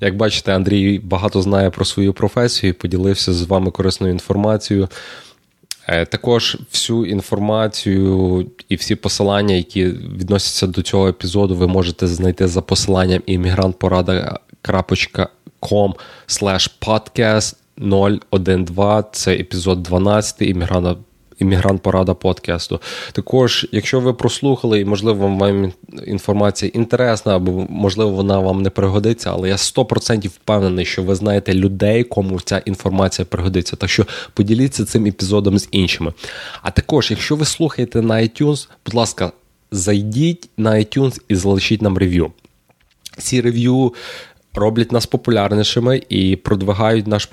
Як 0.00 0.16
бачите, 0.16 0.54
Андрій 0.54 0.98
багато 0.98 1.42
знає 1.42 1.70
про 1.70 1.84
свою 1.84 2.12
професію, 2.12 2.74
поділився 2.74 3.32
з 3.32 3.42
вами 3.42 3.70
корисною 3.70 4.12
інформацією. 4.12 4.88
Е, 5.88 6.06
також 6.06 6.58
всю 6.72 7.06
інформацію 7.06 8.46
і 8.68 8.76
всі 8.76 8.94
посилання, 8.94 9.54
які 9.54 9.84
відносяться 9.86 10.66
до 10.66 10.82
цього 10.82 11.08
епізоду, 11.08 11.56
ви 11.56 11.66
можете 11.66 12.06
знайти 12.06 12.48
за 12.48 12.62
посиланням 12.62 13.22
immigrantporada.com 13.28 15.94
podcast 16.80 17.56
012. 18.32 19.04
Це 19.12 19.34
епізод 19.34 19.82
12 19.82 20.42
іммігранта 20.42 20.96
іммігрант 21.38 21.82
Порада 21.82 22.14
подкасту. 22.14 22.80
Також, 23.12 23.66
якщо 23.72 24.00
ви 24.00 24.12
прослухали, 24.12 24.80
і 24.80 24.84
можливо 24.84 25.28
вам 25.28 25.72
інформація 26.06 26.70
інтересна, 26.74 27.36
або 27.36 27.66
можливо 27.70 28.10
вона 28.10 28.38
вам 28.38 28.62
не 28.62 28.70
пригодиться, 28.70 29.30
але 29.32 29.48
я 29.48 29.56
100% 29.56 30.28
впевнений, 30.28 30.84
що 30.84 31.02
ви 31.02 31.14
знаєте 31.14 31.54
людей, 31.54 32.04
кому 32.04 32.40
ця 32.40 32.58
інформація 32.58 33.26
пригодиться. 33.26 33.76
Так 33.76 33.90
що 33.90 34.06
поділіться 34.34 34.84
цим 34.84 35.06
епізодом 35.06 35.58
з 35.58 35.68
іншими. 35.70 36.12
А 36.62 36.70
також, 36.70 37.10
якщо 37.10 37.36
ви 37.36 37.44
слухаєте 37.44 38.02
на 38.02 38.14
iTunes, 38.14 38.68
будь 38.86 38.94
ласка, 38.94 39.32
зайдіть 39.70 40.48
на 40.56 40.70
iTunes 40.70 41.20
і 41.28 41.34
залишіть 41.34 41.82
нам 41.82 41.98
рев'ю. 41.98 42.32
Ці 43.18 43.40
рев'ю 43.40 43.94
роблять 44.54 44.92
нас 44.92 45.06
популярнішими 45.06 46.02
і 46.08 46.36
продвигають 46.36 47.06
наш 47.06 47.26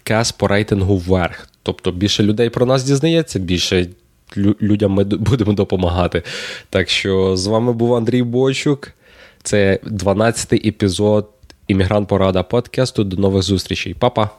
подкаст 0.00 0.38
по 0.38 0.48
рейтингу 0.48 0.96
вверх. 0.96 1.48
Тобто 1.62 1.92
більше 1.92 2.22
людей 2.22 2.50
про 2.50 2.66
нас 2.66 2.84
дізнається, 2.84 3.38
більше 3.38 3.88
людям 4.36 4.92
ми 4.92 5.04
будемо 5.04 5.52
допомагати. 5.52 6.22
Так 6.70 6.88
що 6.88 7.36
з 7.36 7.46
вами 7.46 7.72
був 7.72 7.94
Андрій 7.94 8.22
Бойчук. 8.22 8.92
Це 9.42 9.78
12-й 9.84 10.68
епізод 10.68 11.28
Іммігрант 11.68 12.08
Порада 12.08 12.42
подкасту. 12.42 13.04
До 13.04 13.16
нових 13.16 13.42
зустрічей. 13.42 13.94
Па-па! 13.94 14.30